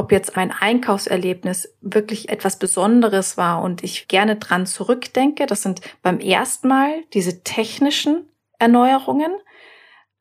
ob 0.00 0.12
jetzt 0.12 0.38
ein 0.38 0.50
Einkaufserlebnis 0.50 1.76
wirklich 1.82 2.30
etwas 2.30 2.58
Besonderes 2.58 3.36
war 3.36 3.62
und 3.62 3.84
ich 3.84 4.08
gerne 4.08 4.36
dran 4.36 4.64
zurückdenke. 4.64 5.44
Das 5.44 5.62
sind 5.62 5.82
beim 6.02 6.20
ersten 6.20 6.68
Mal 6.68 7.04
diese 7.12 7.44
technischen 7.44 8.24
Erneuerungen, 8.58 9.30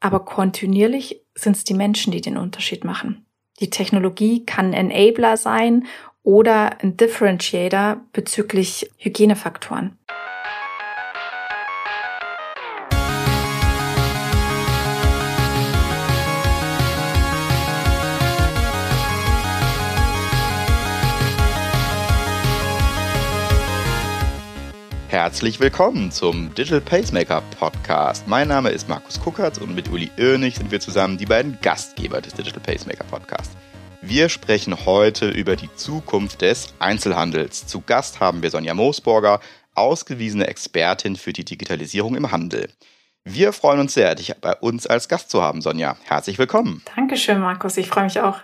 aber 0.01 0.25
kontinuierlich 0.25 1.21
sind 1.33 1.55
es 1.55 1.63
die 1.63 1.73
Menschen, 1.73 2.11
die 2.11 2.19
den 2.19 2.35
Unterschied 2.35 2.83
machen. 2.83 3.25
Die 3.61 3.69
Technologie 3.69 4.45
kann 4.45 4.73
Enabler 4.73 5.37
sein 5.37 5.87
oder 6.23 6.81
ein 6.83 6.97
Differentiator 6.97 8.01
bezüglich 8.11 8.91
Hygienefaktoren. 8.97 9.97
Herzlich 25.09 25.59
willkommen 25.59 26.11
zum 26.11 26.53
Digital 26.53 26.81
Pacemaker 26.81 27.41
Podcast. 27.57 28.27
Mein 28.27 28.47
Name 28.47 28.69
ist 28.69 28.87
Markus 28.87 29.19
Kuckertz 29.19 29.57
und 29.57 29.73
mit 29.73 29.89
Uli 29.89 30.11
Irnig 30.17 30.57
sind 30.57 30.69
wir 30.69 30.79
zusammen 30.79 31.17
die 31.17 31.25
beiden 31.25 31.57
Gastgeber 31.63 32.21
des 32.21 32.35
Digital 32.35 32.61
Pacemaker 32.61 33.05
Podcasts. 33.05 33.57
Wir 34.03 34.29
sprechen 34.29 34.85
heute 34.85 35.27
über 35.27 35.55
die 35.55 35.73
Zukunft 35.73 36.43
des 36.43 36.75
Einzelhandels. 36.77 37.65
Zu 37.65 37.81
Gast 37.81 38.19
haben 38.19 38.43
wir 38.43 38.51
Sonja 38.51 38.75
Moosborger, 38.75 39.39
ausgewiesene 39.73 40.45
Expertin 40.45 41.15
für 41.15 41.33
die 41.33 41.43
Digitalisierung 41.43 42.15
im 42.15 42.31
Handel. 42.31 42.69
Wir 43.23 43.51
freuen 43.51 43.79
uns 43.79 43.95
sehr, 43.95 44.13
dich 44.13 44.35
bei 44.39 44.53
uns 44.57 44.85
als 44.85 45.09
Gast 45.09 45.31
zu 45.31 45.41
haben, 45.41 45.63
Sonja. 45.63 45.97
Herzlich 46.03 46.37
willkommen. 46.37 46.83
Dankeschön, 46.95 47.39
Markus. 47.39 47.77
Ich 47.77 47.87
freue 47.87 48.03
mich 48.03 48.19
auch. 48.19 48.37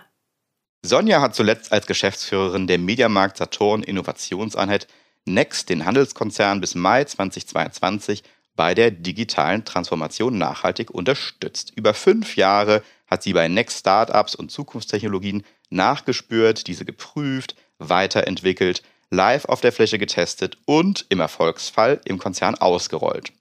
Sonja 0.84 1.20
hat 1.20 1.36
zuletzt 1.36 1.70
als 1.70 1.86
Geschäftsführerin 1.86 2.66
der 2.66 2.78
Mediamarkt 2.78 3.36
Saturn 3.36 3.84
Innovationseinheit 3.84 4.88
Next 5.26 5.68
den 5.68 5.84
Handelskonzern 5.84 6.60
bis 6.60 6.74
Mai 6.74 7.04
2022 7.04 8.22
bei 8.54 8.74
der 8.74 8.90
digitalen 8.90 9.64
Transformation 9.64 10.38
nachhaltig 10.38 10.90
unterstützt. 10.90 11.72
Über 11.76 11.94
fünf 11.94 12.36
Jahre 12.36 12.82
hat 13.06 13.22
sie 13.22 13.32
bei 13.32 13.48
Next 13.48 13.80
Startups 13.80 14.34
und 14.34 14.50
Zukunftstechnologien 14.50 15.44
nachgespürt, 15.68 16.66
diese 16.66 16.84
geprüft, 16.84 17.56
weiterentwickelt, 17.78 18.82
live 19.10 19.44
auf 19.46 19.60
der 19.60 19.72
Fläche 19.72 19.98
getestet 19.98 20.58
und 20.64 21.06
im 21.08 21.20
Erfolgsfall 21.20 22.00
im 22.04 22.18
Konzern 22.18 22.54
ausgerollt. 22.54 23.32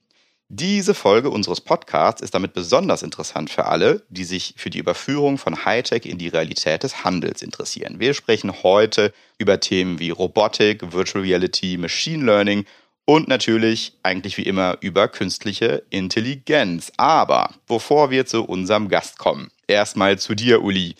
Diese 0.50 0.94
Folge 0.94 1.32
unseres 1.32 1.60
Podcasts 1.60 2.22
ist 2.22 2.36
damit 2.36 2.54
besonders 2.54 3.02
interessant 3.02 3.50
für 3.50 3.66
alle, 3.66 4.04
die 4.10 4.24
sich 4.24 4.54
für 4.58 4.70
die 4.70 4.78
Überführung 4.78 5.40
von 5.40 5.66
Hightech 5.66 6.06
in 6.06 6.20
die 6.20 6.28
Realität 6.28 6.84
des 6.84 7.04
Handels 7.04 7.42
interessieren. 7.42 8.00
Wir 8.00 8.14
sprechen 8.14 8.62
heute 8.62 9.12
über 9.40 9.60
Themen 9.60 9.98
wie 9.98 10.12
Robotik, 10.12 10.94
Virtual 10.94 11.24
Reality, 11.24 11.78
Machine 11.78 12.24
Learning 12.24 12.66
und 13.06 13.28
natürlich 13.28 13.94
eigentlich 14.04 14.38
wie 14.38 14.44
immer 14.44 14.78
über 14.82 15.08
künstliche 15.08 15.82
Intelligenz. 15.90 16.92
Aber 16.98 17.50
bevor 17.68 18.12
wir 18.12 18.28
zu 18.28 18.44
unserem 18.44 18.88
Gast 18.88 19.18
kommen, 19.18 19.50
erstmal 19.66 20.20
zu 20.20 20.36
dir, 20.36 20.62
Uli. 20.62 20.94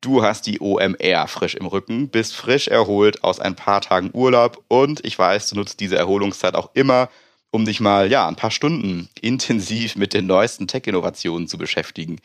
Du 0.00 0.22
hast 0.22 0.46
die 0.46 0.60
OMR 0.60 1.26
frisch 1.26 1.54
im 1.54 1.66
Rücken, 1.66 2.08
bist 2.08 2.34
frisch 2.34 2.68
erholt 2.68 3.24
aus 3.24 3.40
ein 3.40 3.56
paar 3.56 3.82
Tagen 3.82 4.10
Urlaub 4.14 4.62
und 4.68 5.04
ich 5.04 5.18
weiß, 5.18 5.50
du 5.50 5.56
nutzt 5.56 5.80
diese 5.80 5.96
Erholungszeit 5.96 6.54
auch 6.54 6.70
immer, 6.74 7.10
um 7.56 7.64
dich 7.64 7.80
mal 7.80 8.10
ja 8.10 8.28
ein 8.28 8.36
paar 8.36 8.50
Stunden 8.50 9.08
intensiv 9.18 9.96
mit 9.96 10.12
den 10.12 10.26
neuesten 10.26 10.68
Tech-Innovationen 10.68 11.48
zu 11.48 11.56
beschäftigen. 11.56 12.18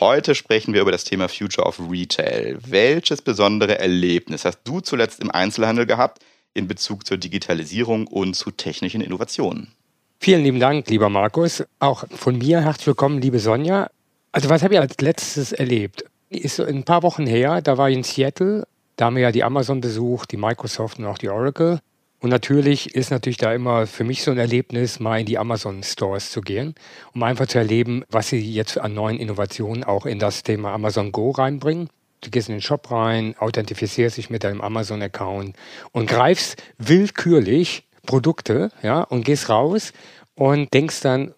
Heute 0.00 0.34
sprechen 0.34 0.72
wir 0.72 0.80
über 0.80 0.92
das 0.92 1.04
Thema 1.04 1.28
Future 1.28 1.66
of 1.66 1.78
Retail. 1.90 2.58
Welches 2.66 3.20
besondere 3.20 3.78
Erlebnis 3.78 4.46
hast 4.46 4.60
du 4.64 4.80
zuletzt 4.80 5.20
im 5.20 5.30
Einzelhandel 5.30 5.84
gehabt 5.84 6.24
in 6.54 6.68
Bezug 6.68 7.06
zur 7.06 7.18
Digitalisierung 7.18 8.06
und 8.06 8.32
zu 8.32 8.50
technischen 8.50 9.02
Innovationen? 9.02 9.72
Vielen 10.20 10.42
lieben 10.42 10.58
Dank, 10.58 10.88
lieber 10.88 11.10
Markus. 11.10 11.62
Auch 11.80 12.04
von 12.08 12.38
mir 12.38 12.62
herzlich 12.62 12.86
willkommen, 12.86 13.20
liebe 13.20 13.40
Sonja. 13.40 13.90
Also 14.32 14.48
was 14.48 14.62
habe 14.62 14.72
ich 14.72 14.80
als 14.80 14.98
letztes 15.02 15.52
erlebt? 15.52 16.06
Ist 16.30 16.60
ein 16.60 16.84
paar 16.84 17.02
Wochen 17.02 17.26
her, 17.26 17.60
da 17.60 17.76
war 17.76 17.90
ich 17.90 17.96
in 17.96 18.04
Seattle, 18.04 18.66
da 18.96 19.04
haben 19.04 19.16
wir 19.16 19.24
ja 19.24 19.32
die 19.32 19.44
Amazon 19.44 19.82
besucht, 19.82 20.32
die 20.32 20.38
Microsoft 20.38 20.98
und 20.98 21.04
auch 21.04 21.18
die 21.18 21.28
Oracle. 21.28 21.80
Und 22.20 22.30
natürlich 22.30 22.94
ist 22.94 23.10
natürlich 23.10 23.36
da 23.36 23.52
immer 23.52 23.86
für 23.86 24.02
mich 24.02 24.22
so 24.22 24.32
ein 24.32 24.38
Erlebnis, 24.38 24.98
mal 24.98 25.20
in 25.20 25.26
die 25.26 25.38
Amazon 25.38 25.82
Stores 25.84 26.32
zu 26.32 26.40
gehen, 26.40 26.74
um 27.14 27.22
einfach 27.22 27.46
zu 27.46 27.58
erleben, 27.58 28.04
was 28.10 28.28
sie 28.28 28.40
jetzt 28.40 28.78
an 28.78 28.94
neuen 28.94 29.18
Innovationen 29.18 29.84
auch 29.84 30.04
in 30.04 30.18
das 30.18 30.42
Thema 30.42 30.72
Amazon 30.72 31.12
Go 31.12 31.30
reinbringen. 31.30 31.88
Du 32.20 32.30
gehst 32.30 32.48
in 32.48 32.56
den 32.56 32.62
Shop 32.62 32.90
rein, 32.90 33.36
authentifizierst 33.38 34.16
dich 34.16 34.30
mit 34.30 34.42
deinem 34.42 34.60
Amazon-Account 34.60 35.54
und 35.92 36.10
greifst 36.10 36.60
willkürlich 36.78 37.84
Produkte, 38.04 38.72
ja, 38.82 39.02
und 39.02 39.24
gehst 39.24 39.48
raus 39.48 39.92
und 40.34 40.72
denkst 40.74 41.00
dann, 41.02 41.34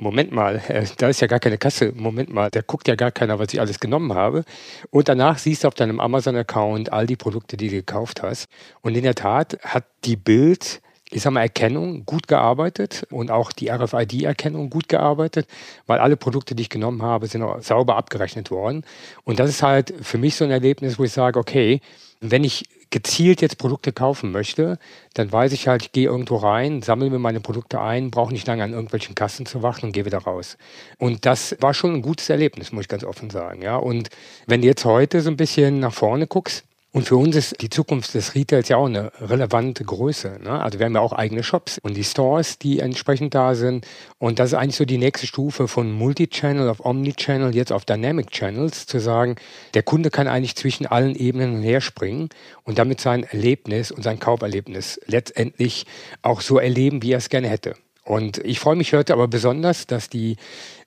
Moment 0.00 0.32
mal, 0.32 0.62
äh, 0.68 0.86
da 0.96 1.08
ist 1.08 1.20
ja 1.20 1.26
gar 1.26 1.40
keine 1.40 1.58
Kasse. 1.58 1.92
Moment 1.94 2.32
mal, 2.32 2.50
da 2.50 2.60
guckt 2.62 2.88
ja 2.88 2.94
gar 2.94 3.10
keiner, 3.10 3.38
was 3.38 3.52
ich 3.52 3.60
alles 3.60 3.78
genommen 3.78 4.14
habe. 4.14 4.44
Und 4.90 5.08
danach 5.08 5.38
siehst 5.38 5.64
du 5.64 5.68
auf 5.68 5.74
deinem 5.74 6.00
Amazon-Account 6.00 6.92
all 6.92 7.06
die 7.06 7.16
Produkte, 7.16 7.56
die 7.56 7.68
du 7.68 7.76
gekauft 7.76 8.22
hast. 8.22 8.48
Und 8.80 8.96
in 8.96 9.04
der 9.04 9.14
Tat 9.14 9.58
hat 9.62 9.84
die 10.04 10.16
Bild, 10.16 10.80
ich 11.10 11.22
sag 11.22 11.32
mal, 11.32 11.42
Erkennung 11.42 12.06
gut 12.06 12.28
gearbeitet 12.28 13.06
und 13.10 13.30
auch 13.30 13.52
die 13.52 13.70
RFID-Erkennung 13.70 14.70
gut 14.70 14.88
gearbeitet, 14.88 15.46
weil 15.86 15.98
alle 15.98 16.16
Produkte, 16.16 16.54
die 16.54 16.62
ich 16.62 16.70
genommen 16.70 17.02
habe, 17.02 17.26
sind 17.26 17.42
auch 17.42 17.60
sauber 17.60 17.96
abgerechnet 17.96 18.50
worden. 18.50 18.84
Und 19.24 19.38
das 19.38 19.50
ist 19.50 19.62
halt 19.62 19.92
für 20.00 20.18
mich 20.18 20.34
so 20.34 20.44
ein 20.44 20.50
Erlebnis, 20.50 20.98
wo 20.98 21.04
ich 21.04 21.12
sage, 21.12 21.38
okay, 21.38 21.80
wenn 22.20 22.44
ich 22.44 22.64
gezielt 22.90 23.40
jetzt 23.40 23.58
Produkte 23.58 23.92
kaufen 23.92 24.32
möchte, 24.32 24.78
dann 25.14 25.30
weiß 25.30 25.52
ich 25.52 25.68
halt, 25.68 25.82
ich 25.82 25.92
gehe 25.92 26.08
irgendwo 26.08 26.36
rein, 26.36 26.82
sammle 26.82 27.08
mir 27.08 27.18
meine 27.18 27.40
Produkte 27.40 27.80
ein, 27.80 28.10
brauche 28.10 28.32
nicht 28.32 28.46
lange 28.46 28.64
an 28.64 28.72
irgendwelchen 28.72 29.14
Kassen 29.14 29.46
zu 29.46 29.62
warten 29.62 29.86
und 29.86 29.92
gehe 29.92 30.04
wieder 30.04 30.18
raus. 30.18 30.58
Und 30.98 31.24
das 31.24 31.56
war 31.60 31.72
schon 31.72 31.94
ein 31.94 32.02
gutes 32.02 32.28
Erlebnis, 32.30 32.72
muss 32.72 32.82
ich 32.82 32.88
ganz 32.88 33.04
offen 33.04 33.30
sagen. 33.30 33.62
Ja, 33.62 33.76
und 33.76 34.10
wenn 34.46 34.60
du 34.60 34.66
jetzt 34.66 34.84
heute 34.84 35.20
so 35.20 35.30
ein 35.30 35.36
bisschen 35.36 35.80
nach 35.80 35.94
vorne 35.94 36.26
guckst, 36.26 36.64
und 36.92 37.06
für 37.06 37.16
uns 37.16 37.36
ist 37.36 37.62
die 37.62 37.70
Zukunft 37.70 38.14
des 38.14 38.34
Retails 38.34 38.68
ja 38.68 38.76
auch 38.76 38.86
eine 38.86 39.12
relevante 39.20 39.84
Größe. 39.84 40.40
Ne? 40.42 40.60
Also 40.60 40.80
wir 40.80 40.86
haben 40.86 40.94
ja 40.94 41.00
auch 41.00 41.12
eigene 41.12 41.44
Shops 41.44 41.78
und 41.78 41.96
die 41.96 42.02
Stores, 42.02 42.58
die 42.58 42.80
entsprechend 42.80 43.32
da 43.32 43.54
sind. 43.54 43.86
Und 44.18 44.40
das 44.40 44.48
ist 44.48 44.54
eigentlich 44.54 44.74
so 44.74 44.84
die 44.84 44.98
nächste 44.98 45.28
Stufe 45.28 45.68
von 45.68 45.92
Multichannel 45.92 46.68
auf 46.68 46.84
Omnichannel, 46.84 47.54
jetzt 47.54 47.70
auf 47.70 47.84
Dynamic 47.84 48.32
Channels, 48.32 48.86
zu 48.86 48.98
sagen, 48.98 49.36
der 49.74 49.84
Kunde 49.84 50.10
kann 50.10 50.26
eigentlich 50.26 50.56
zwischen 50.56 50.84
allen 50.84 51.14
Ebenen 51.14 51.62
herspringen 51.62 52.28
und 52.64 52.78
damit 52.78 53.00
sein 53.00 53.22
Erlebnis 53.22 53.92
und 53.92 54.02
sein 54.02 54.18
Kauferlebnis 54.18 55.00
letztendlich 55.06 55.86
auch 56.22 56.40
so 56.40 56.58
erleben, 56.58 57.02
wie 57.02 57.12
er 57.12 57.18
es 57.18 57.28
gerne 57.28 57.48
hätte. 57.48 57.76
Und 58.02 58.38
ich 58.38 58.58
freue 58.58 58.74
mich 58.74 58.92
heute 58.94 59.12
aber 59.12 59.28
besonders, 59.28 59.86
dass 59.86 60.08
die 60.08 60.38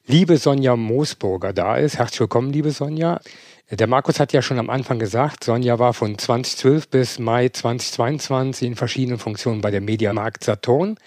liebe 0.06 0.36
Sonja 0.36 0.76
Moosburger 0.76 1.54
da 1.54 1.78
ist. 1.78 1.98
Herzlich 1.98 2.20
willkommen, 2.20 2.52
liebe 2.52 2.72
Sonja. 2.72 3.22
Der 3.72 3.88
Markus 3.88 4.20
hat 4.20 4.34
ja 4.34 4.42
schon 4.42 4.60
am 4.60 4.70
Anfang 4.70 5.00
gesagt, 5.00 5.46
Sonja 5.46 5.80
war 5.80 5.94
von 5.94 6.18
2012 6.18 6.90
bis 6.90 7.18
Mai 7.18 7.48
2022 7.48 8.68
in 8.68 8.76
verschiedenen 8.76 9.18
Funktionen 9.18 9.62
bei 9.62 9.72
der 9.72 9.80
Mediamarkt 9.80 10.44
Saturn 10.44 10.98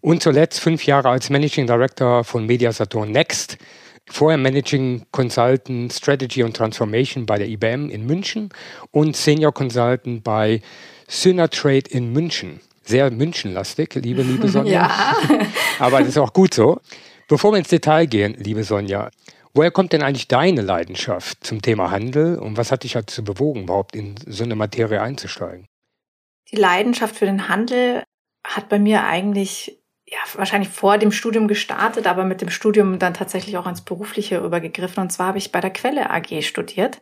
und 0.00 0.22
zuletzt 0.22 0.60
fünf 0.60 0.86
Jahre 0.86 1.10
als 1.10 1.28
Managing 1.28 1.66
Director 1.66 2.24
von 2.24 2.46
Media 2.46 2.72
Saturn 2.72 3.12
Next. 3.12 3.58
Vorher 4.06 4.38
Managing 4.38 5.02
Consultant 5.12 5.92
Strategy 5.92 6.42
und 6.42 6.56
Transformation 6.56 7.26
bei 7.26 7.38
der 7.38 7.48
IBM 7.48 7.90
in 7.90 8.06
München 8.06 8.48
und 8.90 9.14
Senior 9.14 9.52
Consultant 9.52 10.24
bei 10.24 10.62
Synatrade 11.06 11.90
in 11.90 12.12
München. 12.12 12.60
Sehr 12.82 13.10
Münchenlastig, 13.10 13.94
liebe, 13.96 14.22
liebe 14.22 14.48
Sonja. 14.52 14.72
ja. 14.72 15.16
Aber 15.78 16.00
das 16.00 16.08
ist 16.08 16.18
auch 16.18 16.32
gut 16.32 16.54
so. 16.54 16.80
Bevor 17.28 17.52
wir 17.52 17.58
ins 17.58 17.68
Detail 17.68 18.06
gehen, 18.06 18.34
liebe 18.38 18.64
Sonja, 18.64 19.10
Woher 19.52 19.70
kommt 19.70 19.92
denn 19.92 20.02
eigentlich 20.02 20.28
deine 20.28 20.60
Leidenschaft 20.60 21.44
zum 21.44 21.60
Thema 21.60 21.90
Handel 21.90 22.38
und 22.38 22.56
was 22.56 22.70
hat 22.70 22.84
dich 22.84 22.92
dazu 22.92 23.24
bewogen, 23.24 23.64
überhaupt 23.64 23.96
in 23.96 24.14
so 24.26 24.44
eine 24.44 24.54
Materie 24.54 25.02
einzusteigen? 25.02 25.66
Die 26.52 26.56
Leidenschaft 26.56 27.16
für 27.16 27.26
den 27.26 27.48
Handel 27.48 28.04
hat 28.44 28.68
bei 28.68 28.78
mir 28.78 29.04
eigentlich 29.04 29.80
ja, 30.06 30.18
wahrscheinlich 30.34 30.70
vor 30.70 30.98
dem 30.98 31.12
Studium 31.12 31.46
gestartet, 31.46 32.06
aber 32.06 32.24
mit 32.24 32.40
dem 32.40 32.50
Studium 32.50 32.98
dann 32.98 33.14
tatsächlich 33.14 33.56
auch 33.56 33.66
ins 33.66 33.82
Berufliche 33.84 34.38
übergegriffen. 34.38 35.02
Und 35.02 35.10
zwar 35.10 35.28
habe 35.28 35.38
ich 35.38 35.52
bei 35.52 35.60
der 35.60 35.70
Quelle 35.70 36.10
AG 36.10 36.42
studiert. 36.42 37.00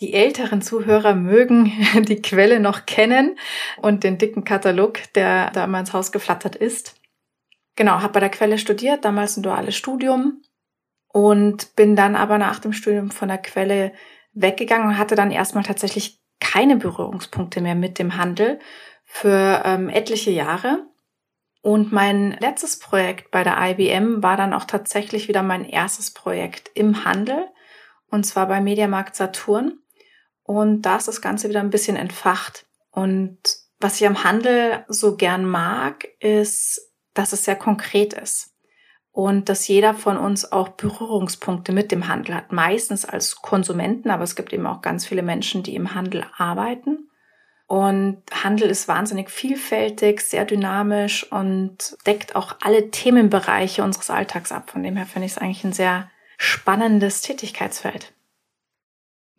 Die 0.00 0.14
älteren 0.14 0.62
Zuhörer 0.62 1.14
mögen 1.14 1.72
die 2.08 2.22
Quelle 2.22 2.60
noch 2.60 2.86
kennen 2.86 3.36
und 3.78 4.04
den 4.04 4.18
dicken 4.18 4.44
Katalog, 4.44 5.00
der 5.14 5.50
da 5.50 5.64
immer 5.64 5.80
ins 5.80 5.92
Haus 5.92 6.12
geflattert 6.12 6.54
ist. 6.54 6.94
Genau, 7.74 8.02
habe 8.02 8.12
bei 8.12 8.20
der 8.20 8.30
Quelle 8.30 8.58
studiert, 8.58 9.04
damals 9.04 9.36
ein 9.36 9.42
duales 9.42 9.76
Studium 9.76 10.42
und 11.08 11.74
bin 11.74 11.96
dann 11.96 12.16
aber 12.16 12.38
nach 12.38 12.58
dem 12.58 12.72
Studium 12.72 13.10
von 13.10 13.28
der 13.28 13.38
Quelle 13.38 13.92
weggegangen 14.32 14.88
und 14.88 14.98
hatte 14.98 15.14
dann 15.14 15.30
erstmal 15.30 15.64
tatsächlich 15.64 16.20
keine 16.40 16.76
Berührungspunkte 16.76 17.60
mehr 17.60 17.74
mit 17.74 17.98
dem 17.98 18.16
Handel 18.16 18.58
für 19.04 19.62
ähm, 19.64 19.88
etliche 19.88 20.30
Jahre. 20.30 20.86
Und 21.62 21.92
mein 21.92 22.36
letztes 22.38 22.78
Projekt 22.78 23.30
bei 23.30 23.42
der 23.42 23.56
IBM 23.58 24.22
war 24.22 24.36
dann 24.36 24.54
auch 24.54 24.64
tatsächlich 24.64 25.28
wieder 25.28 25.42
mein 25.42 25.64
erstes 25.64 26.12
Projekt 26.12 26.70
im 26.74 27.04
Handel 27.04 27.48
und 28.10 28.24
zwar 28.24 28.46
bei 28.46 28.60
Mediamarkt 28.60 29.16
Saturn. 29.16 29.80
und 30.44 30.82
da 30.82 30.96
ist 30.96 31.08
das 31.08 31.20
Ganze 31.20 31.48
wieder 31.48 31.60
ein 31.60 31.70
bisschen 31.70 31.96
entfacht. 31.96 32.66
Und 32.90 33.38
was 33.80 34.00
ich 34.00 34.06
am 34.06 34.24
Handel 34.24 34.84
so 34.88 35.16
gern 35.16 35.44
mag, 35.44 36.08
ist, 36.20 36.80
dass 37.12 37.32
es 37.32 37.44
sehr 37.44 37.56
konkret 37.56 38.14
ist 38.14 38.54
und 39.12 39.48
dass 39.48 39.66
jeder 39.68 39.94
von 39.94 40.16
uns 40.16 40.52
auch 40.52 40.68
Berührungspunkte 40.68 41.72
mit 41.72 41.90
dem 41.90 42.08
Handel 42.08 42.34
hat. 42.34 42.52
Meistens 42.52 43.04
als 43.04 43.36
Konsumenten, 43.36 44.10
aber 44.10 44.24
es 44.24 44.36
gibt 44.36 44.52
eben 44.52 44.66
auch 44.66 44.82
ganz 44.82 45.06
viele 45.06 45.22
Menschen, 45.22 45.62
die 45.62 45.74
im 45.74 45.94
Handel 45.94 46.24
arbeiten. 46.36 47.08
Und 47.66 48.22
Handel 48.32 48.70
ist 48.70 48.88
wahnsinnig 48.88 49.28
vielfältig, 49.28 50.22
sehr 50.22 50.46
dynamisch 50.46 51.30
und 51.30 51.98
deckt 52.06 52.34
auch 52.34 52.56
alle 52.62 52.90
Themenbereiche 52.90 53.82
unseres 53.82 54.08
Alltags 54.08 54.52
ab. 54.52 54.70
Von 54.70 54.82
dem 54.82 54.96
her 54.96 55.04
finde 55.04 55.26
ich 55.26 55.32
es 55.32 55.38
eigentlich 55.38 55.64
ein 55.64 55.74
sehr 55.74 56.10
spannendes 56.38 57.20
Tätigkeitsfeld. 57.20 58.12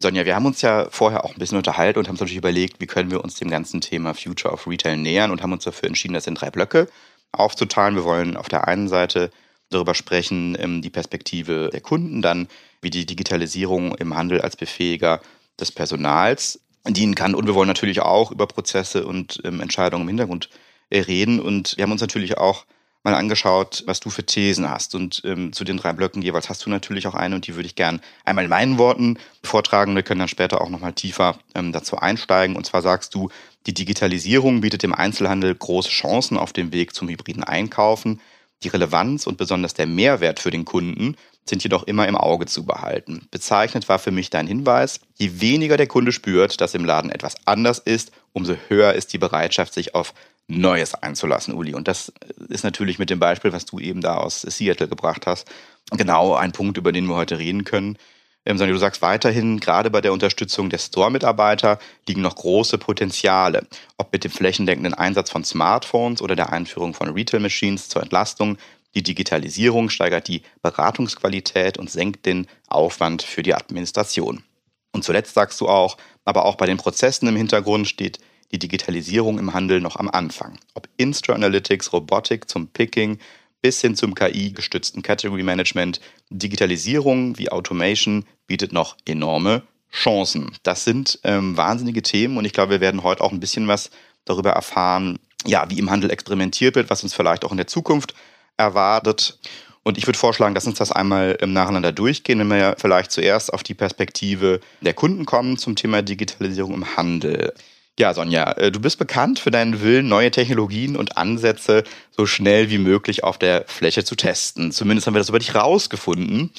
Sonja, 0.02 0.26
wir 0.26 0.36
haben 0.36 0.46
uns 0.46 0.62
ja 0.62 0.88
vorher 0.92 1.26
auch 1.26 1.34
ein 1.34 1.40
bisschen 1.40 1.58
unterhalten 1.58 2.00
und 2.00 2.08
haben 2.08 2.14
uns 2.14 2.22
natürlich 2.22 2.38
überlegt, 2.38 2.80
wie 2.80 2.86
können 2.86 3.12
wir 3.12 3.24
uns 3.24 3.36
dem 3.36 3.50
ganzen 3.50 3.82
Thema 3.82 4.14
Future 4.14 4.54
of 4.54 4.68
Retail 4.68 4.98
nähern 4.98 5.32
und 5.32 5.42
haben 5.42 5.52
uns 5.52 5.64
dafür 5.64 5.88
entschieden, 5.88 6.14
das 6.14 6.28
in 6.28 6.36
drei 6.36 6.52
Blöcke 6.52 6.88
aufzuteilen. 7.32 7.96
Wir 7.96 8.06
wollen 8.06 8.38
auf 8.38 8.48
der 8.48 8.68
einen 8.68 8.88
Seite 8.88 9.32
darüber 9.70 9.96
sprechen, 9.96 10.58
ähm, 10.60 10.82
die 10.82 10.90
Perspektive 10.90 11.70
der 11.72 11.82
Kunden, 11.82 12.22
dann 12.22 12.48
wie 12.82 12.90
die 12.90 13.06
Digitalisierung 13.06 13.96
im 13.96 14.16
Handel 14.16 14.42
als 14.42 14.56
Befähiger 14.56 15.22
des 15.60 15.72
Personals 15.72 16.62
dienen 16.88 17.16
kann. 17.16 17.36
Und 17.36 17.48
wir 17.48 17.56
wollen 17.56 17.68
natürlich 17.68 18.02
auch 18.02 18.32
über 18.32 18.48
Prozesse 18.48 19.06
und 19.06 19.42
ähm, 19.44 19.62
Entscheidungen 19.62 20.04
im 20.04 20.10
Hintergrund 20.10 20.50
äh, 20.90 21.02
reden. 21.02 21.40
Und 21.40 21.76
wir 21.78 21.84
haben 21.84 21.92
uns 21.92 22.02
natürlich 22.02 22.38
auch 22.38 22.66
mal 23.04 23.14
angeschaut, 23.14 23.84
was 23.86 24.00
du 24.00 24.10
für 24.10 24.26
Thesen 24.26 24.70
hast. 24.70 24.96
Und 24.96 25.22
ähm, 25.24 25.54
zu 25.54 25.64
den 25.64 25.78
drei 25.78 25.94
Blöcken 25.94 26.22
jeweils 26.22 26.50
hast 26.50 26.66
du 26.66 26.70
natürlich 26.70 27.08
auch 27.08 27.16
eine 27.16 27.36
und 27.36 27.48
die 27.48 27.56
würde 27.56 27.68
ich 27.68 27.76
gern 27.76 28.02
einmal 28.26 28.44
in 28.44 28.50
meinen 28.50 28.78
Worten 28.78 29.18
vortragen. 29.44 29.96
Wir 29.96 30.04
können 30.04 30.20
dann 30.20 30.28
später 30.28 30.62
auch 30.62 30.70
nochmal 30.70 30.94
tiefer 30.94 31.38
ähm, 31.56 31.72
dazu 31.72 31.98
einsteigen. 31.98 32.56
Und 32.56 32.66
zwar 32.66 32.82
sagst 32.82 33.16
du, 33.16 33.30
die 33.68 33.74
Digitalisierung 33.74 34.62
bietet 34.62 34.84
dem 34.84 34.94
Einzelhandel 34.94 35.56
große 35.56 35.90
Chancen 35.90 36.38
auf 36.38 36.54
dem 36.54 36.74
Weg 36.74 36.94
zum 36.94 37.08
hybriden 37.08 37.44
Einkaufen. 37.44 38.20
Die 38.64 38.68
Relevanz 38.68 39.26
und 39.26 39.38
besonders 39.38 39.74
der 39.74 39.88
Mehrwert 39.88 40.40
für 40.40 40.52
den 40.52 40.66
Kunden 40.66 41.16
sind 41.48 41.64
jedoch 41.64 41.84
immer 41.84 42.08
im 42.08 42.16
Auge 42.16 42.46
zu 42.46 42.66
behalten. 42.66 43.28
Bezeichnet 43.32 43.88
war 43.90 44.00
für 44.00 44.12
mich 44.12 44.30
dein 44.30 44.48
Hinweis, 44.48 45.00
je 45.16 45.40
weniger 45.40 45.78
der 45.78 45.88
Kunde 45.88 46.12
spürt, 46.12 46.60
dass 46.62 46.76
im 46.76 46.86
Laden 46.86 47.10
etwas 47.10 47.36
anders 47.46 47.80
ist, 47.80 48.12
umso 48.34 48.56
höher 48.68 48.94
ist 48.94 49.14
die 49.14 49.18
Bereitschaft, 49.18 49.74
sich 49.74 49.96
auf 49.96 50.14
Neues 50.48 50.96
einzulassen, 50.96 51.54
Uli. 51.54 51.74
Und 51.74 51.88
das 51.88 52.12
ist 52.50 52.64
natürlich 52.64 53.00
mit 53.00 53.10
dem 53.10 53.20
Beispiel, 53.20 53.54
was 53.54 53.66
du 53.66 53.80
eben 53.80 54.02
da 54.02 54.18
aus 54.18 54.42
Seattle 54.42 54.88
gebracht 54.88 55.28
hast, 55.28 55.48
genau 55.92 56.34
ein 56.34 56.52
Punkt, 56.52 56.78
über 56.78 56.92
den 56.92 57.06
wir 57.06 57.16
heute 57.16 57.38
reden 57.38 57.64
können. 57.64 57.98
Ähm, 58.46 58.58
sondern 58.58 58.74
du 58.74 58.80
sagst 58.80 59.02
weiterhin, 59.02 59.60
gerade 59.60 59.90
bei 59.90 60.02
der 60.02 60.14
Unterstützung 60.14 60.70
der 60.70 60.78
Store-Mitarbeiter 60.78 61.80
liegen 62.08 62.22
noch 62.22 62.36
große 62.36 62.78
Potenziale. 62.78 63.68
Ob 63.98 64.12
mit 64.14 64.24
dem 64.24 64.32
flächendeckenden 64.32 64.94
Einsatz 64.94 65.30
von 65.30 65.44
Smartphones 65.44 66.22
oder 66.22 66.36
der 66.36 66.52
Einführung 66.52 66.94
von 66.94 67.10
Retail-Machines 67.10 67.90
zur 67.90 68.02
Entlastung. 68.02 68.58
Die 68.96 69.04
Digitalisierung 69.04 69.90
steigert 69.90 70.28
die 70.28 70.42
Beratungsqualität 70.64 71.78
und 71.78 71.92
senkt 71.92 72.26
den 72.26 72.48
Aufwand 72.68 73.22
für 73.22 73.44
die 73.44 73.54
Administration. 73.54 74.44
Und 74.92 75.04
zuletzt 75.04 75.36
sagst 75.36 75.62
du 75.62 75.68
auch, 75.68 75.98
aber 76.26 76.46
auch 76.46 76.56
bei 76.56 76.66
den 76.66 76.78
Prozessen 76.78 77.28
im 77.28 77.36
Hintergrund 77.36 77.88
steht 77.88 78.20
die 78.52 78.60
Digitalisierung 78.60 79.38
im 79.38 79.54
Handel 79.54 79.80
noch 79.80 79.96
am 79.98 80.10
Anfang. 80.10 80.58
Ob 80.74 80.90
Insta 80.98 81.34
Analytics, 81.34 81.94
Robotik 81.94 82.50
zum 82.50 82.68
Picking 82.68 83.20
bis 83.62 83.82
hin 83.82 83.96
zum 83.96 84.16
KI-gestützten 84.16 85.02
Category 85.02 85.44
Management, 85.44 86.00
Digitalisierung 86.30 87.38
wie 87.38 87.52
Automation 87.52 88.26
bietet 88.48 88.74
noch 88.74 88.96
enorme 89.06 89.64
Chancen. 89.92 90.52
Das 90.64 90.84
sind 90.84 91.20
ähm, 91.24 91.58
wahnsinnige 91.58 92.02
Themen 92.02 92.38
und 92.38 92.46
ich 92.46 92.54
glaube, 92.54 92.74
wir 92.74 92.82
werden 92.82 93.04
heute 93.04 93.24
auch 93.24 93.32
ein 93.32 93.40
bisschen 93.40 93.68
was 93.68 93.90
darüber 94.26 94.52
erfahren, 94.52 95.20
ja, 95.46 95.70
wie 95.70 95.80
im 95.80 95.90
Handel 95.90 96.12
experimentiert 96.12 96.76
wird, 96.76 96.90
was 96.90 97.04
uns 97.04 97.14
vielleicht 97.14 97.44
auch 97.44 97.52
in 97.52 97.58
der 97.58 97.68
Zukunft 97.68 98.14
erwartet. 98.58 99.40
Und 99.84 99.98
ich 99.98 100.06
würde 100.06 100.20
vorschlagen, 100.20 100.54
dass 100.54 100.68
uns 100.68 100.78
das 100.78 100.92
einmal 100.92 101.38
ähm, 101.42 101.54
nacheinander 101.54 101.92
durchgehen, 101.92 102.40
wenn 102.40 102.50
wir 102.50 102.76
vielleicht 102.78 103.12
zuerst 103.12 103.52
auf 103.54 103.64
die 103.64 103.74
Perspektive 103.74 104.60
der 104.82 104.94
Kunden 104.94 105.26
kommen 105.26 105.58
zum 105.58 105.76
Thema 105.76 106.02
Digitalisierung 106.02 106.74
im 106.74 106.98
Handel. 106.98 107.54
Ja, 108.00 108.14
Sonja, 108.14 108.54
äh, 108.54 108.72
du 108.72 108.80
bist 108.80 108.98
bekannt 108.98 109.40
für 109.40 109.52
deinen 109.52 109.82
Willen, 109.82 110.08
neue 110.08 110.32
Technologien 110.32 110.96
und 110.96 111.18
Ansätze 111.18 111.84
so 112.12 112.26
schnell 112.26 112.70
wie 112.70 112.78
möglich 112.78 113.26
auf 113.26 113.38
der 113.38 113.66
Fläche 113.68 114.06
zu 114.06 114.16
testen. 114.16 114.72
Zumindest 114.72 115.06
haben 115.06 115.16
wir 115.16 115.20
das 115.20 115.28
über 115.28 115.40
dich 115.40 115.54
rausgefunden. 115.54 116.52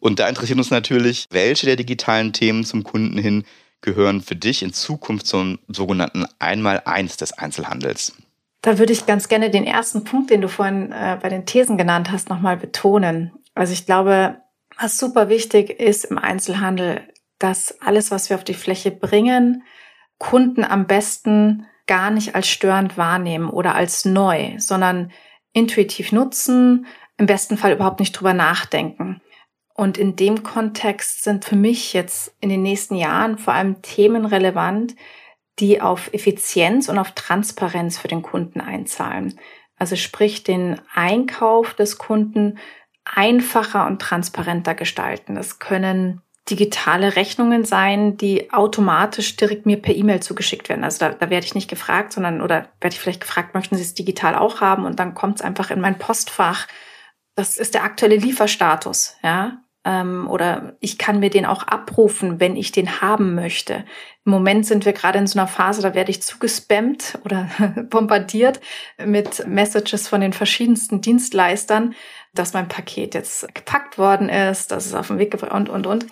Und 0.00 0.18
da 0.18 0.28
interessiert 0.28 0.58
uns 0.58 0.72
natürlich, 0.72 1.26
welche 1.30 1.66
der 1.66 1.76
digitalen 1.76 2.32
Themen 2.32 2.64
zum 2.64 2.82
Kunden 2.82 3.16
hin 3.16 3.44
gehören 3.80 4.22
für 4.22 4.34
dich 4.34 4.64
in 4.64 4.72
Zukunft 4.72 5.28
zum 5.28 5.60
sogenannten 5.68 6.26
Einmal-Eins 6.40 7.16
des 7.16 7.32
Einzelhandels. 7.32 8.14
Da 8.62 8.80
würde 8.80 8.92
ich 8.92 9.06
ganz 9.06 9.28
gerne 9.28 9.50
den 9.50 9.68
ersten 9.68 10.02
Punkt, 10.02 10.30
den 10.30 10.40
du 10.40 10.48
vorhin 10.48 10.90
äh, 10.90 11.16
bei 11.22 11.28
den 11.28 11.46
Thesen 11.46 11.78
genannt 11.78 12.10
hast, 12.10 12.28
nochmal 12.28 12.56
betonen. 12.56 13.30
Also 13.54 13.72
ich 13.72 13.86
glaube, 13.86 14.38
was 14.76 14.98
super 14.98 15.28
wichtig 15.28 15.70
ist 15.78 16.06
im 16.06 16.18
Einzelhandel, 16.18 17.02
dass 17.38 17.80
alles, 17.80 18.10
was 18.10 18.30
wir 18.30 18.36
auf 18.36 18.42
die 18.42 18.54
Fläche 18.54 18.90
bringen, 18.90 19.62
Kunden 20.18 20.64
am 20.64 20.86
besten 20.86 21.66
gar 21.86 22.10
nicht 22.10 22.34
als 22.34 22.48
störend 22.48 22.98
wahrnehmen 22.98 23.48
oder 23.48 23.74
als 23.74 24.04
neu, 24.04 24.54
sondern 24.58 25.10
intuitiv 25.52 26.12
nutzen, 26.12 26.86
im 27.16 27.26
besten 27.26 27.56
Fall 27.56 27.72
überhaupt 27.72 28.00
nicht 28.00 28.12
drüber 28.12 28.34
nachdenken. 28.34 29.20
Und 29.74 29.96
in 29.96 30.16
dem 30.16 30.42
Kontext 30.42 31.22
sind 31.22 31.44
für 31.44 31.56
mich 31.56 31.92
jetzt 31.92 32.34
in 32.40 32.48
den 32.48 32.62
nächsten 32.62 32.96
Jahren 32.96 33.38
vor 33.38 33.54
allem 33.54 33.80
Themen 33.80 34.24
relevant, 34.24 34.96
die 35.60 35.80
auf 35.80 36.12
Effizienz 36.12 36.88
und 36.88 36.98
auf 36.98 37.12
Transparenz 37.12 37.98
für 37.98 38.08
den 38.08 38.22
Kunden 38.22 38.60
einzahlen. 38.60 39.38
Also 39.76 39.96
sprich 39.96 40.42
den 40.42 40.80
Einkauf 40.94 41.74
des 41.74 41.98
Kunden 41.98 42.58
einfacher 43.04 43.86
und 43.86 44.02
transparenter 44.02 44.74
gestalten. 44.74 45.36
Das 45.36 45.58
können 45.58 46.22
digitale 46.50 47.16
Rechnungen 47.16 47.64
sein, 47.64 48.16
die 48.16 48.52
automatisch 48.52 49.36
direkt 49.36 49.66
mir 49.66 49.80
per 49.80 49.94
E-Mail 49.94 50.20
zugeschickt 50.20 50.68
werden. 50.68 50.84
Also 50.84 50.98
da, 51.00 51.10
da 51.10 51.30
werde 51.30 51.46
ich 51.46 51.54
nicht 51.54 51.68
gefragt, 51.68 52.12
sondern 52.12 52.40
oder 52.40 52.68
werde 52.80 52.94
ich 52.94 53.00
vielleicht 53.00 53.20
gefragt, 53.20 53.54
möchten 53.54 53.76
Sie 53.76 53.82
es 53.82 53.94
digital 53.94 54.34
auch 54.34 54.60
haben? 54.60 54.84
Und 54.84 54.98
dann 54.98 55.14
kommt 55.14 55.36
es 55.36 55.44
einfach 55.44 55.70
in 55.70 55.80
mein 55.80 55.98
Postfach. 55.98 56.66
Das 57.34 57.56
ist 57.56 57.74
der 57.74 57.84
aktuelle 57.84 58.16
Lieferstatus, 58.16 59.16
ja. 59.22 59.58
Ähm, 59.84 60.28
oder 60.28 60.76
ich 60.80 60.98
kann 60.98 61.20
mir 61.20 61.30
den 61.30 61.46
auch 61.46 61.62
abrufen, 61.62 62.40
wenn 62.40 62.56
ich 62.56 62.72
den 62.72 63.00
haben 63.00 63.34
möchte. 63.34 63.84
Im 64.24 64.32
Moment 64.32 64.66
sind 64.66 64.84
wir 64.84 64.92
gerade 64.92 65.18
in 65.18 65.26
so 65.26 65.38
einer 65.38 65.48
Phase, 65.48 65.82
da 65.82 65.94
werde 65.94 66.10
ich 66.10 66.20
zugespammt 66.20 67.18
oder 67.24 67.48
bombardiert 67.88 68.60
mit 69.04 69.46
Messages 69.46 70.08
von 70.08 70.20
den 70.20 70.32
verschiedensten 70.32 71.00
Dienstleistern, 71.00 71.94
dass 72.34 72.54
mein 72.54 72.68
Paket 72.68 73.14
jetzt 73.14 73.54
gepackt 73.54 73.98
worden 73.98 74.28
ist, 74.28 74.72
dass 74.72 74.86
es 74.86 74.94
auf 74.94 75.06
dem 75.06 75.18
Weg 75.18 75.34
und 75.50 75.68
und 75.68 75.86
und 75.86 76.06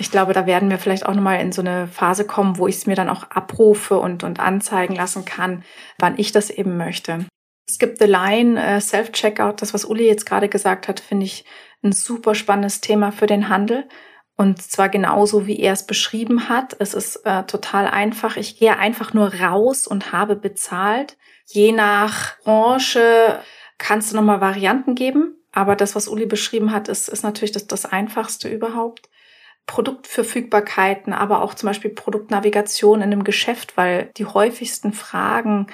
ich 0.00 0.10
glaube, 0.10 0.32
da 0.32 0.46
werden 0.46 0.70
wir 0.70 0.78
vielleicht 0.78 1.04
auch 1.04 1.14
nochmal 1.14 1.40
in 1.40 1.52
so 1.52 1.60
eine 1.60 1.86
Phase 1.86 2.26
kommen, 2.26 2.56
wo 2.56 2.66
ich 2.66 2.76
es 2.76 2.86
mir 2.86 2.96
dann 2.96 3.10
auch 3.10 3.24
abrufe 3.24 3.98
und, 3.98 4.24
und 4.24 4.40
anzeigen 4.40 4.96
lassen 4.96 5.26
kann, 5.26 5.62
wann 5.98 6.18
ich 6.18 6.32
das 6.32 6.48
eben 6.48 6.78
möchte. 6.78 7.26
Es 7.68 7.78
gibt 7.78 7.98
The 7.98 8.06
Line, 8.06 8.58
äh, 8.60 8.80
Self-Checkout, 8.80 9.60
das, 9.60 9.74
was 9.74 9.84
Uli 9.84 10.06
jetzt 10.06 10.24
gerade 10.24 10.48
gesagt 10.48 10.88
hat, 10.88 11.00
finde 11.00 11.26
ich 11.26 11.44
ein 11.82 11.92
super 11.92 12.34
spannendes 12.34 12.80
Thema 12.80 13.12
für 13.12 13.26
den 13.26 13.50
Handel. 13.50 13.86
Und 14.36 14.62
zwar 14.62 14.88
genauso, 14.88 15.46
wie 15.46 15.60
er 15.60 15.74
es 15.74 15.86
beschrieben 15.86 16.48
hat. 16.48 16.74
Es 16.78 16.94
ist 16.94 17.16
äh, 17.26 17.44
total 17.44 17.86
einfach. 17.86 18.38
Ich 18.38 18.58
gehe 18.58 18.78
einfach 18.78 19.12
nur 19.12 19.34
raus 19.34 19.86
und 19.86 20.12
habe 20.12 20.34
bezahlt. 20.34 21.18
Je 21.44 21.72
nach 21.72 22.40
Branche 22.40 23.38
kannst 23.76 24.12
du 24.12 24.16
nochmal 24.16 24.40
Varianten 24.40 24.94
geben. 24.94 25.36
Aber 25.52 25.76
das, 25.76 25.94
was 25.94 26.08
Uli 26.08 26.24
beschrieben 26.24 26.72
hat, 26.72 26.88
ist, 26.88 27.10
ist 27.10 27.22
natürlich 27.22 27.52
das, 27.52 27.66
das 27.66 27.84
Einfachste 27.84 28.48
überhaupt. 28.48 29.10
Produktverfügbarkeiten, 29.66 31.12
aber 31.12 31.42
auch 31.42 31.54
zum 31.54 31.68
Beispiel 31.68 31.90
Produktnavigation 31.90 32.98
in 32.98 33.12
einem 33.12 33.24
Geschäft, 33.24 33.76
weil 33.76 34.10
die 34.16 34.26
häufigsten 34.26 34.92
Fragen, 34.92 35.68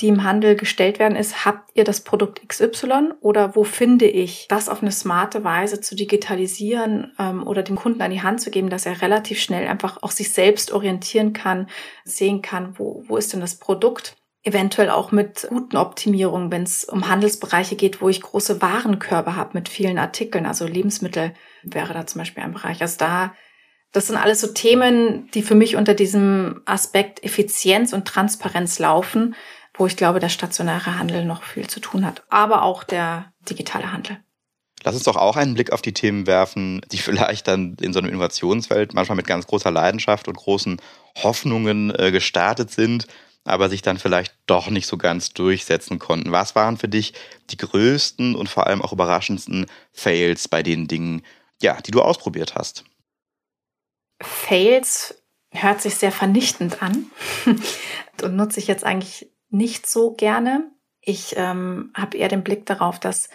die 0.00 0.08
im 0.08 0.22
Handel 0.22 0.54
gestellt 0.54 0.98
werden, 0.98 1.16
ist, 1.16 1.44
habt 1.44 1.70
ihr 1.74 1.84
das 1.84 2.02
Produkt 2.02 2.46
XY 2.48 3.14
oder 3.20 3.56
wo 3.56 3.64
finde 3.64 4.06
ich 4.06 4.46
das 4.48 4.68
auf 4.68 4.82
eine 4.82 4.92
smarte 4.92 5.42
Weise 5.42 5.80
zu 5.80 5.96
digitalisieren 5.96 7.12
ähm, 7.18 7.46
oder 7.46 7.62
dem 7.62 7.76
Kunden 7.76 8.02
an 8.02 8.12
die 8.12 8.22
Hand 8.22 8.40
zu 8.40 8.50
geben, 8.50 8.70
dass 8.70 8.86
er 8.86 9.02
relativ 9.02 9.40
schnell 9.40 9.66
einfach 9.66 10.02
auch 10.02 10.12
sich 10.12 10.32
selbst 10.32 10.72
orientieren 10.72 11.32
kann, 11.32 11.68
sehen 12.04 12.42
kann, 12.42 12.78
wo, 12.78 13.02
wo 13.08 13.16
ist 13.16 13.32
denn 13.32 13.40
das 13.40 13.56
Produkt 13.56 14.16
eventuell 14.48 14.88
auch 14.88 15.12
mit 15.12 15.46
guten 15.50 15.76
Optimierungen, 15.76 16.50
wenn 16.50 16.62
es 16.62 16.84
um 16.84 17.08
Handelsbereiche 17.08 17.76
geht, 17.76 18.00
wo 18.00 18.08
ich 18.08 18.22
große 18.22 18.62
Warenkörbe 18.62 19.36
habe 19.36 19.50
mit 19.52 19.68
vielen 19.68 19.98
Artikeln, 19.98 20.46
also 20.46 20.66
Lebensmittel 20.66 21.34
wäre 21.62 21.92
da 21.92 22.06
zum 22.06 22.20
Beispiel 22.20 22.42
ein 22.42 22.54
Bereich. 22.54 22.80
Also 22.80 22.96
da, 22.98 23.34
das 23.92 24.06
sind 24.06 24.16
alles 24.16 24.40
so 24.40 24.48
Themen, 24.48 25.30
die 25.34 25.42
für 25.42 25.54
mich 25.54 25.76
unter 25.76 25.92
diesem 25.92 26.62
Aspekt 26.64 27.22
Effizienz 27.22 27.92
und 27.92 28.06
Transparenz 28.06 28.78
laufen, 28.78 29.34
wo 29.74 29.86
ich 29.86 29.96
glaube, 29.96 30.18
der 30.18 30.30
stationäre 30.30 30.98
Handel 30.98 31.24
noch 31.24 31.42
viel 31.42 31.66
zu 31.66 31.80
tun 31.80 32.06
hat, 32.06 32.24
aber 32.30 32.62
auch 32.62 32.84
der 32.84 33.32
digitale 33.48 33.92
Handel. 33.92 34.18
Lass 34.84 34.94
uns 34.94 35.04
doch 35.04 35.16
auch 35.16 35.36
einen 35.36 35.54
Blick 35.54 35.72
auf 35.72 35.82
die 35.82 35.92
Themen 35.92 36.26
werfen, 36.26 36.80
die 36.90 36.98
vielleicht 36.98 37.48
dann 37.48 37.76
in 37.80 37.92
so 37.92 37.98
einem 37.98 38.08
Innovationsfeld 38.08 38.94
manchmal 38.94 39.16
mit 39.16 39.26
ganz 39.26 39.46
großer 39.46 39.70
Leidenschaft 39.70 40.26
und 40.26 40.36
großen 40.36 40.80
Hoffnungen 41.22 41.94
äh, 41.94 42.10
gestartet 42.12 42.70
sind, 42.70 43.06
aber 43.44 43.68
sich 43.68 43.82
dann 43.82 43.98
vielleicht 43.98 44.34
doch 44.46 44.68
nicht 44.68 44.86
so 44.86 44.96
ganz 44.98 45.30
durchsetzen 45.30 45.98
konnten. 45.98 46.32
Was 46.32 46.54
waren 46.54 46.76
für 46.76 46.88
dich 46.88 47.14
die 47.50 47.56
größten 47.56 48.34
und 48.34 48.48
vor 48.48 48.66
allem 48.66 48.82
auch 48.82 48.92
überraschendsten 48.92 49.66
Fails 49.92 50.48
bei 50.48 50.62
den 50.62 50.86
Dingen, 50.86 51.22
ja, 51.60 51.80
die 51.80 51.90
du 51.90 52.02
ausprobiert 52.02 52.54
hast? 52.54 52.84
Fails 54.20 55.22
hört 55.50 55.80
sich 55.80 55.94
sehr 55.94 56.12
vernichtend 56.12 56.82
an 56.82 57.06
und 58.22 58.36
nutze 58.36 58.60
ich 58.60 58.66
jetzt 58.66 58.84
eigentlich 58.84 59.30
nicht 59.50 59.88
so 59.88 60.12
gerne. 60.12 60.70
Ich 61.00 61.34
ähm, 61.36 61.90
habe 61.94 62.18
eher 62.18 62.28
den 62.28 62.44
Blick 62.44 62.66
darauf, 62.66 63.00
dass 63.00 63.30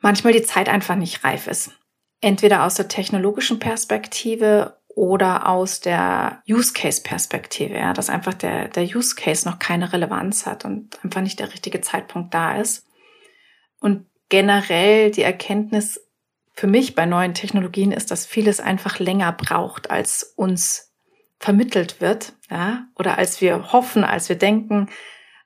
manchmal 0.00 0.32
die 0.32 0.42
Zeit 0.42 0.68
einfach 0.68 0.96
nicht 0.96 1.24
reif 1.24 1.46
ist. 1.46 1.72
Entweder 2.20 2.64
aus 2.64 2.74
der 2.74 2.88
technologischen 2.88 3.58
Perspektive 3.58 4.77
oder 4.98 5.48
aus 5.48 5.78
der 5.80 6.42
Use 6.48 6.72
Case 6.72 7.02
Perspektive, 7.02 7.74
ja, 7.74 7.92
dass 7.92 8.10
einfach 8.10 8.34
der, 8.34 8.66
der 8.66 8.82
Use 8.82 9.14
Case 9.14 9.48
noch 9.48 9.60
keine 9.60 9.92
Relevanz 9.92 10.44
hat 10.44 10.64
und 10.64 10.98
einfach 11.04 11.20
nicht 11.20 11.38
der 11.38 11.52
richtige 11.52 11.80
Zeitpunkt 11.80 12.34
da 12.34 12.56
ist. 12.56 12.84
Und 13.78 14.06
generell 14.28 15.12
die 15.12 15.22
Erkenntnis 15.22 16.00
für 16.52 16.66
mich 16.66 16.96
bei 16.96 17.06
neuen 17.06 17.32
Technologien 17.32 17.92
ist, 17.92 18.10
dass 18.10 18.26
vieles 18.26 18.58
einfach 18.58 18.98
länger 18.98 19.30
braucht, 19.30 19.92
als 19.92 20.34
uns 20.34 20.92
vermittelt 21.38 22.00
wird, 22.00 22.32
ja, 22.50 22.88
oder 22.98 23.18
als 23.18 23.40
wir 23.40 23.72
hoffen, 23.72 24.02
als 24.02 24.28
wir 24.28 24.36
denken. 24.36 24.88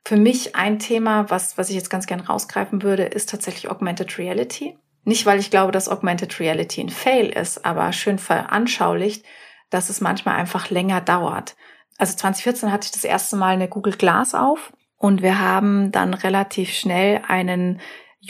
Für 0.03 0.17
mich 0.17 0.55
ein 0.55 0.79
Thema, 0.79 1.29
was, 1.29 1.59
was 1.59 1.69
ich 1.69 1.75
jetzt 1.75 1.91
ganz 1.91 2.07
gern 2.07 2.21
rausgreifen 2.21 2.81
würde, 2.81 3.03
ist 3.03 3.29
tatsächlich 3.29 3.69
Augmented 3.69 4.17
Reality. 4.17 4.79
Nicht, 5.03 5.27
weil 5.27 5.39
ich 5.39 5.51
glaube, 5.51 5.71
dass 5.71 5.89
Augmented 5.89 6.39
Reality 6.39 6.81
ein 6.81 6.89
Fail 6.89 7.29
ist, 7.29 7.63
aber 7.65 7.93
schön 7.93 8.17
veranschaulicht, 8.17 9.23
dass 9.73 9.89
es 9.89 10.01
manchmal 10.01 10.35
einfach 10.35 10.69
länger 10.69 11.01
dauert. 11.01 11.55
Also 11.97 12.15
2014 12.15 12.71
hatte 12.71 12.85
ich 12.85 12.91
das 12.91 13.03
erste 13.03 13.35
Mal 13.35 13.53
eine 13.53 13.67
Google 13.67 13.93
Glass 13.93 14.33
auf 14.35 14.73
und 14.97 15.21
wir 15.21 15.39
haben 15.39 15.91
dann 15.91 16.13
relativ 16.13 16.71
schnell 16.71 17.21
einen 17.27 17.81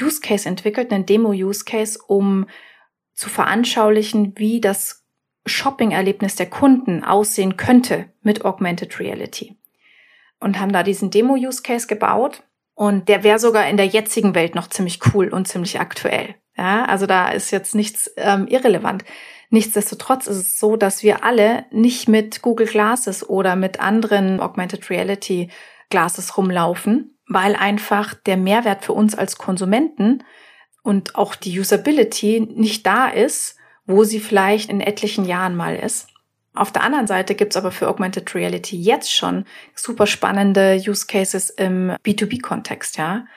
Use 0.01 0.21
Case 0.21 0.47
entwickelt, 0.47 0.91
einen 0.91 1.05
Demo 1.05 1.29
Use 1.29 1.65
Case, 1.65 1.99
um 2.07 2.47
zu 3.13 3.29
veranschaulichen, 3.29 4.33
wie 4.37 4.59
das 4.59 5.03
Shopping-Erlebnis 5.45 6.35
der 6.35 6.49
Kunden 6.49 7.03
aussehen 7.03 7.57
könnte 7.57 8.05
mit 8.21 8.45
Augmented 8.45 8.99
Reality. 8.99 9.57
Und 10.39 10.59
haben 10.59 10.73
da 10.73 10.83
diesen 10.83 11.09
Demo-Use-Case 11.09 11.87
gebaut. 11.87 12.43
Und 12.75 13.07
der 13.07 13.23
wäre 13.23 13.39
sogar 13.39 13.67
in 13.69 13.77
der 13.77 13.85
jetzigen 13.85 14.35
Welt 14.35 14.55
noch 14.55 14.67
ziemlich 14.67 14.99
cool 15.13 15.29
und 15.29 15.47
ziemlich 15.47 15.79
aktuell. 15.79 16.35
Ja, 16.57 16.85
also 16.85 17.05
da 17.05 17.29
ist 17.29 17.51
jetzt 17.51 17.75
nichts 17.75 18.11
ähm, 18.17 18.47
irrelevant. 18.47 19.03
Nichtsdestotrotz 19.53 20.25
ist 20.25 20.37
es 20.37 20.57
so, 20.57 20.77
dass 20.77 21.03
wir 21.03 21.23
alle 21.23 21.65
nicht 21.69 22.09
mit 22.09 22.41
Google 22.41 22.65
Glasses 22.65 23.29
oder 23.29 23.55
mit 23.55 23.79
anderen 23.79 24.39
Augmented 24.39 24.89
Reality 24.89 25.51
Glasses 25.91 26.35
rumlaufen, 26.39 27.19
weil 27.27 27.55
einfach 27.55 28.15
der 28.15 28.35
Mehrwert 28.35 28.83
für 28.83 28.93
uns 28.93 29.13
als 29.13 29.37
Konsumenten 29.37 30.23
und 30.81 31.13
auch 31.13 31.35
die 31.35 31.59
Usability 31.59 32.39
nicht 32.55 32.87
da 32.87 33.07
ist, 33.07 33.55
wo 33.85 34.03
sie 34.03 34.19
vielleicht 34.19 34.71
in 34.71 34.81
etlichen 34.81 35.23
Jahren 35.23 35.55
mal 35.55 35.75
ist. 35.75 36.07
Auf 36.55 36.71
der 36.71 36.81
anderen 36.81 37.05
Seite 37.05 37.35
gibt's 37.35 37.55
aber 37.55 37.69
für 37.69 37.89
Augmented 37.89 38.33
Reality 38.33 38.75
jetzt 38.75 39.13
schon 39.13 39.45
super 39.75 40.07
spannende 40.07 40.81
Use 40.83 41.05
Cases 41.05 41.51
im 41.51 41.91
B2B-Kontext, 42.03 42.97
ja. 42.97 43.27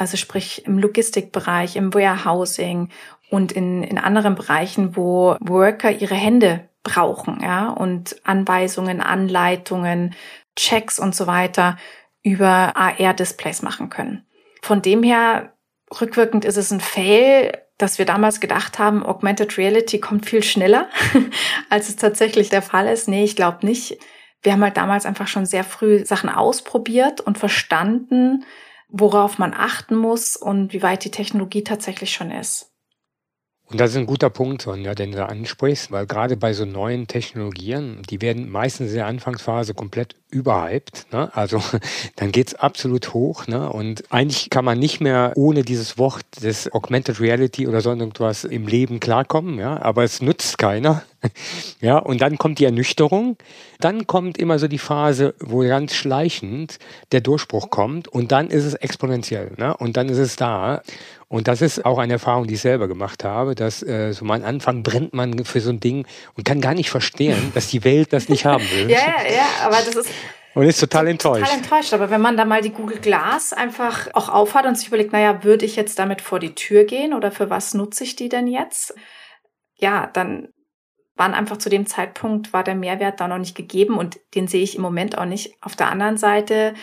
Also 0.00 0.16
sprich 0.16 0.64
im 0.64 0.78
Logistikbereich, 0.78 1.76
im 1.76 1.92
Warehousing 1.92 2.88
und 3.28 3.52
in, 3.52 3.82
in 3.82 3.98
anderen 3.98 4.34
Bereichen, 4.34 4.96
wo 4.96 5.36
Worker 5.40 5.90
ihre 5.90 6.14
Hände 6.14 6.70
brauchen, 6.82 7.40
ja, 7.42 7.68
und 7.68 8.16
Anweisungen, 8.24 9.02
Anleitungen, 9.02 10.14
Checks 10.56 10.98
und 10.98 11.14
so 11.14 11.26
weiter 11.26 11.76
über 12.22 12.74
AR-Displays 12.78 13.60
machen 13.60 13.90
können. 13.90 14.24
Von 14.62 14.80
dem 14.80 15.02
her 15.02 15.52
rückwirkend 16.00 16.46
ist 16.46 16.56
es 16.56 16.70
ein 16.70 16.80
Fail, 16.80 17.58
dass 17.76 17.98
wir 17.98 18.06
damals 18.06 18.40
gedacht 18.40 18.78
haben, 18.78 19.04
Augmented 19.04 19.58
Reality 19.58 20.00
kommt 20.00 20.24
viel 20.24 20.42
schneller, 20.42 20.88
als 21.68 21.90
es 21.90 21.96
tatsächlich 21.96 22.48
der 22.48 22.62
Fall 22.62 22.88
ist. 22.88 23.06
Nee, 23.06 23.24
ich 23.24 23.36
glaube 23.36 23.66
nicht. 23.66 23.98
Wir 24.40 24.52
haben 24.52 24.64
halt 24.64 24.78
damals 24.78 25.04
einfach 25.04 25.28
schon 25.28 25.44
sehr 25.44 25.62
früh 25.62 26.06
Sachen 26.06 26.30
ausprobiert 26.30 27.20
und 27.20 27.36
verstanden, 27.36 28.46
worauf 28.92 29.38
man 29.38 29.54
achten 29.54 29.96
muss 29.96 30.36
und 30.36 30.72
wie 30.72 30.82
weit 30.82 31.04
die 31.04 31.10
Technologie 31.10 31.64
tatsächlich 31.64 32.12
schon 32.12 32.30
ist. 32.30 32.69
Und 33.70 33.80
das 33.80 33.90
ist 33.90 33.96
ein 33.98 34.06
guter 34.06 34.30
Punkt, 34.30 34.62
Sonja, 34.62 34.96
den 34.96 35.12
du 35.12 35.24
ansprichst, 35.24 35.92
weil 35.92 36.04
gerade 36.06 36.36
bei 36.36 36.52
so 36.54 36.64
neuen 36.64 37.06
Technologien, 37.06 38.02
die 38.10 38.20
werden 38.20 38.50
meistens 38.50 38.90
in 38.90 38.96
der 38.96 39.06
Anfangsphase 39.06 39.74
komplett 39.74 40.16
überhyped. 40.30 41.06
Ne? 41.12 41.30
Also 41.34 41.62
dann 42.16 42.32
geht's 42.32 42.54
absolut 42.54 43.14
hoch. 43.14 43.46
Ne? 43.46 43.70
Und 43.70 44.02
eigentlich 44.10 44.50
kann 44.50 44.64
man 44.64 44.78
nicht 44.78 45.00
mehr 45.00 45.32
ohne 45.36 45.62
dieses 45.62 45.98
Wort 45.98 46.24
des 46.42 46.72
Augmented 46.72 47.20
Reality 47.20 47.68
oder 47.68 47.80
so 47.80 47.90
irgendwas 47.90 48.42
im 48.42 48.66
Leben 48.66 48.98
klarkommen. 48.98 49.60
Ja? 49.60 49.80
Aber 49.80 50.02
es 50.02 50.20
nutzt 50.20 50.58
keiner. 50.58 51.04
ja, 51.80 51.98
und 51.98 52.20
dann 52.22 52.38
kommt 52.38 52.58
die 52.58 52.64
Ernüchterung. 52.64 53.36
Dann 53.78 54.08
kommt 54.08 54.36
immer 54.38 54.58
so 54.58 54.66
die 54.66 54.78
Phase, 54.78 55.34
wo 55.38 55.60
ganz 55.60 55.94
schleichend 55.94 56.78
der 57.12 57.20
Durchbruch 57.20 57.70
kommt. 57.70 58.08
Und 58.08 58.32
dann 58.32 58.48
ist 58.48 58.64
es 58.64 58.74
exponentiell. 58.74 59.52
Ne? 59.58 59.76
Und 59.76 59.96
dann 59.96 60.08
ist 60.08 60.18
es 60.18 60.34
da. 60.34 60.82
Und 61.32 61.46
das 61.46 61.62
ist 61.62 61.84
auch 61.84 61.98
eine 61.98 62.14
Erfahrung, 62.14 62.48
die 62.48 62.54
ich 62.54 62.60
selber 62.60 62.88
gemacht 62.88 63.22
habe, 63.22 63.54
dass 63.54 63.84
äh, 63.84 64.12
so 64.12 64.24
am 64.24 64.32
Anfang 64.32 64.82
brennt 64.82 65.14
man 65.14 65.44
für 65.44 65.60
so 65.60 65.70
ein 65.70 65.78
Ding 65.78 66.04
und 66.34 66.44
kann 66.44 66.60
gar 66.60 66.74
nicht 66.74 66.90
verstehen, 66.90 67.52
dass 67.54 67.68
die 67.68 67.84
Welt 67.84 68.12
das 68.12 68.28
nicht 68.28 68.46
haben 68.46 68.64
will. 68.72 68.90
ja, 68.90 68.98
ja, 68.98 69.32
ja, 69.32 69.46
aber 69.64 69.76
das 69.76 69.94
ist. 69.94 70.10
Und 70.54 70.64
ist 70.64 70.80
total 70.80 71.06
enttäuscht. 71.06 71.44
Total 71.44 71.58
enttäuscht. 71.58 71.94
Aber 71.94 72.10
wenn 72.10 72.20
man 72.20 72.36
da 72.36 72.44
mal 72.44 72.62
die 72.62 72.72
Google 72.72 72.98
Glass 72.98 73.52
einfach 73.52 74.08
auch 74.14 74.28
aufhat 74.28 74.66
und 74.66 74.76
sich 74.76 74.88
überlegt, 74.88 75.12
naja, 75.12 75.44
würde 75.44 75.64
ich 75.64 75.76
jetzt 75.76 76.00
damit 76.00 76.20
vor 76.20 76.40
die 76.40 76.56
Tür 76.56 76.82
gehen 76.82 77.14
oder 77.14 77.30
für 77.30 77.48
was 77.48 77.74
nutze 77.74 78.02
ich 78.02 78.16
die 78.16 78.28
denn 78.28 78.48
jetzt? 78.48 78.96
Ja, 79.76 80.08
dann 80.12 80.48
waren 81.14 81.34
einfach 81.34 81.58
zu 81.58 81.68
dem 81.68 81.86
Zeitpunkt, 81.86 82.52
war 82.52 82.64
der 82.64 82.74
Mehrwert 82.74 83.20
da 83.20 83.28
noch 83.28 83.38
nicht 83.38 83.54
gegeben 83.54 83.98
und 83.98 84.18
den 84.34 84.48
sehe 84.48 84.64
ich 84.64 84.74
im 84.74 84.82
Moment 84.82 85.16
auch 85.16 85.26
nicht. 85.26 85.54
Auf 85.60 85.76
der 85.76 85.92
anderen 85.92 86.16
Seite, 86.16 86.74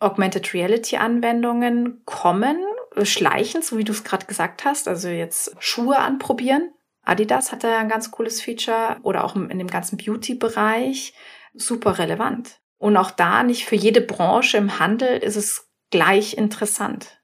Augmented 0.00 0.52
Reality 0.52 0.98
Anwendungen 0.98 2.02
kommen 2.04 2.58
schleichend, 3.04 3.64
so 3.64 3.78
wie 3.78 3.84
du 3.84 3.92
es 3.92 4.04
gerade 4.04 4.26
gesagt 4.26 4.64
hast, 4.64 4.88
also 4.88 5.08
jetzt 5.08 5.54
Schuhe 5.58 5.98
anprobieren. 5.98 6.72
Adidas 7.02 7.52
hat 7.52 7.62
da 7.62 7.78
ein 7.78 7.88
ganz 7.88 8.10
cooles 8.10 8.40
Feature 8.40 8.96
oder 9.02 9.24
auch 9.24 9.36
in 9.36 9.58
dem 9.58 9.68
ganzen 9.68 9.96
Beauty-Bereich 9.96 11.14
super 11.54 11.98
relevant. 11.98 12.60
Und 12.78 12.96
auch 12.96 13.10
da 13.10 13.42
nicht 13.42 13.64
für 13.64 13.76
jede 13.76 14.00
Branche 14.00 14.56
im 14.56 14.78
Handel 14.78 15.18
ist 15.18 15.36
es 15.36 15.68
gleich 15.90 16.34
interessant. 16.36 17.16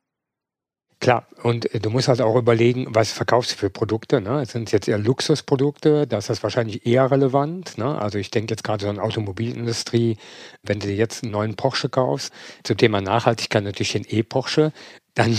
Klar, 1.03 1.27
und 1.43 1.75
äh, 1.75 1.81
du 1.81 1.91
musst 1.91 2.07
halt 2.07 2.21
auch 2.21 2.37
überlegen, 2.37 2.87
was 2.91 3.11
verkaufst 3.11 3.51
du 3.51 3.57
für 3.57 3.71
Produkte. 3.71 4.21
Ne? 4.21 4.47
Sind 4.47 4.71
jetzt 4.71 4.87
eher 4.87 4.99
Luxusprodukte, 4.99 6.07
da 6.07 6.19
ist 6.19 6.31
das 6.31 6.45
wahrscheinlich 6.45 6.87
eher 6.87 7.11
relevant. 7.11 7.77
Ne? 7.77 8.01
Also 8.01 8.19
ich 8.19 8.31
denke 8.31 8.53
jetzt 8.53 8.63
gerade 8.63 8.85
so 8.85 8.89
an 8.89 9.01
Automobilindustrie, 9.01 10.17
wenn 10.63 10.79
du 10.79 10.87
jetzt 10.87 11.25
einen 11.25 11.33
neuen 11.33 11.57
Porsche 11.57 11.89
kaufst, 11.89 12.33
zum 12.63 12.77
Thema 12.77 13.01
Nachhaltigkeit 13.01 13.65
natürlich 13.65 13.95
den 13.95 14.07
E-Porsche, 14.09 14.73
dann 15.15 15.37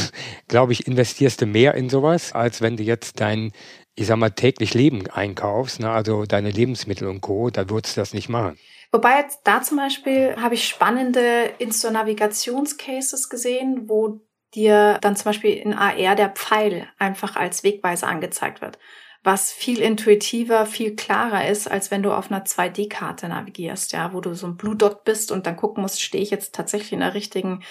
glaube 0.48 0.74
ich, 0.74 0.88
investierst 0.88 1.42
du 1.42 1.46
mehr 1.46 1.74
in 1.76 1.90
sowas, 1.90 2.34
als 2.34 2.62
wenn 2.62 2.78
du 2.78 2.84
jetzt 2.84 3.20
dein, 3.20 3.52
ich 3.96 4.08
sag 4.08 4.18
mal, 4.18 4.30
täglich 4.30 4.74
Leben 4.74 5.10
einkaufst, 5.10 5.80
ne? 5.80 5.90
also 5.90 6.26
deine 6.26 6.52
Lebensmittel 6.52 7.08
und 7.08 7.22
Co., 7.22 7.50
da 7.50 7.70
würdest 7.70 7.98
du 7.98 8.02
das 8.02 8.14
nicht 8.14 8.30
machen. 8.30 8.58
Wobei 8.92 9.18
jetzt 9.18 9.42
da 9.46 9.62
zum 9.64 9.78
Beispiel 9.78 10.36
habe 10.40 10.54
ich 10.54 10.68
spannende 10.68 11.52
Insta-Navigationscases 11.58 13.30
gesehen, 13.30 13.90
wo 13.90 14.22
dir 14.54 15.00
dann 15.02 15.16
zum 15.16 15.26
Beispiel 15.26 15.56
in 15.56 15.74
AR 15.74 16.16
der 16.16 16.30
Pfeil 16.30 16.88
einfach 17.00 17.36
als 17.36 17.64
Wegweiser 17.64 18.08
angezeigt 18.08 18.62
wird. 18.62 18.78
Was 19.24 19.52
viel 19.52 19.80
intuitiver, 19.80 20.68
viel 20.68 20.96
klarer 20.96 21.48
ist, 21.48 21.72
als 21.72 21.90
wenn 21.90 22.04
du 22.04 22.12
auf 22.12 22.30
einer 22.30 22.44
2D-Karte 22.44 23.30
navigierst, 23.30 23.94
ja, 23.94 24.14
wo 24.14 24.22
du 24.22 24.36
so 24.36 24.46
ein 24.48 24.58
Blue 24.58 24.76
Dot 24.76 25.06
bist 25.06 25.32
und 25.32 25.48
dann 25.48 25.56
gucken 25.56 25.82
musst, 25.82 26.02
stehe 26.02 26.22
ich 26.24 26.30
jetzt 26.30 26.54
tatsächlich 26.54 26.92
in 26.92 27.00
der 27.00 27.14
richtigen 27.14 27.64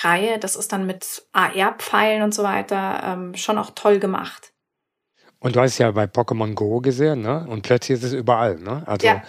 Reihe. 0.00 0.38
Das 0.38 0.56
ist 0.56 0.72
dann 0.72 0.86
mit 0.86 1.26
AR-Pfeilen 1.32 2.22
und 2.22 2.34
so 2.34 2.42
weiter 2.42 3.02
ähm, 3.04 3.34
schon 3.34 3.58
auch 3.58 3.70
toll 3.70 3.98
gemacht. 3.98 4.52
Und 5.38 5.56
du 5.56 5.60
hast 5.60 5.78
ja 5.78 5.90
bei 5.90 6.04
Pokémon 6.04 6.54
Go 6.54 6.80
gesehen, 6.80 7.20
ne? 7.20 7.46
Und 7.48 7.62
plötzlich 7.62 7.98
ist 7.98 8.04
es 8.04 8.12
überall, 8.12 8.56
ne? 8.56 8.82
Also 8.86 9.06
ja. 9.06 9.22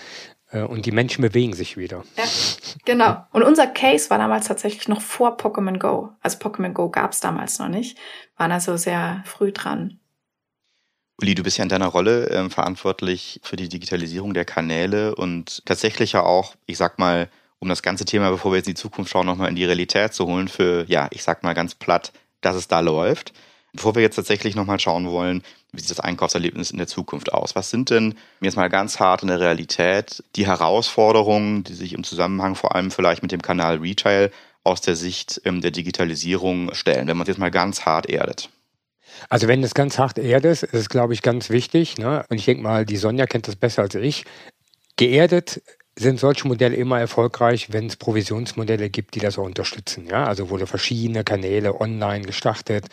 Äh, 0.49 0.61
und 0.61 0.85
die 0.85 0.91
Menschen 0.91 1.21
bewegen 1.21 1.53
sich 1.53 1.77
wieder. 1.77 2.03
Ja, 2.17 2.23
genau. 2.85 3.23
Und 3.31 3.43
unser 3.43 3.67
Case 3.67 4.09
war 4.09 4.17
damals 4.17 4.47
tatsächlich 4.47 4.87
noch 4.87 5.01
vor 5.01 5.37
Pokémon 5.37 5.77
Go. 5.77 6.11
Also 6.21 6.37
Pokémon 6.37 6.73
Go 6.73 6.89
gab 6.89 7.11
es 7.11 7.19
damals 7.19 7.59
noch 7.59 7.67
nicht. 7.67 7.97
Waren 8.37 8.51
also 8.51 8.77
sehr 8.77 9.23
früh 9.25 9.51
dran. 9.51 9.99
Uli, 11.19 11.33
du 11.33 11.43
bist 11.43 11.57
ja 11.57 11.63
in 11.63 11.69
deiner 11.69 11.87
Rolle 11.87 12.29
äh, 12.29 12.49
verantwortlich 12.49 13.39
für 13.43 13.55
die 13.55 13.69
Digitalisierung 13.69 14.33
der 14.33 14.45
Kanäle 14.45 15.15
und 15.15 15.65
tatsächlich 15.65 16.11
ja 16.11 16.21
auch, 16.21 16.55
ich 16.67 16.77
sag 16.77 16.99
mal, 16.99 17.29
um 17.59 17.69
das 17.69 17.81
ganze 17.81 18.05
Thema, 18.05 18.29
bevor 18.29 18.51
wir 18.51 18.57
jetzt 18.57 18.67
in 18.67 18.75
die 18.75 18.81
Zukunft 18.81 19.11
schauen, 19.11 19.25
nochmal 19.25 19.49
in 19.49 19.55
die 19.55 19.65
Realität 19.65 20.13
zu 20.13 20.25
holen, 20.27 20.47
für, 20.47 20.85
ja, 20.87 21.07
ich 21.11 21.23
sag 21.23 21.43
mal 21.43 21.53
ganz 21.53 21.75
platt, 21.75 22.11
dass 22.41 22.55
es 22.55 22.67
da 22.67 22.79
läuft. 22.79 23.33
Bevor 23.73 23.95
wir 23.95 24.01
jetzt 24.01 24.15
tatsächlich 24.15 24.55
nochmal 24.55 24.79
schauen 24.79 25.09
wollen, 25.09 25.43
wie 25.71 25.81
sieht 25.81 25.91
das 25.91 25.99
Einkaufserlebnis 25.99 26.71
in 26.71 26.77
der 26.77 26.87
Zukunft 26.87 27.33
aus? 27.33 27.55
Was 27.55 27.69
sind 27.69 27.89
denn 27.89 28.15
jetzt 28.41 28.55
mal 28.55 28.69
ganz 28.69 28.99
hart 28.99 29.21
in 29.21 29.27
der 29.27 29.39
Realität 29.39 30.23
die 30.35 30.47
Herausforderungen, 30.47 31.63
die 31.63 31.73
sich 31.73 31.93
im 31.93 32.03
Zusammenhang 32.03 32.55
vor 32.55 32.75
allem 32.75 32.89
vielleicht 32.91 33.21
mit 33.21 33.31
dem 33.31 33.41
Kanal 33.41 33.77
Retail 33.77 34.31
aus 34.63 34.81
der 34.81 34.95
Sicht 34.95 35.41
ähm, 35.45 35.61
der 35.61 35.71
Digitalisierung 35.71 36.73
stellen, 36.73 37.07
wenn 37.07 37.17
man 37.17 37.23
es 37.23 37.29
jetzt 37.29 37.39
mal 37.39 37.51
ganz 37.51 37.85
hart 37.85 38.09
erdet? 38.09 38.49
Also 39.29 39.47
wenn 39.47 39.63
es 39.63 39.73
ganz 39.73 39.97
hart 39.97 40.17
erdet, 40.17 40.63
ist 40.63 40.73
es, 40.73 40.89
glaube 40.89 41.13
ich, 41.13 41.21
ganz 41.21 41.49
wichtig. 41.49 41.97
Ne? 41.97 42.25
Und 42.29 42.37
ich 42.37 42.45
denke 42.45 42.63
mal, 42.63 42.85
die 42.85 42.97
Sonja 42.97 43.25
kennt 43.25 43.47
das 43.47 43.55
besser 43.55 43.83
als 43.83 43.95
ich. 43.95 44.25
Geerdet 44.95 45.61
sind 45.99 46.19
solche 46.19 46.47
Modelle 46.47 46.75
immer 46.75 46.99
erfolgreich, 46.99 47.73
wenn 47.73 47.87
es 47.87 47.95
Provisionsmodelle 47.95 48.89
gibt, 48.89 49.15
die 49.15 49.19
das 49.19 49.37
auch 49.39 49.45
unterstützen. 49.45 50.05
Ja? 50.07 50.25
Also 50.25 50.49
wurde 50.49 50.67
verschiedene 50.67 51.23
Kanäle 51.23 51.81
online 51.81 52.23
gestartet, 52.23 52.85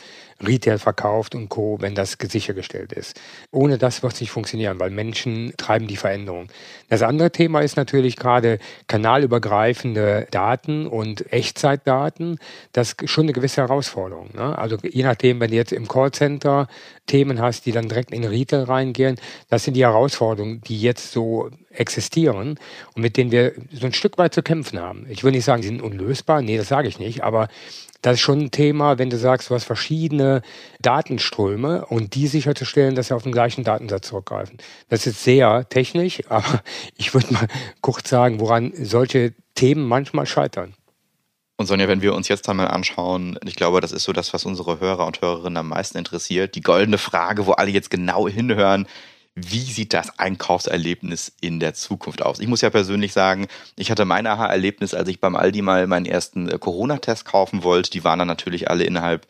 Retail 0.43 0.79
verkauft 0.79 1.35
und 1.35 1.49
Co., 1.49 1.77
wenn 1.81 1.95
das 1.95 2.17
sichergestellt 2.21 2.93
ist. 2.93 3.21
Ohne 3.51 3.79
das 3.79 4.03
wird 4.03 4.15
es 4.15 4.21
nicht 4.21 4.31
funktionieren, 4.31 4.81
weil 4.81 4.91
Menschen 4.91 5.53
treiben 5.57 5.87
die 5.87 5.97
Veränderung. 5.97 6.49
Das 6.89 7.03
andere 7.03 7.31
Thema 7.31 7.61
ist 7.61 7.77
natürlich 7.77 8.17
gerade 8.17 8.59
kanalübergreifende 8.89 10.27
Daten 10.31 10.87
und 10.87 11.31
Echtzeitdaten. 11.33 12.39
Das 12.73 12.95
ist 12.95 13.11
schon 13.11 13.25
eine 13.25 13.33
gewisse 13.33 13.61
Herausforderung. 13.61 14.31
Ne? 14.35 14.59
Also 14.59 14.79
je 14.83 15.05
nachdem, 15.05 15.41
wenn 15.41 15.51
du 15.51 15.57
jetzt 15.57 15.73
im 15.73 15.89
Callcenter 15.89 16.69
Themen 17.07 17.41
hast, 17.41 17.67
die 17.67 17.73
dann 17.73 17.89
direkt 17.89 18.13
in 18.13 18.25
Retail 18.25 18.65
reingehen, 18.65 19.17
das 19.51 19.65
sind 19.65 19.75
die 19.75 19.85
Herausforderungen, 19.85 20.61
die 20.63 20.81
jetzt 20.81 21.13
so 21.13 21.51
existieren 21.71 22.59
und 22.95 23.03
mit 23.03 23.17
denen 23.17 23.31
wir 23.31 23.53
so 23.73 23.87
ein 23.87 23.93
Stück 23.93 24.19
weit 24.19 24.35
zu 24.35 24.43
kämpfen 24.43 24.81
haben. 24.81 25.07
Ich 25.09 25.25
will 25.25 25.33
nicht 25.33 25.45
sagen, 25.45 25.63
sie 25.63 25.69
sind 25.69 25.83
unlösbar, 25.83 26.43
nee, 26.43 26.57
das 26.57 26.69
sage 26.69 26.89
ich 26.89 26.99
nicht, 26.99 27.23
aber 27.23 27.49
das 28.05 28.15
ist 28.15 28.21
schon 28.21 28.41
ein 28.41 28.51
Thema, 28.51 28.99
wenn 28.99 29.09
du 29.09 29.17
sagst, 29.17 29.49
du 29.49 29.55
hast 29.55 29.65
verschiedene 29.65 30.43
Datenströme 30.81 31.87
und 31.87 32.15
die 32.15 32.27
sicherzustellen, 32.27 32.95
dass 32.95 33.09
sie 33.09 33.15
auf 33.15 33.23
den 33.23 33.33
gleichen 33.33 33.65
Datensatz 33.65 34.09
zurückgreifen. 34.09 34.59
Das 34.91 35.07
ist 35.07 35.25
sehr 35.25 35.67
technisch, 35.71 36.23
aber 36.29 36.63
ich 36.97 37.15
würde 37.15 37.33
mal 37.33 37.49
kurz 37.81 38.11
sagen, 38.11 38.41
woran 38.41 38.73
solche 38.77 39.33
Themen 39.55 39.87
manchmal 39.87 40.27
scheitern. 40.27 40.75
Und 41.57 41.67
Sonja, 41.67 41.87
wenn 41.87 42.03
wir 42.03 42.15
uns 42.15 42.29
jetzt 42.29 42.49
einmal 42.49 42.69
anschauen, 42.69 43.39
ich 43.45 43.55
glaube, 43.55 43.81
das 43.81 43.93
ist 43.93 44.05
so 44.05 44.13
das, 44.13 44.35
was 44.35 44.45
unsere 44.45 44.81
Hörer 44.81 45.07
und 45.07 45.21
Hörerinnen 45.21 45.57
am 45.59 45.69
meisten 45.69 45.99
interessiert, 45.99 46.57
die 46.57 46.63
goldene 46.63 46.99
Frage, 46.99 47.47
wo 47.47 47.53
alle 47.53 47.71
jetzt 47.71 47.91
genau 47.91 48.29
hinhören, 48.29 48.89
wie 49.37 49.61
sieht 49.61 49.93
das 49.93 50.19
Einkaufserlebnis 50.19 51.33
in 51.41 51.61
der 51.61 51.75
Zukunft 51.75 52.23
aus? 52.23 52.39
Ich 52.39 52.47
muss 52.47 52.61
ja 52.61 52.71
persönlich 52.71 53.13
sagen, 53.13 53.47
ich 53.77 53.91
hatte 53.91 54.05
mein 54.05 54.27
Aha-Erlebnis, 54.27 54.95
als 54.95 55.09
ich 55.09 55.21
beim 55.21 55.35
Aldi 55.37 55.63
mal 55.63 55.87
meinen 55.87 56.07
ersten 56.07 56.49
äh, 56.49 56.59
Corona-Test 56.59 57.25
kaufen 57.25 57.63
wollte. 57.65 57.91
Die 57.91 58.05
waren 58.05 58.21
dann 58.21 58.29
natürlich 58.29 58.71
alle 58.71 58.85
innerhalb 58.85 59.27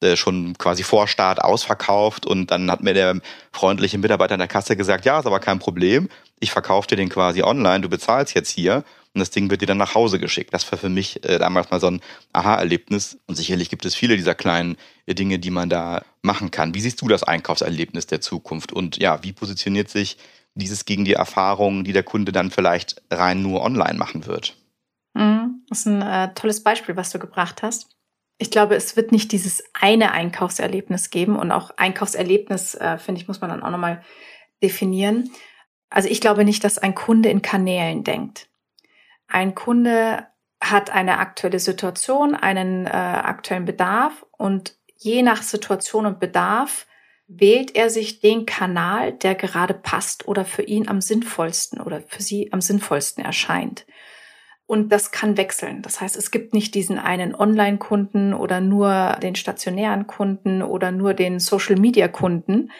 äh, 0.00 0.16
schon 0.16 0.56
quasi 0.58 0.84
vor 0.84 1.08
Start 1.08 1.42
ausverkauft 1.42 2.24
und 2.24 2.52
dann 2.52 2.70
hat 2.70 2.82
mir 2.82 2.94
der 2.94 3.20
freundliche 3.52 3.98
Mitarbeiter 3.98 4.34
in 4.34 4.38
der 4.38 4.46
Kasse 4.46 4.76
gesagt, 4.76 5.04
ja, 5.04 5.18
ist 5.18 5.26
aber 5.26 5.40
kein 5.40 5.58
Problem, 5.58 6.08
ich 6.38 6.52
verkaufe 6.52 6.86
dir 6.86 6.96
den 6.96 7.08
quasi 7.08 7.42
online, 7.42 7.80
du 7.80 7.88
bezahlst 7.88 8.34
jetzt 8.34 8.50
hier 8.50 8.84
und 9.14 9.20
das 9.20 9.30
Ding 9.30 9.50
wird 9.50 9.62
dir 9.62 9.66
dann 9.66 9.78
nach 9.78 9.94
Hause 9.94 10.18
geschickt. 10.18 10.52
Das 10.54 10.70
war 10.70 10.78
für 10.78 10.88
mich 10.88 11.24
äh, 11.24 11.38
damals 11.38 11.70
mal 11.70 11.80
so 11.80 11.88
ein 11.88 12.00
Aha-Erlebnis 12.32 13.18
und 13.26 13.34
sicherlich 13.34 13.70
gibt 13.70 13.84
es 13.84 13.94
viele 13.94 14.16
dieser 14.16 14.34
kleinen 14.34 14.76
äh, 15.06 15.14
Dinge, 15.14 15.38
die 15.38 15.50
man 15.50 15.68
da 15.68 16.04
machen 16.22 16.50
kann. 16.50 16.74
Wie 16.74 16.80
siehst 16.80 17.00
du 17.00 17.08
das 17.08 17.22
Einkaufserlebnis 17.22 18.06
der 18.06 18.20
Zukunft 18.20 18.72
und 18.72 18.98
ja, 18.98 19.22
wie 19.22 19.32
positioniert 19.32 19.88
sich 19.88 20.18
dieses 20.54 20.84
gegen 20.84 21.04
die 21.04 21.14
Erfahrungen, 21.14 21.84
die 21.84 21.92
der 21.92 22.02
Kunde 22.02 22.32
dann 22.32 22.50
vielleicht 22.50 23.02
rein 23.10 23.42
nur 23.42 23.62
online 23.62 23.98
machen 23.98 24.26
wird? 24.26 24.56
Mhm, 25.14 25.64
das 25.68 25.80
ist 25.80 25.86
ein 25.86 26.02
äh, 26.02 26.34
tolles 26.34 26.62
Beispiel, 26.62 26.96
was 26.96 27.10
du 27.10 27.18
gebracht 27.18 27.62
hast. 27.62 27.88
Ich 28.38 28.50
glaube, 28.50 28.76
es 28.76 28.96
wird 28.96 29.10
nicht 29.10 29.32
dieses 29.32 29.64
eine 29.72 30.12
Einkaufserlebnis 30.12 31.10
geben 31.10 31.36
und 31.36 31.50
auch 31.50 31.70
Einkaufserlebnis, 31.76 32.74
äh, 32.76 32.98
finde 32.98 33.20
ich, 33.20 33.28
muss 33.28 33.40
man 33.40 33.50
dann 33.50 33.62
auch 33.62 33.70
nochmal 33.70 34.02
definieren. 34.62 35.30
Also 35.90 36.08
ich 36.08 36.20
glaube 36.20 36.44
nicht, 36.44 36.62
dass 36.62 36.78
ein 36.78 36.94
Kunde 36.94 37.30
in 37.30 37.42
Kanälen 37.42 38.04
denkt. 38.04 38.47
Ein 39.28 39.54
Kunde 39.54 40.26
hat 40.60 40.90
eine 40.90 41.18
aktuelle 41.18 41.60
Situation, 41.60 42.34
einen 42.34 42.86
äh, 42.86 42.90
aktuellen 42.90 43.66
Bedarf 43.66 44.26
und 44.36 44.76
je 44.96 45.22
nach 45.22 45.42
Situation 45.42 46.06
und 46.06 46.18
Bedarf 46.18 46.86
wählt 47.28 47.76
er 47.76 47.90
sich 47.90 48.20
den 48.20 48.46
Kanal, 48.46 49.12
der 49.12 49.34
gerade 49.34 49.74
passt 49.74 50.26
oder 50.26 50.44
für 50.44 50.62
ihn 50.62 50.88
am 50.88 51.00
sinnvollsten 51.00 51.80
oder 51.80 52.00
für 52.00 52.22
sie 52.22 52.52
am 52.52 52.62
sinnvollsten 52.62 53.24
erscheint. 53.24 53.86
Und 54.66 54.90
das 54.90 55.12
kann 55.12 55.36
wechseln. 55.36 55.82
Das 55.82 56.00
heißt, 56.00 56.16
es 56.16 56.30
gibt 56.30 56.52
nicht 56.52 56.74
diesen 56.74 56.98
einen 56.98 57.34
Online-Kunden 57.34 58.34
oder 58.34 58.60
nur 58.60 59.16
den 59.22 59.34
stationären 59.34 60.06
Kunden 60.06 60.62
oder 60.62 60.90
nur 60.90 61.14
den 61.14 61.38
Social-Media-Kunden, 61.38 62.70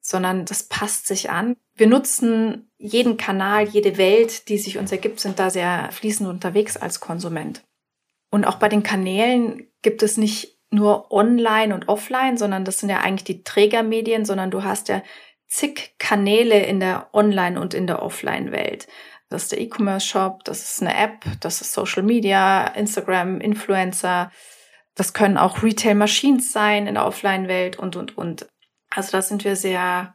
sondern 0.00 0.44
das 0.44 0.64
passt 0.64 1.06
sich 1.06 1.30
an. 1.30 1.56
Wir 1.76 1.86
nutzen 1.86 2.70
jeden 2.78 3.16
Kanal, 3.16 3.68
jede 3.68 3.98
Welt, 3.98 4.48
die 4.48 4.58
sich 4.58 4.78
uns 4.78 4.90
ergibt, 4.92 5.20
sind 5.20 5.38
da 5.38 5.50
sehr 5.50 5.90
fließend 5.92 6.28
unterwegs 6.28 6.76
als 6.76 7.00
Konsument. 7.00 7.62
Und 8.30 8.44
auch 8.44 8.56
bei 8.56 8.68
den 8.68 8.82
Kanälen 8.82 9.70
gibt 9.82 10.02
es 10.02 10.16
nicht 10.16 10.58
nur 10.70 11.12
online 11.12 11.74
und 11.74 11.88
offline, 11.88 12.36
sondern 12.36 12.64
das 12.64 12.78
sind 12.78 12.88
ja 12.88 13.00
eigentlich 13.00 13.24
die 13.24 13.44
Trägermedien, 13.44 14.24
sondern 14.24 14.50
du 14.50 14.64
hast 14.64 14.88
ja 14.88 15.02
zig 15.46 15.94
Kanäle 15.98 16.64
in 16.64 16.80
der 16.80 17.08
Online- 17.12 17.60
und 17.60 17.72
in 17.72 17.86
der 17.86 18.02
Offline-Welt. 18.02 18.88
Das 19.28 19.44
ist 19.44 19.52
der 19.52 19.60
E-Commerce-Shop, 19.60 20.44
das 20.44 20.62
ist 20.62 20.82
eine 20.82 20.96
App, 20.96 21.24
das 21.40 21.60
ist 21.60 21.72
Social 21.72 22.02
Media, 22.02 22.66
Instagram, 22.68 23.40
Influencer. 23.40 24.30
Das 24.94 25.12
können 25.12 25.36
auch 25.36 25.62
Retail-Machines 25.62 26.52
sein 26.52 26.86
in 26.86 26.94
der 26.94 27.06
Offline-Welt 27.06 27.78
und, 27.78 27.96
und, 27.96 28.16
und. 28.16 28.46
Also 28.90 29.12
da 29.12 29.22
sind 29.22 29.44
wir 29.44 29.56
sehr, 29.56 30.14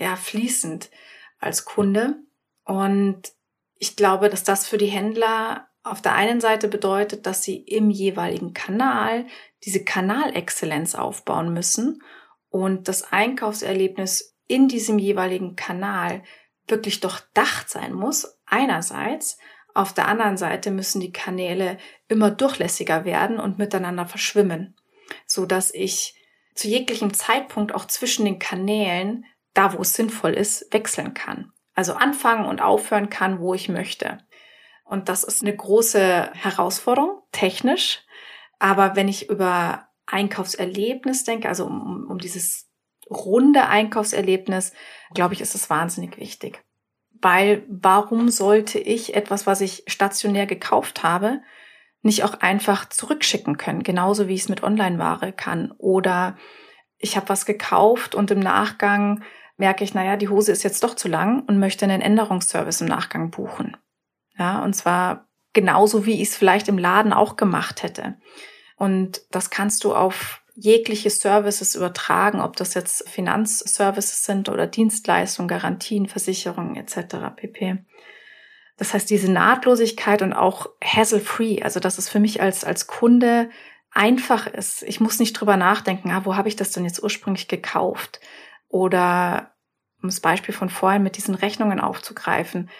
ja, 0.00 0.16
fließend 0.16 0.90
als 1.38 1.64
Kunde. 1.64 2.16
Und 2.64 3.32
ich 3.76 3.96
glaube, 3.96 4.28
dass 4.28 4.42
das 4.42 4.66
für 4.66 4.78
die 4.78 4.86
Händler 4.86 5.68
auf 5.82 6.02
der 6.02 6.14
einen 6.14 6.40
Seite 6.40 6.68
bedeutet, 6.68 7.26
dass 7.26 7.42
sie 7.42 7.56
im 7.56 7.90
jeweiligen 7.90 8.52
Kanal 8.52 9.26
diese 9.64 9.84
Kanalexzellenz 9.84 10.94
aufbauen 10.94 11.52
müssen 11.52 12.02
und 12.48 12.88
das 12.88 13.12
Einkaufserlebnis 13.12 14.36
in 14.46 14.68
diesem 14.68 14.98
jeweiligen 14.98 15.56
Kanal 15.56 16.22
wirklich 16.66 17.00
durchdacht 17.00 17.70
sein 17.70 17.92
muss, 17.92 18.38
einerseits. 18.46 19.38
Auf 19.72 19.94
der 19.94 20.08
anderen 20.08 20.36
Seite 20.36 20.70
müssen 20.70 21.00
die 21.00 21.12
Kanäle 21.12 21.78
immer 22.08 22.30
durchlässiger 22.30 23.04
werden 23.04 23.38
und 23.38 23.58
miteinander 23.58 24.06
verschwimmen, 24.06 24.76
so 25.26 25.46
dass 25.46 25.72
ich 25.72 26.14
zu 26.54 26.68
jeglichem 26.68 27.14
Zeitpunkt 27.14 27.74
auch 27.74 27.86
zwischen 27.86 28.24
den 28.24 28.38
Kanälen, 28.38 29.24
da 29.54 29.72
wo 29.72 29.82
es 29.82 29.94
sinnvoll 29.94 30.32
ist, 30.32 30.72
wechseln 30.72 31.14
kann. 31.14 31.52
Also 31.74 31.94
anfangen 31.94 32.46
und 32.46 32.60
aufhören 32.60 33.10
kann, 33.10 33.40
wo 33.40 33.54
ich 33.54 33.68
möchte. 33.68 34.18
Und 34.84 35.08
das 35.08 35.24
ist 35.24 35.42
eine 35.42 35.54
große 35.54 36.30
Herausforderung, 36.34 37.22
technisch. 37.32 38.02
Aber 38.58 38.96
wenn 38.96 39.08
ich 39.08 39.30
über 39.30 39.88
Einkaufserlebnis 40.06 41.24
denke, 41.24 41.48
also 41.48 41.66
um, 41.66 42.08
um 42.10 42.18
dieses 42.18 42.68
runde 43.08 43.68
Einkaufserlebnis, 43.68 44.72
glaube 45.14 45.34
ich, 45.34 45.40
ist 45.40 45.54
es 45.54 45.70
wahnsinnig 45.70 46.18
wichtig. 46.18 46.62
Weil 47.22 47.64
warum 47.68 48.28
sollte 48.30 48.78
ich 48.78 49.14
etwas, 49.14 49.46
was 49.46 49.60
ich 49.60 49.84
stationär 49.86 50.46
gekauft 50.46 51.02
habe, 51.02 51.40
nicht 52.02 52.24
auch 52.24 52.34
einfach 52.40 52.88
zurückschicken 52.88 53.58
können, 53.58 53.82
genauso 53.82 54.26
wie 54.26 54.34
ich 54.34 54.42
es 54.42 54.48
mit 54.48 54.62
Online-Ware 54.62 55.32
kann. 55.32 55.72
Oder 55.76 56.36
ich 57.00 57.16
habe 57.16 57.28
was 57.28 57.46
gekauft 57.46 58.14
und 58.14 58.30
im 58.30 58.40
Nachgang 58.40 59.24
merke 59.56 59.82
ich, 59.84 59.94
naja, 59.94 60.16
die 60.16 60.28
Hose 60.28 60.52
ist 60.52 60.62
jetzt 60.62 60.84
doch 60.84 60.94
zu 60.94 61.08
lang 61.08 61.42
und 61.46 61.58
möchte 61.58 61.84
einen 61.84 62.02
Änderungsservice 62.02 62.82
im 62.82 62.86
Nachgang 62.86 63.30
buchen. 63.30 63.76
Ja, 64.38 64.62
und 64.62 64.74
zwar 64.74 65.28
genauso, 65.52 66.06
wie 66.06 66.22
ich 66.22 66.28
es 66.28 66.36
vielleicht 66.36 66.68
im 66.68 66.78
Laden 66.78 67.12
auch 67.12 67.36
gemacht 67.36 67.82
hätte. 67.82 68.16
Und 68.76 69.22
das 69.30 69.50
kannst 69.50 69.84
du 69.84 69.94
auf 69.94 70.42
jegliche 70.54 71.10
Services 71.10 71.74
übertragen, 71.74 72.40
ob 72.40 72.56
das 72.56 72.74
jetzt 72.74 73.08
Finanzservices 73.08 74.24
sind 74.24 74.48
oder 74.48 74.66
Dienstleistungen, 74.66 75.48
Garantien, 75.48 76.06
Versicherungen 76.06 76.76
etc. 76.76 77.16
pp. 77.36 77.78
Das 78.76 78.94
heißt, 78.94 79.10
diese 79.10 79.30
Nahtlosigkeit 79.30 80.22
und 80.22 80.32
auch 80.32 80.70
hassle-free, 80.82 81.62
also 81.62 81.80
dass 81.80 81.98
es 81.98 82.08
für 82.08 82.20
mich 82.20 82.40
als, 82.40 82.64
als 82.64 82.86
Kunde 82.86 83.50
einfach 83.90 84.46
ist. 84.46 84.82
Ich 84.82 85.00
muss 85.00 85.18
nicht 85.18 85.32
drüber 85.34 85.56
nachdenken, 85.56 86.10
ah, 86.10 86.24
wo 86.24 86.36
habe 86.36 86.48
ich 86.48 86.56
das 86.56 86.72
denn 86.72 86.84
jetzt 86.84 87.02
ursprünglich 87.02 87.48
gekauft? 87.48 88.20
Oder 88.68 89.54
um 90.02 90.08
das 90.08 90.20
Beispiel 90.20 90.54
von 90.54 90.70
vorhin 90.70 91.02
mit 91.02 91.16
diesen 91.16 91.34
Rechnungen 91.34 91.80
aufzugreifen. 91.80 92.70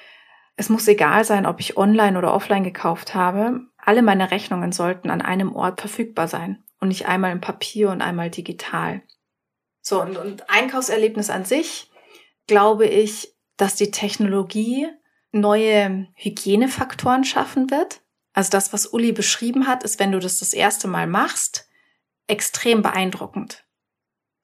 Es 0.57 0.69
muss 0.69 0.89
egal 0.89 1.25
sein, 1.25 1.47
ob 1.47 1.61
ich 1.61 1.77
online 1.77 2.19
oder 2.19 2.33
offline 2.35 2.65
gekauft 2.65 3.15
habe. 3.15 3.61
Alle 3.79 4.03
meine 4.03 4.31
Rechnungen 4.31 4.73
sollten 4.73 5.11
an 5.11 5.23
einem 5.23 5.55
Ort 5.55 5.81
verfügbar 5.81 6.29
sein 6.29 6.63
und 6.81 6.89
nicht 6.89 7.07
einmal 7.07 7.33
im 7.33 7.41
Papier 7.41 7.91
und 7.91 8.03
einmal 8.03 8.31
digital. 8.31 9.03
So, 9.83 10.03
und, 10.03 10.17
und 10.17 10.51
Einkaufserlebnis 10.51 11.31
an 11.31 11.45
sich, 11.45 11.91
glaube 12.47 12.87
ich, 12.87 13.35
dass 13.57 13.77
die 13.77 13.91
Technologie 13.91 14.89
neue 15.33 16.09
Hygienefaktoren 16.15 17.25
schaffen 17.25 17.71
wird. 17.71 18.01
Also 18.33 18.51
das, 18.51 18.73
was 18.73 18.87
Uli 18.87 19.13
beschrieben 19.13 19.67
hat, 19.67 19.83
ist, 19.83 19.99
wenn 19.99 20.13
du 20.13 20.19
das 20.19 20.39
das 20.39 20.53
erste 20.53 20.89
Mal 20.89 21.07
machst, 21.07 21.69
extrem 22.27 22.83
beeindruckend. 22.83 23.65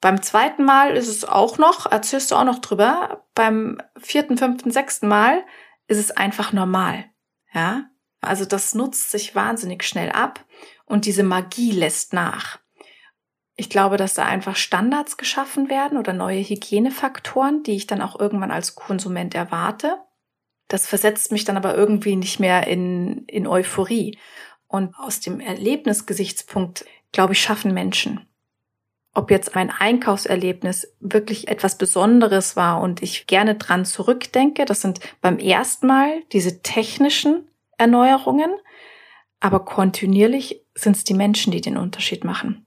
Beim 0.01 0.23
zweiten 0.23 0.65
Mal 0.65 0.97
ist 0.97 1.09
es 1.09 1.25
auch 1.25 1.59
noch, 1.59 1.91
erzählst 1.91 2.31
du 2.31 2.37
auch 2.37 2.45
noch 2.45 2.59
drüber. 2.59 3.25
Beim 3.35 3.81
vierten, 3.99 4.37
fünften, 4.37 4.71
sechsten 4.71 5.09
Mal 5.09 5.45
ist 5.87 5.99
es 5.99 6.11
einfach 6.11 6.53
normal. 6.53 7.07
Ja, 7.53 7.89
also 8.21 8.45
das 8.45 8.75
nutzt 8.75 9.11
sich 9.11 9.35
wahnsinnig 9.35 9.85
schnell 9.85 10.11
ab 10.11 10.45
und 10.85 11.07
diese 11.07 11.23
Magie 11.23 11.71
lässt 11.71 12.13
nach. 12.13 12.59
Ich 13.55 13.71
glaube, 13.71 13.97
dass 13.97 14.15
da 14.15 14.25
einfach 14.25 14.57
Standards 14.57 15.17
geschaffen 15.17 15.71
werden 15.71 15.97
oder 15.97 16.13
neue 16.13 16.43
Hygienefaktoren, 16.43 17.63
die 17.63 17.77
ich 17.77 17.87
dann 17.87 18.03
auch 18.03 18.21
irgendwann 18.21 18.51
als 18.51 18.75
Konsument 18.75 19.35
erwarte. 19.35 19.99
Das 20.69 20.87
versetzt 20.87 21.33
mich 21.33 21.45
dann 21.45 21.57
aber 21.57 21.77
irgendwie 21.77 22.17
nicht 22.17 22.41
mehr 22.41 22.67
in, 22.67 23.25
in 23.27 23.47
Euphorie. 23.47 24.19
Und 24.69 24.95
aus 24.97 25.21
dem 25.21 25.41
Erlebnisgesichtspunkt, 25.41 26.85
glaube 27.13 27.35
ich, 27.35 27.41
schaffen 27.41 27.73
Menschen. 27.73 28.27
Ob 29.15 29.31
jetzt 29.31 29.57
ein 29.57 29.71
Einkaufserlebnis 29.71 30.93
wirklich 31.01 31.49
etwas 31.49 31.79
Besonderes 31.79 32.57
war 32.57 32.83
und 32.83 33.03
ich 33.03 33.27
gerne 33.27 33.55
dran 33.55 33.85
zurückdenke, 33.85 34.65
das 34.67 34.83
sind 34.83 35.01
beim 35.23 35.39
ersten 35.39 35.87
Mal 35.87 36.23
diese 36.33 36.61
technischen 36.63 37.49
Erneuerungen, 37.79 38.51
aber 39.41 39.65
kontinuierlich 39.65 40.61
sind 40.75 40.97
es 40.97 41.05
die 41.05 41.15
Menschen, 41.15 41.53
die 41.53 41.61
den 41.61 41.79
Unterschied 41.79 42.25
machen. 42.25 42.67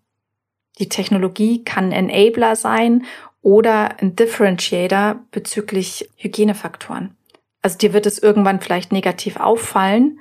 Die 0.79 0.89
Technologie 0.89 1.63
kann 1.63 1.91
Enabler 1.91 2.55
sein 2.55 3.05
oder 3.41 4.01
ein 4.01 4.15
Differentiator 4.15 5.19
bezüglich 5.31 6.09
Hygienefaktoren. 6.15 7.15
Also 7.61 7.77
dir 7.77 7.93
wird 7.93 8.05
es 8.05 8.19
irgendwann 8.19 8.61
vielleicht 8.61 8.91
negativ 8.91 9.37
auffallen, 9.37 10.19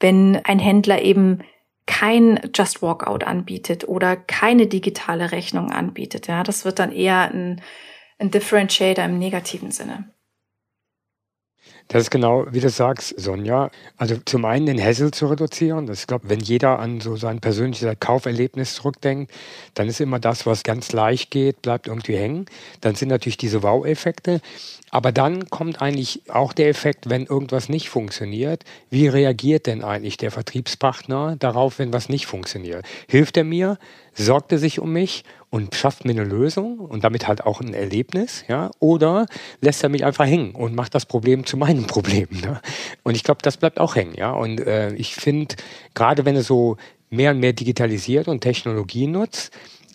wenn 0.00 0.40
ein 0.44 0.58
Händler 0.58 1.02
eben 1.02 1.42
kein 1.86 2.38
Just 2.54 2.82
Walkout 2.82 3.24
anbietet 3.24 3.88
oder 3.88 4.14
keine 4.14 4.66
digitale 4.66 5.32
Rechnung 5.32 5.72
anbietet. 5.72 6.28
Ja, 6.28 6.42
das 6.42 6.64
wird 6.64 6.78
dann 6.78 6.92
eher 6.92 7.30
ein, 7.30 7.62
ein 8.18 8.30
Differentiator 8.30 9.04
im 9.04 9.18
negativen 9.18 9.70
Sinne. 9.70 10.12
Das 11.88 12.02
ist 12.02 12.10
genau, 12.10 12.46
wie 12.50 12.60
du 12.60 12.68
sagst, 12.68 13.18
Sonja. 13.18 13.70
Also 13.96 14.16
zum 14.26 14.44
einen 14.44 14.66
den 14.66 14.82
Hassel 14.82 15.10
zu 15.10 15.26
reduzieren. 15.26 15.86
Das, 15.86 16.06
glaube, 16.06 16.28
wenn 16.28 16.40
jeder 16.40 16.78
an 16.78 17.00
so 17.00 17.16
sein 17.16 17.40
persönliches 17.40 17.88
Kauferlebnis 17.98 18.74
zurückdenkt, 18.74 19.32
dann 19.72 19.88
ist 19.88 19.98
immer 20.00 20.18
das, 20.18 20.44
was 20.44 20.64
ganz 20.64 20.92
leicht 20.92 21.30
geht, 21.30 21.62
bleibt 21.62 21.86
irgendwie 21.86 22.16
hängen. 22.16 22.44
Dann 22.82 22.94
sind 22.94 23.08
natürlich 23.08 23.38
diese 23.38 23.62
Wow-Effekte. 23.62 24.42
Aber 24.90 25.12
dann 25.12 25.48
kommt 25.48 25.80
eigentlich 25.80 26.22
auch 26.28 26.52
der 26.52 26.68
Effekt, 26.68 27.08
wenn 27.08 27.24
irgendwas 27.24 27.70
nicht 27.70 27.88
funktioniert. 27.88 28.64
Wie 28.90 29.08
reagiert 29.08 29.66
denn 29.66 29.82
eigentlich 29.82 30.18
der 30.18 30.30
Vertriebspartner 30.30 31.36
darauf, 31.38 31.78
wenn 31.78 31.92
was 31.92 32.08
nicht 32.10 32.26
funktioniert? 32.26 32.84
Hilft 33.06 33.36
er 33.38 33.44
mir? 33.44 33.78
Sorgt 34.20 34.50
er 34.50 34.58
sich 34.58 34.80
um 34.80 34.92
mich 34.92 35.22
und 35.48 35.76
schafft 35.76 36.04
mir 36.04 36.10
eine 36.10 36.24
Lösung 36.24 36.80
und 36.80 37.04
damit 37.04 37.28
halt 37.28 37.46
auch 37.46 37.60
ein 37.60 37.72
Erlebnis? 37.72 38.44
Ja? 38.48 38.72
Oder 38.80 39.26
lässt 39.60 39.84
er 39.84 39.88
mich 39.88 40.04
einfach 40.04 40.26
hängen 40.26 40.56
und 40.56 40.74
macht 40.74 40.94
das 40.94 41.06
Problem 41.06 41.46
zu 41.46 41.56
meinem 41.56 41.86
Problem? 41.86 42.26
Ne? 42.30 42.60
Und 43.04 43.14
ich 43.14 43.22
glaube, 43.22 43.42
das 43.42 43.56
bleibt 43.56 43.78
auch 43.78 43.94
hängen. 43.94 44.14
Ja? 44.14 44.32
Und 44.32 44.60
äh, 44.60 44.92
ich 44.94 45.14
finde, 45.14 45.54
gerade 45.94 46.24
wenn 46.24 46.34
es 46.34 46.48
so 46.48 46.76
mehr 47.10 47.30
und 47.30 47.38
mehr 47.38 47.52
digitalisiert 47.52 48.26
und 48.26 48.40
Technologie 48.40 49.06
nutzt, 49.06 49.52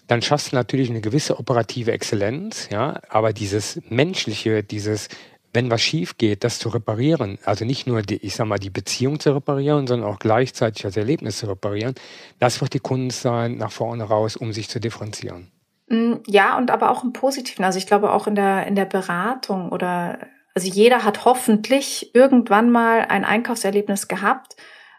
dann 0.08 0.22
schaffst 0.22 0.52
du 0.52 0.56
natürlich 0.56 0.90
eine 0.90 1.02
gewisse 1.02 1.40
operative 1.40 1.92
Exzellenz, 1.92 2.68
ja, 2.72 3.00
aber 3.10 3.32
dieses 3.32 3.80
menschliche, 3.90 4.62
dieses 4.62 5.08
wenn 5.54 5.70
was 5.70 5.82
schief 5.82 6.18
geht, 6.18 6.44
das 6.44 6.58
zu 6.58 6.70
reparieren, 6.70 7.38
also 7.46 7.64
nicht 7.64 7.86
nur 7.86 8.02
die, 8.02 8.18
ich 8.18 8.36
sag 8.36 8.48
mal, 8.48 8.58
die 8.58 8.72
Beziehung 8.72 9.20
zu 9.20 9.34
reparieren, 9.34 9.86
sondern 9.86 10.10
auch 10.10 10.20
gleichzeitig 10.20 10.82
das 10.82 10.98
Erlebnis 10.98 11.38
zu 11.38 11.46
reparieren, 11.46 11.94
das 12.40 12.60
wird 12.60 12.74
die 12.74 12.80
Kunst 12.80 13.22
sein, 13.22 13.58
nach 13.58 13.72
vorne 13.72 14.04
raus, 14.04 14.36
um 14.36 14.52
sich 14.52 14.68
zu 14.68 14.80
differenzieren. 14.80 15.52
Mm, 15.88 16.16
ja, 16.26 16.58
und 16.58 16.72
aber 16.72 16.90
auch 16.90 17.04
im 17.04 17.14
Positiven. 17.14 17.64
Also 17.64 17.78
ich 17.78 17.86
glaube 17.86 18.12
auch 18.12 18.26
in 18.26 18.36
der, 18.36 18.66
in 18.66 18.76
der 18.76 18.86
Beratung 18.86 19.70
oder, 19.70 20.18
also 20.56 20.68
jeder 20.68 21.04
hat 21.04 21.24
hoffentlich 21.24 22.16
irgendwann 22.16 22.72
mal 22.72 23.06
ein 23.08 23.24
Einkaufserlebnis 23.24 24.08
gehabt, 24.08 24.56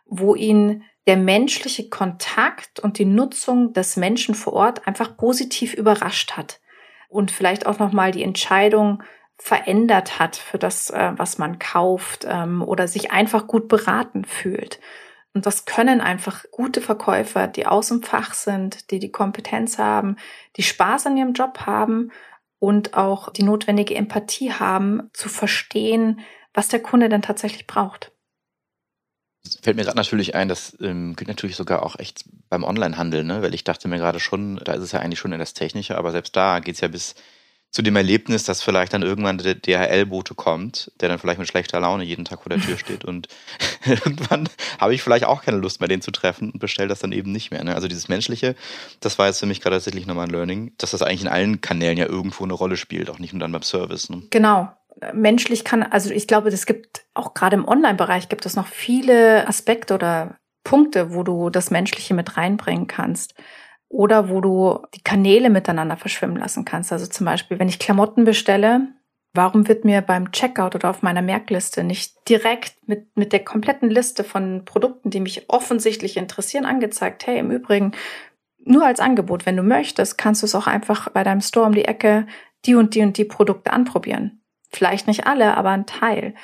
wo 0.06 0.36
ihn 0.36 0.84
der 1.06 1.16
menschliche 1.16 1.88
Kontakt 1.88 2.80
und 2.80 2.98
die 2.98 3.04
Nutzung 3.04 3.72
des 3.72 3.96
Menschen 3.96 4.34
vor 4.34 4.52
Ort 4.52 4.86
einfach 4.86 5.16
positiv 5.16 5.74
überrascht 5.74 6.32
hat 6.32 6.60
und 7.08 7.30
vielleicht 7.30 7.66
auch 7.66 7.78
nochmal 7.78 8.10
die 8.10 8.22
Entscheidung 8.22 9.02
verändert 9.38 10.18
hat 10.18 10.36
für 10.36 10.58
das, 10.58 10.90
äh, 10.90 11.12
was 11.16 11.38
man 11.38 11.58
kauft 11.58 12.26
ähm, 12.28 12.62
oder 12.62 12.88
sich 12.88 13.10
einfach 13.10 13.46
gut 13.46 13.68
beraten 13.68 14.24
fühlt. 14.24 14.80
Und 15.32 15.46
das 15.46 15.64
können 15.64 16.00
einfach 16.00 16.44
gute 16.52 16.80
Verkäufer, 16.80 17.48
die 17.48 17.66
aus 17.66 17.88
dem 17.88 18.02
Fach 18.02 18.34
sind, 18.34 18.90
die 18.90 19.00
die 19.00 19.10
Kompetenz 19.10 19.78
haben, 19.78 20.16
die 20.56 20.62
Spaß 20.62 21.06
an 21.06 21.16
ihrem 21.16 21.32
Job 21.32 21.60
haben 21.66 22.12
und 22.60 22.94
auch 22.94 23.30
die 23.30 23.42
notwendige 23.42 23.96
Empathie 23.96 24.52
haben, 24.52 25.10
zu 25.12 25.28
verstehen, 25.28 26.20
was 26.52 26.68
der 26.68 26.80
Kunde 26.80 27.08
denn 27.08 27.22
tatsächlich 27.22 27.66
braucht 27.66 28.12
fällt 29.62 29.76
mir 29.76 29.84
gerade 29.84 29.96
natürlich 29.96 30.34
ein, 30.34 30.48
das 30.48 30.76
ähm, 30.80 31.16
gilt 31.16 31.28
natürlich 31.28 31.56
sogar 31.56 31.82
auch 31.82 31.98
echt 31.98 32.24
beim 32.48 32.64
Onlinehandel, 32.64 33.24
ne? 33.24 33.42
weil 33.42 33.54
ich 33.54 33.64
dachte 33.64 33.88
mir 33.88 33.98
gerade 33.98 34.20
schon, 34.20 34.56
da 34.64 34.72
ist 34.72 34.82
es 34.82 34.92
ja 34.92 35.00
eigentlich 35.00 35.18
schon 35.18 35.32
in 35.32 35.38
das 35.38 35.54
Technische, 35.54 35.98
aber 35.98 36.12
selbst 36.12 36.34
da 36.36 36.60
geht 36.60 36.76
es 36.76 36.80
ja 36.80 36.88
bis 36.88 37.14
zu 37.74 37.82
dem 37.82 37.96
Erlebnis, 37.96 38.44
dass 38.44 38.62
vielleicht 38.62 38.94
dann 38.94 39.02
irgendwann 39.02 39.36
der 39.36 39.56
DHL-Bote 39.56 40.36
kommt, 40.36 40.92
der 41.00 41.08
dann 41.08 41.18
vielleicht 41.18 41.40
mit 41.40 41.48
schlechter 41.48 41.80
Laune 41.80 42.04
jeden 42.04 42.24
Tag 42.24 42.42
vor 42.42 42.50
der 42.50 42.60
Tür 42.60 42.78
steht 42.78 43.04
und 43.04 43.26
irgendwann 43.84 44.48
habe 44.78 44.94
ich 44.94 45.02
vielleicht 45.02 45.24
auch 45.24 45.42
keine 45.42 45.56
Lust 45.56 45.80
mehr, 45.80 45.88
den 45.88 46.00
zu 46.00 46.12
treffen 46.12 46.52
und 46.52 46.60
bestelle 46.60 46.88
das 46.88 47.00
dann 47.00 47.10
eben 47.10 47.32
nicht 47.32 47.50
mehr. 47.50 47.64
Ne? 47.64 47.74
Also 47.74 47.88
dieses 47.88 48.06
Menschliche, 48.06 48.54
das 49.00 49.18
war 49.18 49.26
jetzt 49.26 49.40
für 49.40 49.46
mich 49.46 49.60
gerade 49.60 49.74
tatsächlich 49.74 50.06
nochmal 50.06 50.28
ein 50.28 50.30
Learning, 50.30 50.72
dass 50.78 50.92
das 50.92 51.02
eigentlich 51.02 51.22
in 51.22 51.28
allen 51.28 51.62
Kanälen 51.62 51.98
ja 51.98 52.06
irgendwo 52.06 52.44
eine 52.44 52.52
Rolle 52.52 52.76
spielt, 52.76 53.10
auch 53.10 53.18
nicht 53.18 53.32
nur 53.32 53.40
dann 53.40 53.50
beim 53.50 53.62
Service. 53.62 54.08
Ne? 54.08 54.22
Genau, 54.30 54.70
menschlich 55.12 55.64
kann, 55.64 55.82
also 55.82 56.10
ich 56.10 56.28
glaube, 56.28 56.50
es 56.50 56.66
gibt 56.66 57.06
auch 57.14 57.34
gerade 57.34 57.56
im 57.56 57.66
Online-Bereich 57.66 58.28
gibt 58.28 58.46
es 58.46 58.54
noch 58.54 58.68
viele 58.68 59.48
Aspekte 59.48 59.94
oder 59.94 60.36
Punkte, 60.62 61.12
wo 61.12 61.24
du 61.24 61.50
das 61.50 61.72
Menschliche 61.72 62.14
mit 62.14 62.36
reinbringen 62.36 62.86
kannst. 62.86 63.34
Oder 63.88 64.28
wo 64.28 64.40
du 64.40 64.78
die 64.94 65.02
Kanäle 65.02 65.50
miteinander 65.50 65.96
verschwimmen 65.96 66.36
lassen 66.36 66.64
kannst. 66.64 66.92
Also 66.92 67.06
zum 67.06 67.26
Beispiel, 67.26 67.58
wenn 67.58 67.68
ich 67.68 67.78
Klamotten 67.78 68.24
bestelle, 68.24 68.88
warum 69.34 69.68
wird 69.68 69.84
mir 69.84 70.00
beim 70.00 70.32
Checkout 70.32 70.74
oder 70.74 70.90
auf 70.90 71.02
meiner 71.02 71.22
Merkliste 71.22 71.84
nicht 71.84 72.28
direkt 72.28 72.76
mit, 72.86 73.16
mit 73.16 73.32
der 73.32 73.44
kompletten 73.44 73.90
Liste 73.90 74.24
von 74.24 74.64
Produkten, 74.64 75.10
die 75.10 75.20
mich 75.20 75.48
offensichtlich 75.48 76.16
interessieren, 76.16 76.64
angezeigt, 76.64 77.26
hey, 77.26 77.38
im 77.38 77.50
Übrigen, 77.50 77.92
nur 78.64 78.86
als 78.86 79.00
Angebot, 79.00 79.44
wenn 79.44 79.56
du 79.56 79.62
möchtest, 79.62 80.16
kannst 80.16 80.42
du 80.42 80.46
es 80.46 80.54
auch 80.54 80.66
einfach 80.66 81.10
bei 81.10 81.22
deinem 81.22 81.42
Store 81.42 81.66
um 81.66 81.74
die 81.74 81.84
Ecke 81.84 82.26
die 82.64 82.74
und 82.74 82.94
die 82.94 83.02
und 83.02 83.18
die 83.18 83.24
Produkte 83.24 83.72
anprobieren. 83.72 84.42
Vielleicht 84.70 85.06
nicht 85.06 85.26
alle, 85.26 85.56
aber 85.56 85.70
ein 85.70 85.86
Teil. 85.86 86.34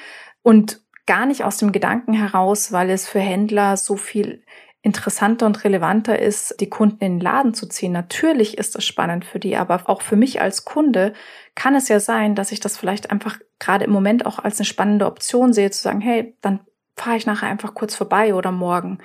Und 0.42 0.81
gar 1.07 1.26
nicht 1.26 1.44
aus 1.44 1.57
dem 1.57 1.72
Gedanken 1.72 2.12
heraus, 2.12 2.72
weil 2.72 2.90
es 2.90 3.09
für 3.09 3.20
Händler 3.20 3.76
so 3.76 3.96
viel 3.96 4.44
interessanter 4.83 5.47
und 5.47 5.62
relevanter 5.64 6.19
ist, 6.19 6.57
die 6.61 6.71
Kunden 6.71 7.05
in 7.05 7.12
den 7.14 7.21
Laden 7.21 7.55
zu 7.55 7.66
ziehen. 7.66 7.93
Natürlich 7.93 8.57
ist 8.57 8.75
das 8.75 8.85
spannend 8.85 9.25
für 9.25 9.38
die, 9.38 9.57
aber 9.57 9.83
auch 9.87 10.01
für 10.01 10.16
mich 10.16 10.40
als 10.40 10.64
Kunde 10.64 11.12
kann 11.55 11.75
es 11.75 11.88
ja 11.88 12.01
sein, 12.01 12.35
dass 12.35 12.53
ich 12.53 12.61
das 12.61 12.79
vielleicht 12.79 13.11
einfach 13.11 13.38
gerade 13.59 13.85
im 13.85 13.90
Moment 13.90 14.25
auch 14.25 14.38
als 14.38 14.59
eine 14.59 14.64
spannende 14.64 15.07
Option 15.07 15.53
sehe, 15.53 15.71
zu 15.71 15.83
sagen, 15.83 16.01
hey, 16.01 16.37
dann 16.40 16.61
fahre 16.97 17.16
ich 17.16 17.27
nachher 17.27 17.49
einfach 17.49 17.75
kurz 17.75 17.95
vorbei 17.95 18.35
oder 18.35 18.53
morgen, 18.53 18.99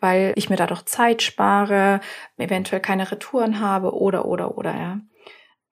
weil 0.00 0.32
ich 0.36 0.50
mir 0.50 0.56
dadurch 0.56 0.84
Zeit 0.86 1.22
spare, 1.22 2.00
eventuell 2.36 2.80
keine 2.80 3.10
Retouren 3.10 3.60
habe 3.60 3.94
oder, 3.94 4.24
oder, 4.24 4.58
oder, 4.58 4.74
ja 4.74 5.00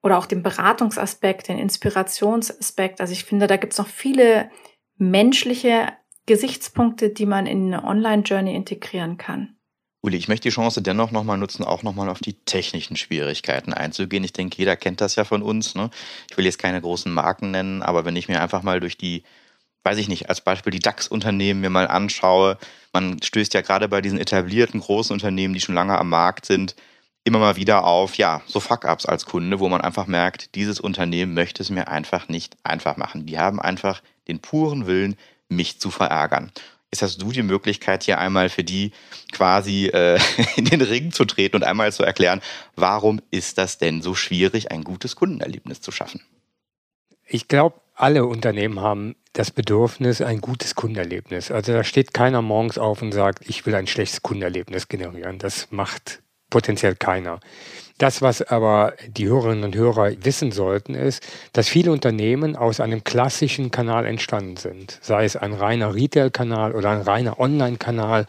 oder 0.02 0.18
auch 0.18 0.26
den 0.26 0.42
Beratungsaspekt, 0.42 1.48
den 1.48 1.58
Inspirationsaspekt. 1.58 3.00
Also 3.00 3.12
ich 3.12 3.24
finde, 3.24 3.46
da 3.46 3.56
gibt 3.56 3.74
es 3.74 3.78
noch 3.78 3.86
viele 3.86 4.50
menschliche 4.96 5.88
Gesichtspunkte, 6.30 7.10
die 7.10 7.26
man 7.26 7.46
in 7.46 7.74
eine 7.74 7.82
Online-Journey 7.82 8.54
integrieren 8.54 9.18
kann. 9.18 9.56
Uli, 10.00 10.16
ich 10.16 10.28
möchte 10.28 10.48
die 10.48 10.54
Chance 10.54 10.80
dennoch 10.80 11.10
nochmal 11.10 11.36
nutzen, 11.36 11.64
auch 11.64 11.82
nochmal 11.82 12.08
auf 12.08 12.20
die 12.20 12.34
technischen 12.34 12.94
Schwierigkeiten 12.94 13.72
einzugehen. 13.72 14.22
Ich 14.22 14.32
denke, 14.32 14.56
jeder 14.56 14.76
kennt 14.76 15.00
das 15.00 15.16
ja 15.16 15.24
von 15.24 15.42
uns. 15.42 15.74
Ne? 15.74 15.90
Ich 16.30 16.36
will 16.36 16.44
jetzt 16.44 16.60
keine 16.60 16.80
großen 16.80 17.12
Marken 17.12 17.50
nennen, 17.50 17.82
aber 17.82 18.04
wenn 18.04 18.14
ich 18.14 18.28
mir 18.28 18.40
einfach 18.40 18.62
mal 18.62 18.78
durch 18.78 18.96
die, 18.96 19.24
weiß 19.82 19.98
ich 19.98 20.08
nicht, 20.08 20.28
als 20.28 20.40
Beispiel 20.40 20.70
die 20.70 20.78
DAX-Unternehmen 20.78 21.62
mir 21.62 21.68
mal 21.68 21.88
anschaue, 21.88 22.58
man 22.92 23.20
stößt 23.20 23.52
ja 23.54 23.62
gerade 23.62 23.88
bei 23.88 24.00
diesen 24.00 24.20
etablierten 24.20 24.78
großen 24.78 25.12
Unternehmen, 25.12 25.52
die 25.52 25.60
schon 25.60 25.74
lange 25.74 25.98
am 25.98 26.10
Markt 26.10 26.46
sind, 26.46 26.76
immer 27.24 27.40
mal 27.40 27.56
wieder 27.56 27.84
auf, 27.84 28.14
ja, 28.14 28.40
so 28.46 28.60
Fuck-ups 28.60 29.04
als 29.04 29.26
Kunde, 29.26 29.58
wo 29.58 29.68
man 29.68 29.80
einfach 29.80 30.06
merkt, 30.06 30.54
dieses 30.54 30.78
Unternehmen 30.78 31.34
möchte 31.34 31.60
es 31.60 31.70
mir 31.70 31.88
einfach 31.88 32.28
nicht 32.28 32.56
einfach 32.62 32.96
machen. 32.96 33.26
Die 33.26 33.36
haben 33.36 33.60
einfach 33.60 34.00
den 34.28 34.38
puren 34.38 34.86
Willen, 34.86 35.16
mich 35.50 35.80
zu 35.80 35.90
verärgern. 35.90 36.52
Jetzt 36.92 37.02
hast 37.02 37.22
du 37.22 37.30
die 37.30 37.42
Möglichkeit, 37.42 38.02
hier 38.02 38.18
einmal 38.18 38.48
für 38.48 38.64
die 38.64 38.92
quasi 39.32 39.86
äh, 39.86 40.18
in 40.56 40.64
den 40.64 40.80
Ring 40.80 41.12
zu 41.12 41.24
treten 41.24 41.56
und 41.56 41.64
einmal 41.64 41.92
zu 41.92 42.02
erklären, 42.02 42.40
warum 42.74 43.20
ist 43.30 43.58
das 43.58 43.78
denn 43.78 44.02
so 44.02 44.14
schwierig, 44.14 44.72
ein 44.72 44.82
gutes 44.82 45.14
Kundenerlebnis 45.14 45.80
zu 45.80 45.92
schaffen? 45.92 46.22
Ich 47.26 47.46
glaube, 47.46 47.80
alle 47.94 48.24
Unternehmen 48.26 48.80
haben 48.80 49.14
das 49.34 49.52
Bedürfnis, 49.52 50.20
ein 50.20 50.40
gutes 50.40 50.74
Kundenerlebnis. 50.74 51.52
Also 51.52 51.72
da 51.72 51.84
steht 51.84 52.12
keiner 52.12 52.42
morgens 52.42 52.78
auf 52.78 53.02
und 53.02 53.12
sagt, 53.12 53.48
ich 53.48 53.66
will 53.66 53.74
ein 53.76 53.86
schlechtes 53.86 54.22
Kundenerlebnis 54.22 54.88
generieren. 54.88 55.38
Das 55.38 55.70
macht 55.70 56.22
potenziell 56.48 56.96
keiner. 56.96 57.38
Das, 58.00 58.22
was 58.22 58.40
aber 58.40 58.94
die 59.06 59.28
Hörerinnen 59.28 59.62
und 59.62 59.76
Hörer 59.76 60.12
wissen 60.24 60.52
sollten, 60.52 60.94
ist, 60.94 61.22
dass 61.52 61.68
viele 61.68 61.92
Unternehmen 61.92 62.56
aus 62.56 62.80
einem 62.80 63.04
klassischen 63.04 63.70
Kanal 63.70 64.06
entstanden 64.06 64.56
sind. 64.56 64.98
Sei 65.02 65.26
es 65.26 65.36
ein 65.36 65.52
reiner 65.52 65.94
Retail-Kanal 65.94 66.72
oder 66.72 66.88
ein 66.88 67.02
reiner 67.02 67.38
Online-Kanal 67.38 68.24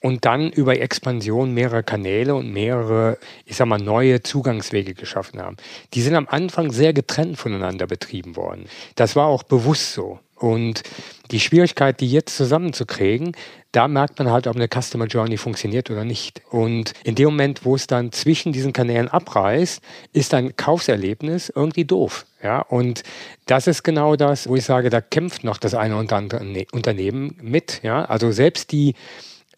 und 0.00 0.24
dann 0.24 0.50
über 0.50 0.80
Expansion 0.80 1.54
mehrere 1.54 1.84
Kanäle 1.84 2.34
und 2.34 2.52
mehrere, 2.52 3.16
ich 3.46 3.54
sag 3.54 3.68
mal, 3.68 3.78
neue 3.78 4.24
Zugangswege 4.24 4.94
geschaffen 4.94 5.40
haben. 5.40 5.58
Die 5.92 6.02
sind 6.02 6.16
am 6.16 6.26
Anfang 6.28 6.72
sehr 6.72 6.92
getrennt 6.92 7.38
voneinander 7.38 7.86
betrieben 7.86 8.34
worden. 8.34 8.66
Das 8.96 9.14
war 9.14 9.28
auch 9.28 9.44
bewusst 9.44 9.92
so. 9.92 10.18
Und 10.34 10.82
die 11.30 11.40
Schwierigkeit, 11.40 12.00
die 12.00 12.10
jetzt 12.10 12.36
zusammenzukriegen, 12.36 13.32
da 13.72 13.88
merkt 13.88 14.18
man 14.18 14.30
halt, 14.30 14.46
ob 14.46 14.54
eine 14.54 14.68
Customer 14.68 15.06
Journey 15.06 15.36
funktioniert 15.36 15.90
oder 15.90 16.04
nicht. 16.04 16.42
Und 16.50 16.92
in 17.02 17.14
dem 17.16 17.26
Moment, 17.26 17.64
wo 17.64 17.74
es 17.74 17.86
dann 17.86 18.12
zwischen 18.12 18.52
diesen 18.52 18.72
Kanälen 18.72 19.08
abreißt, 19.08 19.82
ist 20.12 20.34
ein 20.34 20.56
Kaufserlebnis 20.56 21.52
irgendwie 21.54 21.84
doof. 21.84 22.26
Ja, 22.42 22.60
und 22.60 23.02
das 23.46 23.66
ist 23.66 23.82
genau 23.82 24.16
das, 24.16 24.48
wo 24.48 24.54
ich 24.54 24.64
sage, 24.64 24.90
da 24.90 25.00
kämpft 25.00 25.44
noch 25.44 25.58
das 25.58 25.74
eine 25.74 25.96
oder 25.96 26.16
andere 26.16 26.66
Unternehmen 26.72 27.36
mit. 27.40 27.80
Ja, 27.82 28.04
also 28.04 28.30
selbst 28.30 28.70
die 28.70 28.94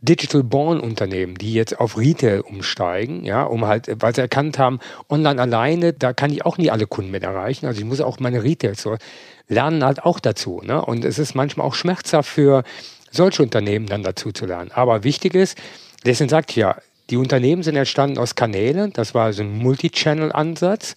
Digital 0.00 0.42
Born 0.42 0.80
Unternehmen, 0.80 1.36
die 1.36 1.54
jetzt 1.54 1.78
auf 1.78 1.96
Retail 1.96 2.40
umsteigen, 2.40 3.24
ja, 3.24 3.44
um 3.44 3.66
halt, 3.66 3.88
weil 4.00 4.14
sie 4.14 4.20
erkannt 4.20 4.58
haben, 4.58 4.78
online 5.08 5.40
alleine, 5.40 5.92
da 5.92 6.12
kann 6.12 6.30
ich 6.30 6.44
auch 6.44 6.58
nie 6.58 6.70
alle 6.70 6.86
Kunden 6.86 7.10
mit 7.10 7.22
erreichen. 7.22 7.66
Also 7.66 7.80
ich 7.80 7.86
muss 7.86 8.00
auch 8.00 8.20
meine 8.20 8.42
Retail 8.42 8.74
so 8.74 8.96
lernen 9.48 9.84
halt 9.84 10.02
auch 10.04 10.20
dazu. 10.20 10.60
Ne? 10.64 10.84
Und 10.84 11.04
es 11.04 11.18
ist 11.18 11.34
manchmal 11.34 11.66
auch 11.66 11.74
schmerzhaft 11.74 12.28
für 12.28 12.64
solche 13.10 13.42
Unternehmen 13.42 13.86
dann 13.86 14.02
dazu 14.02 14.32
zu 14.32 14.46
lernen. 14.46 14.70
Aber 14.72 15.04
wichtig 15.04 15.34
ist, 15.34 15.56
deswegen 16.04 16.28
sagt 16.28 16.54
ja, 16.56 16.76
die 17.10 17.16
Unternehmen 17.16 17.62
sind 17.62 17.76
entstanden 17.76 18.18
aus 18.18 18.34
Kanälen. 18.34 18.92
Das 18.92 19.14
war 19.14 19.32
so 19.32 19.42
ein 19.42 19.58
Multi-Channel-Ansatz. 19.58 20.96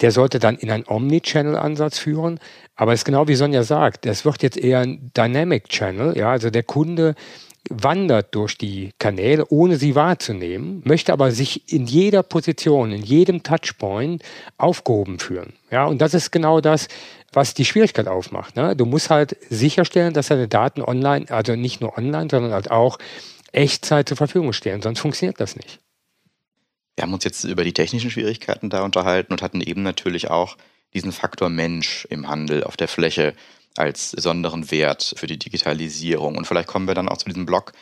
Der 0.00 0.10
sollte 0.10 0.38
dann 0.38 0.56
in 0.56 0.70
einen 0.70 0.84
Omni-Channel-Ansatz 0.86 1.98
führen. 1.98 2.40
Aber 2.74 2.94
es 2.94 3.00
ist 3.00 3.04
genau 3.04 3.28
wie 3.28 3.34
Sonja 3.34 3.62
sagt, 3.62 4.06
das 4.06 4.24
wird 4.24 4.42
jetzt 4.42 4.56
eher 4.56 4.78
ein 4.78 5.10
Dynamic 5.14 5.68
Channel. 5.68 6.16
Ja, 6.16 6.30
also 6.30 6.48
der 6.48 6.62
Kunde 6.62 7.14
wandert 7.68 8.34
durch 8.34 8.56
die 8.56 8.90
Kanäle, 8.98 9.46
ohne 9.48 9.76
sie 9.76 9.94
wahrzunehmen, 9.94 10.82
möchte 10.84 11.12
aber 11.12 11.30
sich 11.30 11.72
in 11.72 11.86
jeder 11.86 12.22
Position, 12.22 12.92
in 12.92 13.02
jedem 13.02 13.42
Touchpoint 13.42 14.22
aufgehoben 14.56 15.18
fühlen. 15.18 15.52
Ja, 15.70 15.84
und 15.86 16.00
das 16.00 16.14
ist 16.14 16.30
genau 16.30 16.60
das, 16.60 16.88
was 17.32 17.54
die 17.54 17.64
Schwierigkeit 17.64 18.08
aufmacht. 18.08 18.56
Ne? 18.56 18.74
Du 18.74 18.86
musst 18.86 19.10
halt 19.10 19.36
sicherstellen, 19.50 20.14
dass 20.14 20.28
deine 20.28 20.48
Daten 20.48 20.82
online, 20.82 21.26
also 21.30 21.54
nicht 21.54 21.80
nur 21.80 21.96
online, 21.96 22.28
sondern 22.30 22.52
halt 22.52 22.70
auch 22.70 22.98
Echtzeit 23.52 24.08
zur 24.08 24.16
Verfügung 24.16 24.52
stehen, 24.52 24.82
sonst 24.82 25.00
funktioniert 25.00 25.40
das 25.40 25.56
nicht. 25.56 25.80
Wir 26.96 27.02
haben 27.02 27.14
uns 27.14 27.24
jetzt 27.24 27.44
über 27.44 27.64
die 27.64 27.72
technischen 27.72 28.10
Schwierigkeiten 28.10 28.68
da 28.68 28.82
unterhalten 28.82 29.32
und 29.32 29.42
hatten 29.42 29.60
eben 29.60 29.82
natürlich 29.82 30.30
auch 30.30 30.56
diesen 30.92 31.12
Faktor 31.12 31.48
Mensch 31.48 32.06
im 32.10 32.28
Handel 32.28 32.64
auf 32.64 32.76
der 32.76 32.88
Fläche 32.88 33.34
als 33.76 34.12
besonderen 34.14 34.70
Wert 34.70 35.14
für 35.16 35.26
die 35.26 35.38
Digitalisierung. 35.38 36.36
Und 36.36 36.46
vielleicht 36.46 36.68
kommen 36.68 36.86
wir 36.86 36.94
dann 36.94 37.08
auch 37.08 37.18
zu 37.18 37.28
diesem 37.28 37.46
Block, 37.46 37.72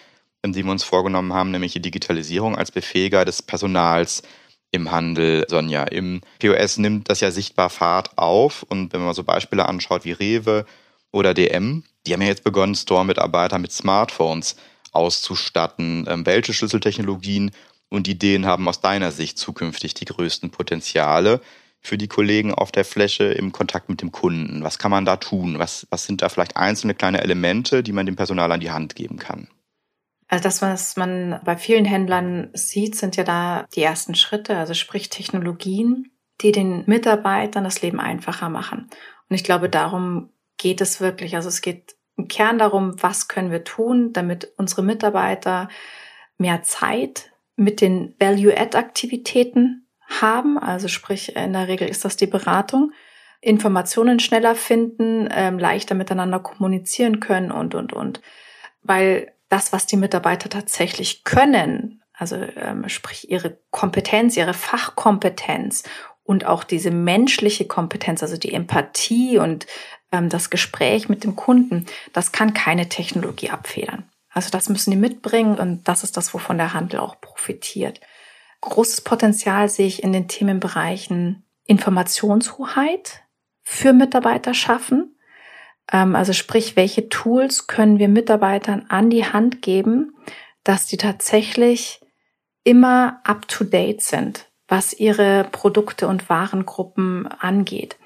den 0.44 0.54
wir 0.54 0.70
uns 0.70 0.84
vorgenommen 0.84 1.32
haben, 1.32 1.50
nämlich 1.50 1.72
die 1.72 1.82
Digitalisierung 1.82 2.56
als 2.56 2.70
Befähiger 2.70 3.24
des 3.24 3.42
Personals 3.42 4.22
im 4.70 4.90
Handel. 4.90 5.46
Sonja, 5.48 5.84
im 5.84 6.20
POS 6.40 6.78
nimmt 6.78 7.10
das 7.10 7.20
ja 7.20 7.30
sichtbar 7.30 7.70
Fahrt 7.70 8.16
auf. 8.16 8.62
Und 8.62 8.92
wenn 8.92 9.02
man 9.02 9.14
so 9.14 9.24
Beispiele 9.24 9.66
anschaut 9.66 10.04
wie 10.04 10.12
Rewe 10.12 10.66
oder 11.10 11.34
DM, 11.34 11.84
die 12.06 12.12
haben 12.12 12.22
ja 12.22 12.28
jetzt 12.28 12.44
begonnen, 12.44 12.74
Store-Mitarbeiter 12.74 13.58
mit 13.58 13.72
Smartphones 13.72 14.56
auszustatten. 14.92 16.06
Ähm, 16.08 16.26
welche 16.26 16.52
Schlüsseltechnologien 16.52 17.50
und 17.88 18.08
Ideen 18.08 18.46
haben 18.46 18.68
aus 18.68 18.80
deiner 18.80 19.12
Sicht 19.12 19.38
zukünftig 19.38 19.94
die 19.94 20.04
größten 20.04 20.50
Potenziale? 20.50 21.40
Für 21.80 21.98
die 21.98 22.08
Kollegen 22.08 22.52
auf 22.52 22.72
der 22.72 22.84
Fläche 22.84 23.24
im 23.24 23.52
Kontakt 23.52 23.88
mit 23.88 24.02
dem 24.02 24.12
Kunden? 24.12 24.62
Was 24.62 24.78
kann 24.78 24.90
man 24.90 25.04
da 25.04 25.16
tun? 25.16 25.58
Was, 25.58 25.86
was 25.90 26.04
sind 26.04 26.22
da 26.22 26.28
vielleicht 26.28 26.56
einzelne 26.56 26.94
kleine 26.94 27.22
Elemente, 27.22 27.82
die 27.82 27.92
man 27.92 28.06
dem 28.06 28.16
Personal 28.16 28.50
an 28.52 28.60
die 28.60 28.70
Hand 28.70 28.94
geben 28.94 29.18
kann? 29.18 29.48
Also 30.28 30.42
das, 30.42 30.60
was 30.60 30.96
man 30.96 31.40
bei 31.44 31.56
vielen 31.56 31.86
Händlern 31.86 32.50
sieht, 32.52 32.96
sind 32.96 33.16
ja 33.16 33.24
da 33.24 33.66
die 33.74 33.82
ersten 33.82 34.14
Schritte, 34.14 34.58
also 34.58 34.74
sprich 34.74 35.08
Technologien, 35.08 36.10
die 36.42 36.52
den 36.52 36.84
Mitarbeitern 36.86 37.64
das 37.64 37.80
Leben 37.80 37.98
einfacher 37.98 38.50
machen. 38.50 38.90
Und 39.28 39.36
ich 39.36 39.44
glaube, 39.44 39.70
darum 39.70 40.30
geht 40.58 40.80
es 40.80 41.00
wirklich. 41.00 41.34
Also 41.34 41.48
es 41.48 41.62
geht 41.62 41.96
im 42.16 42.28
Kern 42.28 42.58
darum, 42.58 43.02
was 43.02 43.28
können 43.28 43.50
wir 43.50 43.64
tun, 43.64 44.12
damit 44.12 44.52
unsere 44.56 44.82
Mitarbeiter 44.82 45.68
mehr 46.36 46.62
Zeit 46.62 47.32
mit 47.56 47.80
den 47.80 48.14
Value-Add-Aktivitäten 48.20 49.87
haben. 50.08 50.58
Also 50.58 50.88
sprich, 50.88 51.36
in 51.36 51.52
der 51.52 51.68
Regel 51.68 51.88
ist 51.88 52.04
das 52.04 52.16
die 52.16 52.26
Beratung. 52.26 52.92
Informationen 53.40 54.18
schneller 54.18 54.54
finden, 54.54 55.28
ähm, 55.30 55.58
leichter 55.58 55.94
miteinander 55.94 56.40
kommunizieren 56.40 57.20
können 57.20 57.52
und, 57.52 57.74
und, 57.74 57.92
und. 57.92 58.20
Weil 58.82 59.32
das, 59.48 59.72
was 59.72 59.86
die 59.86 59.96
Mitarbeiter 59.96 60.48
tatsächlich 60.48 61.24
können, 61.24 62.02
also 62.12 62.36
ähm, 62.36 62.88
sprich 62.88 63.30
ihre 63.30 63.58
Kompetenz, 63.70 64.36
ihre 64.36 64.54
Fachkompetenz 64.54 65.84
und 66.24 66.44
auch 66.44 66.64
diese 66.64 66.90
menschliche 66.90 67.66
Kompetenz, 67.66 68.22
also 68.22 68.36
die 68.36 68.52
Empathie 68.52 69.38
und 69.38 69.66
ähm, 70.10 70.28
das 70.28 70.50
Gespräch 70.50 71.08
mit 71.08 71.22
dem 71.22 71.36
Kunden, 71.36 71.86
das 72.12 72.32
kann 72.32 72.54
keine 72.54 72.88
Technologie 72.88 73.50
abfedern. 73.50 74.08
Also 74.30 74.50
das 74.50 74.68
müssen 74.68 74.90
die 74.90 74.96
mitbringen 74.96 75.58
und 75.58 75.86
das 75.88 76.04
ist 76.04 76.16
das, 76.16 76.34
wovon 76.34 76.58
der 76.58 76.74
Handel 76.74 77.00
auch 77.00 77.20
profitiert. 77.20 78.00
Großes 78.60 79.02
Potenzial 79.02 79.68
sehe 79.68 79.86
ich 79.86 80.02
in 80.02 80.12
den 80.12 80.28
Themenbereichen 80.28 81.44
Informationshoheit 81.64 83.22
für 83.62 83.92
Mitarbeiter 83.92 84.54
schaffen. 84.54 85.16
Ähm, 85.92 86.16
also 86.16 86.32
sprich, 86.32 86.74
welche 86.76 87.08
Tools 87.08 87.66
können 87.66 87.98
wir 87.98 88.08
Mitarbeitern 88.08 88.86
an 88.88 89.10
die 89.10 89.26
Hand 89.26 89.62
geben, 89.62 90.16
dass 90.64 90.86
die 90.86 90.96
tatsächlich 90.96 92.00
immer 92.64 93.20
up-to-date 93.24 94.02
sind, 94.02 94.46
was 94.66 94.92
ihre 94.92 95.44
Produkte 95.52 96.08
und 96.08 96.28
Warengruppen 96.28 97.26
angeht. 97.26 97.96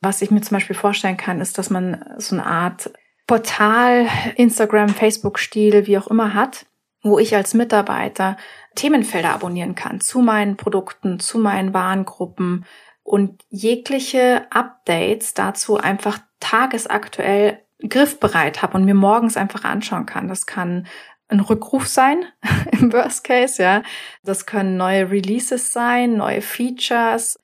Was 0.00 0.20
ich 0.20 0.30
mir 0.30 0.40
zum 0.40 0.56
Beispiel 0.56 0.76
vorstellen 0.76 1.16
kann, 1.16 1.40
ist, 1.40 1.58
dass 1.58 1.70
man 1.70 2.04
so 2.18 2.34
eine 2.34 2.44
Art 2.44 2.90
Portal, 3.26 4.08
Instagram, 4.36 4.88
Facebook-Stil, 4.88 5.86
wie 5.86 5.96
auch 5.96 6.08
immer 6.08 6.34
hat, 6.34 6.66
wo 7.02 7.18
ich 7.18 7.36
als 7.36 7.54
Mitarbeiter 7.54 8.36
Themenfelder 8.74 9.32
abonnieren 9.32 9.74
kann 9.74 10.00
zu 10.00 10.20
meinen 10.20 10.56
Produkten, 10.56 11.20
zu 11.20 11.38
meinen 11.38 11.74
Warengruppen 11.74 12.64
und 13.02 13.42
jegliche 13.48 14.46
Updates 14.50 15.34
dazu 15.34 15.76
einfach 15.76 16.18
tagesaktuell 16.40 17.62
griffbereit 17.88 18.62
habe 18.62 18.76
und 18.76 18.84
mir 18.84 18.94
morgens 18.94 19.36
einfach 19.36 19.64
anschauen 19.64 20.06
kann. 20.06 20.28
Das 20.28 20.46
kann 20.46 20.86
ein 21.28 21.40
Rückruf 21.40 21.86
sein 21.86 22.24
im 22.72 22.92
Worst 22.92 23.24
Case, 23.24 23.62
ja. 23.62 23.82
Das 24.22 24.46
können 24.46 24.76
neue 24.76 25.10
Releases 25.10 25.72
sein, 25.72 26.16
neue 26.16 26.42
Features. 26.42 27.38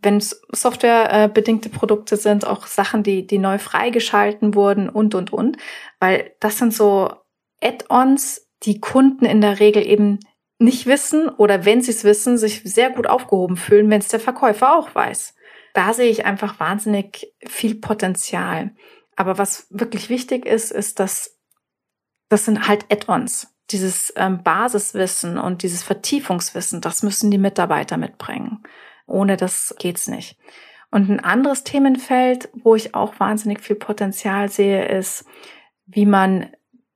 Wenn 0.00 0.18
es 0.18 0.40
softwarebedingte 0.52 1.68
Produkte 1.68 2.16
sind, 2.16 2.46
auch 2.46 2.66
Sachen, 2.66 3.02
die, 3.02 3.26
die 3.26 3.38
neu 3.38 3.58
freigeschalten 3.58 4.54
wurden 4.54 4.88
und, 4.88 5.14
und, 5.14 5.32
und. 5.32 5.56
Weil 5.98 6.32
das 6.40 6.58
sind 6.58 6.72
so 6.72 7.12
Add-ons, 7.62 8.46
die 8.62 8.80
Kunden 8.80 9.24
in 9.24 9.40
der 9.40 9.58
Regel 9.58 9.86
eben 9.86 10.20
nicht 10.58 10.86
wissen 10.86 11.28
oder 11.28 11.64
wenn 11.64 11.82
sie 11.82 11.90
es 11.90 12.04
wissen, 12.04 12.38
sich 12.38 12.62
sehr 12.64 12.90
gut 12.90 13.06
aufgehoben 13.06 13.56
fühlen, 13.56 13.90
wenn 13.90 14.00
es 14.00 14.08
der 14.08 14.20
Verkäufer 14.20 14.76
auch 14.76 14.94
weiß. 14.94 15.34
Da 15.74 15.92
sehe 15.92 16.10
ich 16.10 16.24
einfach 16.24 16.58
wahnsinnig 16.58 17.32
viel 17.46 17.74
Potenzial. 17.74 18.74
Aber 19.16 19.38
was 19.38 19.66
wirklich 19.70 20.08
wichtig 20.08 20.46
ist, 20.46 20.72
ist, 20.72 21.00
dass 21.00 21.38
das 22.28 22.44
sind 22.44 22.66
halt 22.66 22.86
Add-ons. 22.90 23.54
Dieses 23.70 24.12
ähm, 24.16 24.42
Basiswissen 24.42 25.38
und 25.38 25.62
dieses 25.62 25.82
Vertiefungswissen, 25.82 26.80
das 26.80 27.02
müssen 27.02 27.30
die 27.30 27.38
Mitarbeiter 27.38 27.96
mitbringen. 27.96 28.62
Ohne 29.06 29.36
das 29.36 29.74
geht's 29.78 30.08
nicht. 30.08 30.38
Und 30.90 31.10
ein 31.10 31.20
anderes 31.20 31.64
Themenfeld, 31.64 32.48
wo 32.54 32.74
ich 32.74 32.94
auch 32.94 33.18
wahnsinnig 33.18 33.60
viel 33.60 33.76
Potenzial 33.76 34.48
sehe, 34.48 34.86
ist, 34.86 35.24
wie 35.86 36.06
man 36.06 36.50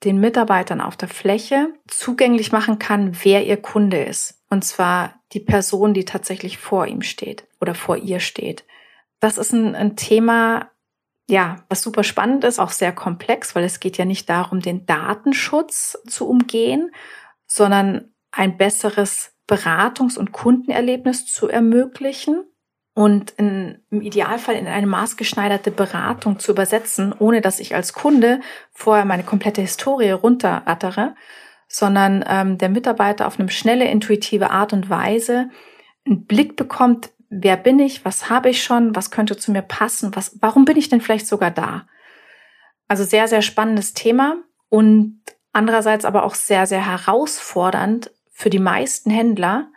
den 0.05 0.19
Mitarbeitern 0.19 0.81
auf 0.81 0.97
der 0.97 1.09
Fläche 1.09 1.75
zugänglich 1.87 2.53
machen 2.53 2.79
kann, 2.79 3.17
wer 3.23 3.47
ihr 3.47 3.61
Kunde 3.61 4.03
ist. 4.03 4.43
Und 4.49 4.65
zwar 4.65 5.21
die 5.33 5.41
Person, 5.41 5.95
die 5.95 6.05
tatsächlich 6.05 6.59
vor 6.59 6.87
ihm 6.87 7.03
steht 7.03 7.47
oder 7.61 7.75
vor 7.75 7.97
ihr 7.97 8.21
steht. 8.21 8.65
Das 9.21 9.39
ist 9.39 9.53
ein, 9.53 9.75
ein 9.75 9.97
Thema, 9.97 10.71
ja, 11.29 11.65
was 11.69 11.83
super 11.83 12.03
spannend 12.03 12.45
ist, 12.45 12.59
auch 12.59 12.71
sehr 12.71 12.93
komplex, 12.93 13.55
weil 13.55 13.65
es 13.65 13.79
geht 13.79 13.99
ja 13.99 14.05
nicht 14.05 14.29
darum, 14.29 14.61
den 14.61 14.87
Datenschutz 14.87 15.99
zu 16.07 16.27
umgehen, 16.27 16.91
sondern 17.47 18.15
ein 18.33 18.57
besseres 18.57 19.33
Beratungs- 19.49 20.19
und 20.19 20.33
Kundenerlebnis 20.33 21.27
zu 21.27 21.49
ermöglichen 21.49 22.45
und 22.94 23.31
in, 23.33 23.79
im 23.90 24.03
Idealfall 24.03 24.57
in 24.57 24.66
eine 24.66 24.87
maßgeschneiderte 24.87 25.70
Beratung 25.70 26.38
zu 26.38 26.53
übersetzen, 26.53 27.14
ohne 27.18 27.40
dass 27.40 27.61
ich 27.61 27.74
als 27.74 27.92
Kunde 27.92 28.40
vorher 28.72 29.05
meine 29.05 29.22
komplette 29.22 29.61
Historie 29.61 30.11
runterrattere, 30.11 31.14
sondern 31.68 32.24
ähm, 32.29 32.59
der 32.59 32.68
Mitarbeiter 32.68 33.26
auf 33.26 33.38
eine 33.38 33.48
schnelle, 33.50 33.88
intuitive 33.88 34.50
Art 34.50 34.72
und 34.72 34.90
Weise 34.90 35.50
einen 36.05 36.26
Blick 36.26 36.57
bekommt, 36.57 37.11
wer 37.29 37.57
bin 37.57 37.79
ich, 37.79 38.05
was 38.05 38.29
habe 38.29 38.50
ich 38.50 38.62
schon, 38.62 38.96
was 38.96 39.12
könnte 39.12 39.37
zu 39.37 39.53
mir 39.53 39.62
passen, 39.62 40.14
was, 40.16 40.37
warum 40.40 40.64
bin 40.64 40.76
ich 40.76 40.88
denn 40.88 41.00
vielleicht 41.00 41.29
sogar 41.29 41.53
da? 41.53 41.87
Also 42.88 43.05
sehr, 43.05 43.29
sehr 43.29 43.42
spannendes 43.42 43.94
Thema 43.94 44.37
und 44.68 45.22
andererseits 45.53 46.05
aber 46.05 46.24
auch 46.24 46.35
sehr, 46.35 46.66
sehr 46.66 46.85
herausfordernd 46.85 48.11
für 48.33 48.50
die 48.50 48.59
meisten 48.59 49.11
Händler 49.11 49.68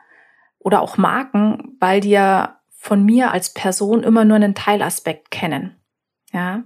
oder 0.58 0.82
auch 0.82 0.98
Marken, 0.98 1.78
weil 1.80 2.00
die 2.00 2.10
ja 2.10 2.60
von 2.84 3.06
mir 3.06 3.32
als 3.32 3.54
Person 3.54 4.04
immer 4.04 4.26
nur 4.26 4.36
einen 4.36 4.56
Teilaspekt 4.56 5.32
kennen. 5.32 5.82
Ja, 6.34 6.64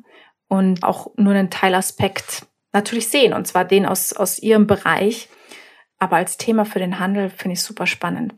und 0.48 0.84
auch 0.84 1.12
nur 1.16 1.34
einen 1.34 1.52
Teilaspekt 1.52 2.48
natürlich 2.74 3.10
sehen, 3.10 3.34
und 3.34 3.46
zwar 3.46 3.66
den 3.66 3.86
aus, 3.86 4.14
aus 4.14 4.40
ihrem 4.40 4.66
Bereich. 4.66 5.30
Aber 6.00 6.16
als 6.16 6.38
Thema 6.38 6.66
für 6.66 6.80
den 6.80 6.98
Handel 6.98 7.30
finde 7.30 7.54
ich 7.54 7.62
super 7.62 7.86
spannend 7.86 8.34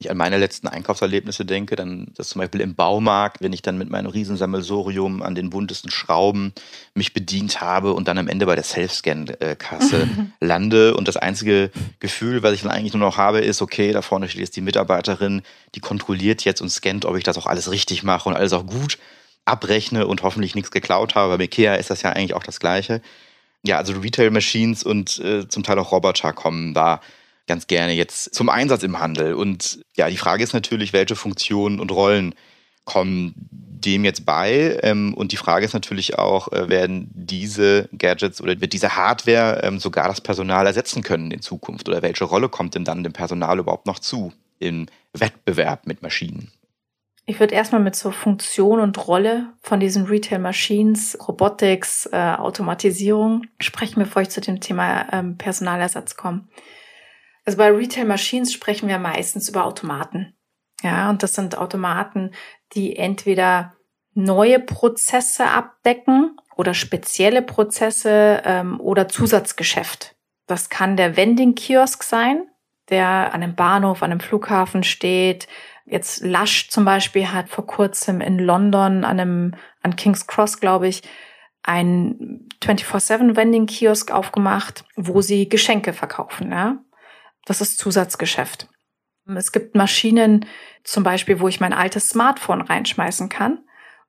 ich 0.00 0.10
an 0.10 0.16
meine 0.16 0.38
letzten 0.38 0.68
Einkaufserlebnisse 0.68 1.44
denke, 1.44 1.74
dann 1.74 2.06
das 2.16 2.28
zum 2.28 2.40
Beispiel 2.40 2.60
im 2.60 2.76
Baumarkt, 2.76 3.40
wenn 3.40 3.52
ich 3.52 3.62
dann 3.62 3.78
mit 3.78 3.90
meinem 3.90 4.06
Riesensammelsorium 4.06 5.22
an 5.22 5.34
den 5.34 5.50
buntesten 5.50 5.90
Schrauben 5.90 6.52
mich 6.94 7.12
bedient 7.12 7.60
habe 7.60 7.92
und 7.92 8.06
dann 8.06 8.16
am 8.16 8.28
Ende 8.28 8.46
bei 8.46 8.54
der 8.54 8.62
Self-Scan-Kasse 8.62 10.08
lande 10.40 10.94
und 10.96 11.08
das 11.08 11.16
einzige 11.16 11.72
Gefühl, 11.98 12.44
was 12.44 12.54
ich 12.54 12.62
dann 12.62 12.70
eigentlich 12.70 12.94
nur 12.94 13.00
noch 13.00 13.16
habe, 13.16 13.40
ist, 13.40 13.60
okay, 13.60 13.92
da 13.92 14.02
vorne 14.02 14.28
steht 14.28 14.42
jetzt 14.42 14.56
die 14.56 14.60
Mitarbeiterin, 14.60 15.42
die 15.74 15.80
kontrolliert 15.80 16.44
jetzt 16.44 16.60
und 16.60 16.68
scannt, 16.68 17.04
ob 17.04 17.16
ich 17.16 17.24
das 17.24 17.36
auch 17.36 17.46
alles 17.46 17.70
richtig 17.70 18.04
mache 18.04 18.28
und 18.28 18.36
alles 18.36 18.52
auch 18.52 18.66
gut 18.66 18.98
abrechne 19.44 20.06
und 20.06 20.22
hoffentlich 20.22 20.54
nichts 20.54 20.70
geklaut 20.70 21.14
habe. 21.16 21.38
Bei 21.38 21.44
Ikea 21.44 21.74
ist 21.74 21.90
das 21.90 22.02
ja 22.02 22.10
eigentlich 22.10 22.34
auch 22.34 22.44
das 22.44 22.60
Gleiche. 22.60 23.00
Ja, 23.64 23.78
also 23.78 23.94
Retail-Machines 23.94 24.84
und 24.84 25.18
äh, 25.18 25.48
zum 25.48 25.64
Teil 25.64 25.78
auch 25.78 25.90
Roboter 25.90 26.32
kommen 26.32 26.74
da 26.74 27.00
ganz 27.48 27.66
gerne 27.66 27.92
jetzt 27.92 28.34
zum 28.34 28.48
Einsatz 28.48 28.84
im 28.84 29.00
Handel. 29.00 29.34
Und 29.34 29.80
ja, 29.96 30.08
die 30.08 30.16
Frage 30.16 30.44
ist 30.44 30.52
natürlich, 30.52 30.92
welche 30.92 31.16
Funktionen 31.16 31.80
und 31.80 31.90
Rollen 31.90 32.34
kommen 32.84 33.34
dem 33.40 34.04
jetzt 34.04 34.24
bei? 34.24 34.78
Ähm, 34.82 35.14
und 35.14 35.32
die 35.32 35.36
Frage 35.36 35.64
ist 35.64 35.74
natürlich 35.74 36.18
auch, 36.18 36.52
äh, 36.52 36.68
werden 36.68 37.10
diese 37.12 37.88
Gadgets 37.96 38.40
oder 38.40 38.60
wird 38.60 38.72
diese 38.72 38.96
Hardware 38.96 39.60
ähm, 39.62 39.78
sogar 39.78 40.08
das 40.08 40.20
Personal 40.20 40.66
ersetzen 40.66 41.02
können 41.02 41.30
in 41.30 41.42
Zukunft? 41.42 41.88
Oder 41.88 42.02
welche 42.02 42.24
Rolle 42.24 42.48
kommt 42.48 42.74
denn 42.74 42.84
dann 42.84 43.04
dem 43.04 43.12
Personal 43.12 43.58
überhaupt 43.58 43.86
noch 43.86 43.98
zu 43.98 44.32
im 44.58 44.86
Wettbewerb 45.12 45.86
mit 45.86 46.02
Maschinen? 46.02 46.50
Ich 47.26 47.38
würde 47.40 47.54
erstmal 47.54 47.82
mit 47.82 47.94
so 47.94 48.10
Funktion 48.10 48.80
und 48.80 49.06
Rolle 49.06 49.52
von 49.62 49.80
diesen 49.80 50.06
Retail 50.06 50.38
Machines, 50.38 51.18
Robotics, 51.28 52.08
äh, 52.10 52.16
Automatisierung 52.16 53.46
sprechen, 53.60 54.02
bevor 54.02 54.22
ich 54.22 54.30
zu 54.30 54.40
dem 54.40 54.60
Thema 54.60 55.12
ähm, 55.12 55.36
Personalersatz 55.36 56.16
komme. 56.16 56.44
Also 57.48 57.56
bei 57.56 57.70
Retail 57.70 58.04
Machines 58.04 58.52
sprechen 58.52 58.90
wir 58.90 58.98
meistens 58.98 59.48
über 59.48 59.64
Automaten. 59.64 60.34
Ja, 60.82 61.08
und 61.08 61.22
das 61.22 61.34
sind 61.34 61.56
Automaten, 61.56 62.32
die 62.74 62.94
entweder 62.94 63.72
neue 64.12 64.60
Prozesse 64.60 65.46
abdecken 65.46 66.36
oder 66.56 66.74
spezielle 66.74 67.40
Prozesse 67.40 68.42
ähm, 68.44 68.78
oder 68.82 69.08
Zusatzgeschäft. 69.08 70.14
Das 70.46 70.68
kann 70.68 70.98
der 70.98 71.16
Vending-Kiosk 71.16 72.02
sein, 72.02 72.46
der 72.90 73.32
an 73.32 73.42
einem 73.42 73.54
Bahnhof, 73.54 74.02
an 74.02 74.10
einem 74.10 74.20
Flughafen 74.20 74.82
steht. 74.82 75.48
Jetzt 75.86 76.22
Lush 76.22 76.68
zum 76.68 76.84
Beispiel 76.84 77.32
hat 77.32 77.48
vor 77.48 77.66
kurzem 77.66 78.20
in 78.20 78.38
London 78.38 79.04
an 79.04 79.20
einem, 79.20 79.54
an 79.82 79.96
King's 79.96 80.26
Cross, 80.26 80.60
glaube 80.60 80.88
ich, 80.88 81.00
ein 81.62 82.46
24-7 82.62 83.36
Vending-Kiosk 83.36 84.10
aufgemacht, 84.10 84.84
wo 84.96 85.22
sie 85.22 85.48
Geschenke 85.48 85.94
verkaufen. 85.94 86.50
Ja? 86.52 86.84
Das 87.48 87.62
ist 87.62 87.78
Zusatzgeschäft. 87.78 88.68
Es 89.24 89.52
gibt 89.52 89.74
Maschinen, 89.74 90.44
zum 90.84 91.02
Beispiel, 91.02 91.40
wo 91.40 91.48
ich 91.48 91.60
mein 91.60 91.72
altes 91.72 92.10
Smartphone 92.10 92.60
reinschmeißen 92.60 93.30
kann 93.30 93.60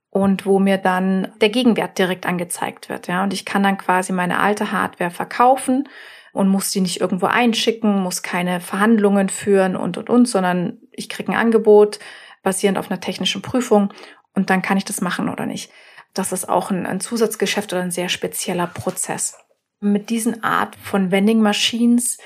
und 0.09 0.45
wo 0.45 0.59
mir 0.59 0.77
dann 0.77 1.31
der 1.39 1.49
Gegenwert 1.49 1.97
direkt 1.97 2.25
angezeigt 2.25 2.89
wird. 2.89 3.07
Ja, 3.07 3.23
und 3.23 3.33
ich 3.33 3.45
kann 3.45 3.63
dann 3.63 3.77
quasi 3.77 4.11
meine 4.11 4.39
alte 4.39 4.73
Hardware 4.73 5.09
verkaufen 5.09 5.87
und 6.33 6.49
muss 6.49 6.71
die 6.71 6.81
nicht 6.81 6.99
irgendwo 6.99 7.27
einschicken, 7.27 8.01
muss 8.01 8.23
keine 8.23 8.59
Verhandlungen 8.59 9.29
führen 9.29 9.77
und 9.77 9.97
und 9.97 10.09
und, 10.09 10.25
sondern 10.25 10.77
ich 10.91 11.07
kriege 11.07 11.31
ein 11.31 11.37
Angebot 11.37 11.99
basierend 12.43 12.77
auf 12.77 12.91
einer 12.91 12.99
technischen 12.99 13.41
Prüfung 13.41 13.93
und 14.33 14.49
dann 14.49 14.61
kann 14.61 14.77
ich 14.77 14.85
das 14.85 14.99
machen 14.99 15.29
oder 15.29 15.45
nicht. 15.45 15.71
Das 16.13 16.33
ist 16.33 16.49
auch 16.49 16.71
ein, 16.71 16.85
ein 16.85 16.99
Zusatzgeschäft 16.99 17.71
oder 17.71 17.83
ein 17.83 17.91
sehr 17.91 18.09
spezieller 18.09 18.67
Prozess. 18.67 19.37
Mit 19.79 20.09
diesen 20.09 20.43
Art 20.43 20.75
von 20.75 21.09
Vending 21.11 21.39
Machines 21.39 22.17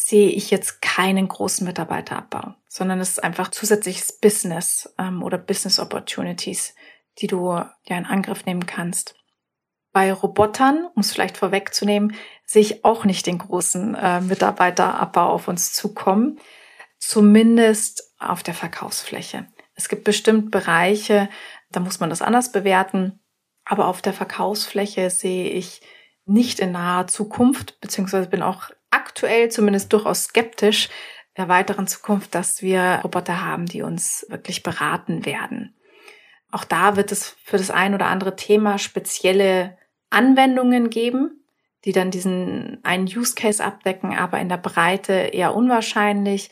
sehe 0.00 0.30
ich 0.30 0.52
jetzt 0.52 0.80
keinen 0.80 1.26
großen 1.26 1.66
Mitarbeiterabbau, 1.66 2.54
sondern 2.68 3.00
es 3.00 3.10
ist 3.10 3.24
einfach 3.24 3.48
zusätzliches 3.50 4.12
Business 4.20 4.94
ähm, 4.96 5.24
oder 5.24 5.38
Business 5.38 5.80
Opportunities, 5.80 6.76
die 7.18 7.26
du 7.26 7.48
ja 7.48 7.98
in 7.98 8.06
Angriff 8.06 8.46
nehmen 8.46 8.64
kannst. 8.64 9.16
Bei 9.92 10.12
Robotern, 10.12 10.86
um 10.94 11.00
es 11.00 11.12
vielleicht 11.12 11.36
vorwegzunehmen, 11.36 12.14
sehe 12.44 12.62
ich 12.62 12.84
auch 12.84 13.04
nicht 13.04 13.26
den 13.26 13.38
großen 13.38 13.96
äh, 13.96 14.20
Mitarbeiterabbau 14.20 15.30
auf 15.30 15.48
uns 15.48 15.72
zukommen, 15.72 16.38
zumindest 17.00 18.14
auf 18.20 18.44
der 18.44 18.54
Verkaufsfläche. 18.54 19.48
Es 19.74 19.88
gibt 19.88 20.04
bestimmt 20.04 20.52
Bereiche, 20.52 21.28
da 21.72 21.80
muss 21.80 21.98
man 21.98 22.08
das 22.08 22.22
anders 22.22 22.52
bewerten, 22.52 23.18
aber 23.64 23.88
auf 23.88 24.00
der 24.00 24.12
Verkaufsfläche 24.12 25.10
sehe 25.10 25.50
ich 25.50 25.82
nicht 26.24 26.60
in 26.60 26.70
naher 26.70 27.08
Zukunft, 27.08 27.80
beziehungsweise 27.80 28.28
bin 28.28 28.42
auch 28.42 28.70
aktuell 28.90 29.50
zumindest 29.50 29.92
durchaus 29.92 30.24
skeptisch 30.24 30.88
der 31.36 31.48
weiteren 31.48 31.86
Zukunft, 31.86 32.34
dass 32.34 32.62
wir 32.62 33.00
Roboter 33.04 33.44
haben, 33.44 33.66
die 33.66 33.82
uns 33.82 34.26
wirklich 34.28 34.62
beraten 34.62 35.24
werden. 35.24 35.76
Auch 36.50 36.64
da 36.64 36.96
wird 36.96 37.12
es 37.12 37.36
für 37.44 37.58
das 37.58 37.70
ein 37.70 37.94
oder 37.94 38.06
andere 38.06 38.34
Thema 38.34 38.78
spezielle 38.78 39.78
Anwendungen 40.10 40.90
geben, 40.90 41.44
die 41.84 41.92
dann 41.92 42.10
diesen 42.10 42.80
einen 42.82 43.06
Use 43.06 43.34
Case 43.34 43.64
abdecken, 43.64 44.16
aber 44.16 44.40
in 44.40 44.48
der 44.48 44.56
Breite 44.56 45.12
eher 45.12 45.54
unwahrscheinlich. 45.54 46.50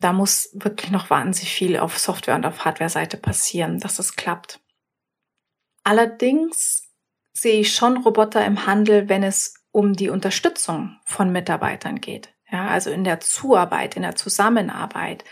Da 0.00 0.12
muss 0.12 0.50
wirklich 0.52 0.90
noch 0.90 1.08
wahnsinnig 1.08 1.54
viel 1.54 1.78
auf 1.78 1.98
Software- 1.98 2.34
und 2.34 2.44
auf 2.44 2.64
Hardware-Seite 2.64 3.16
passieren, 3.16 3.78
dass 3.78 3.98
es 3.98 4.16
klappt. 4.16 4.60
Allerdings 5.84 6.90
sehe 7.32 7.60
ich 7.60 7.74
schon 7.74 7.98
Roboter 7.98 8.44
im 8.44 8.66
Handel, 8.66 9.08
wenn 9.08 9.22
es 9.22 9.55
um 9.76 9.92
die 9.92 10.08
Unterstützung 10.08 10.96
von 11.04 11.30
Mitarbeitern 11.30 12.00
geht. 12.00 12.32
Ja, 12.50 12.68
also 12.68 12.90
in 12.90 13.04
der 13.04 13.20
Zuarbeit, 13.20 13.94
in 13.94 14.00
der 14.00 14.14
Zusammenarbeit, 14.14 15.22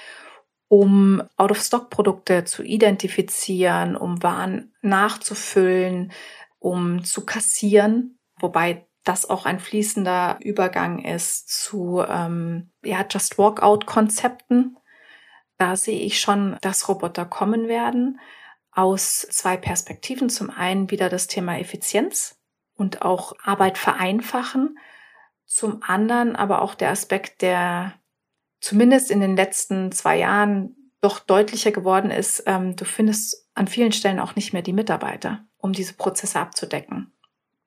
um 0.68 1.22
Out-of-Stock-Produkte 1.38 2.44
zu 2.44 2.62
identifizieren, 2.62 3.96
um 3.96 4.22
Waren 4.22 4.74
nachzufüllen, 4.82 6.12
um 6.58 7.04
zu 7.04 7.24
kassieren, 7.24 8.18
wobei 8.38 8.86
das 9.02 9.30
auch 9.30 9.46
ein 9.46 9.60
fließender 9.60 10.40
Übergang 10.42 11.02
ist 11.02 11.48
zu 11.48 12.04
ähm, 12.06 12.70
ja, 12.82 13.02
Just 13.10 13.38
Walkout-Konzepten. 13.38 14.76
Da 15.56 15.74
sehe 15.74 16.00
ich 16.00 16.20
schon, 16.20 16.58
dass 16.60 16.86
Roboter 16.86 17.24
kommen 17.24 17.66
werden 17.66 18.20
aus 18.72 19.26
zwei 19.30 19.56
Perspektiven. 19.56 20.28
Zum 20.28 20.50
einen 20.50 20.90
wieder 20.90 21.08
das 21.08 21.28
Thema 21.28 21.58
Effizienz 21.58 22.43
und 22.76 23.02
auch 23.02 23.34
Arbeit 23.42 23.78
vereinfachen. 23.78 24.78
Zum 25.46 25.82
anderen 25.82 26.36
aber 26.36 26.62
auch 26.62 26.74
der 26.74 26.90
Aspekt, 26.90 27.42
der 27.42 27.94
zumindest 28.60 29.10
in 29.10 29.20
den 29.20 29.36
letzten 29.36 29.92
zwei 29.92 30.18
Jahren 30.18 30.74
doch 31.00 31.18
deutlicher 31.18 31.70
geworden 31.70 32.10
ist, 32.10 32.44
ähm, 32.46 32.76
du 32.76 32.84
findest 32.84 33.46
an 33.54 33.68
vielen 33.68 33.92
Stellen 33.92 34.18
auch 34.18 34.36
nicht 34.36 34.52
mehr 34.52 34.62
die 34.62 34.72
Mitarbeiter, 34.72 35.44
um 35.58 35.72
diese 35.72 35.94
Prozesse 35.94 36.40
abzudecken. 36.40 37.12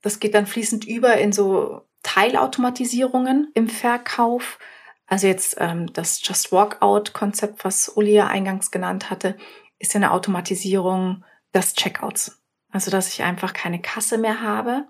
Das 0.01 0.19
geht 0.19 0.33
dann 0.33 0.47
fließend 0.47 0.85
über 0.85 1.17
in 1.17 1.31
so 1.31 1.81
Teilautomatisierungen 2.03 3.51
im 3.53 3.67
Verkauf. 3.67 4.59
Also 5.05 5.27
jetzt 5.27 5.55
ähm, 5.59 5.91
das 5.93 6.21
Just 6.25 6.51
Walkout-Konzept, 6.51 7.63
was 7.63 7.89
Uli 7.95 8.13
ja 8.13 8.27
eingangs 8.27 8.71
genannt 8.71 9.09
hatte, 9.09 9.37
ist 9.79 9.93
ja 9.93 9.99
eine 9.99 10.11
Automatisierung 10.11 11.23
des 11.53 11.73
Checkouts. 11.73 12.41
Also 12.71 12.91
dass 12.91 13.09
ich 13.09 13.23
einfach 13.23 13.53
keine 13.53 13.81
Kasse 13.81 14.17
mehr 14.17 14.41
habe, 14.41 14.87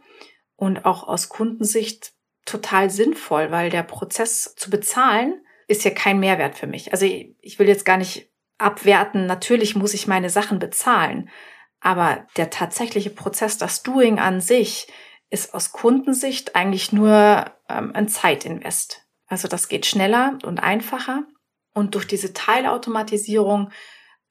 und 0.58 0.84
auch 0.86 1.08
aus 1.08 1.30
Kundensicht 1.30 2.12
total 2.44 2.90
sinnvoll, 2.90 3.52
weil 3.52 3.70
der 3.70 3.84
Prozess 3.84 4.56
zu 4.56 4.70
bezahlen 4.70 5.42
ist 5.68 5.84
ja 5.84 5.92
kein 5.92 6.20
Mehrwert 6.20 6.58
für 6.58 6.68
mich. 6.68 6.92
Also 6.92 7.06
ich 7.06 7.60
will 7.60 7.68
jetzt 7.68 7.86
gar 7.86 7.98
nicht 7.98 8.30
abwerten, 8.58 9.26
natürlich 9.26 9.76
muss 9.76 9.94
ich 9.94 10.08
meine 10.08 10.30
Sachen 10.30 10.60
bezahlen, 10.60 11.30
aber 11.80 12.26
der 12.38 12.50
tatsächliche 12.50 13.12
Prozess, 13.12 13.58
das 13.58 13.84
Doing 13.84 14.20
an 14.20 14.42
sich, 14.42 14.88
ist 15.30 15.54
aus 15.54 15.72
Kundensicht 15.72 16.56
eigentlich 16.56 16.92
nur 16.92 17.46
ähm, 17.70 17.92
ein 17.94 18.08
Zeitinvest. 18.08 19.06
Also 19.28 19.48
das 19.48 19.68
geht 19.68 19.86
schneller 19.86 20.40
und 20.44 20.60
einfacher. 20.60 21.26
Und 21.74 21.96
durch 21.96 22.08
diese 22.08 22.34
Teilautomatisierung 22.34 23.72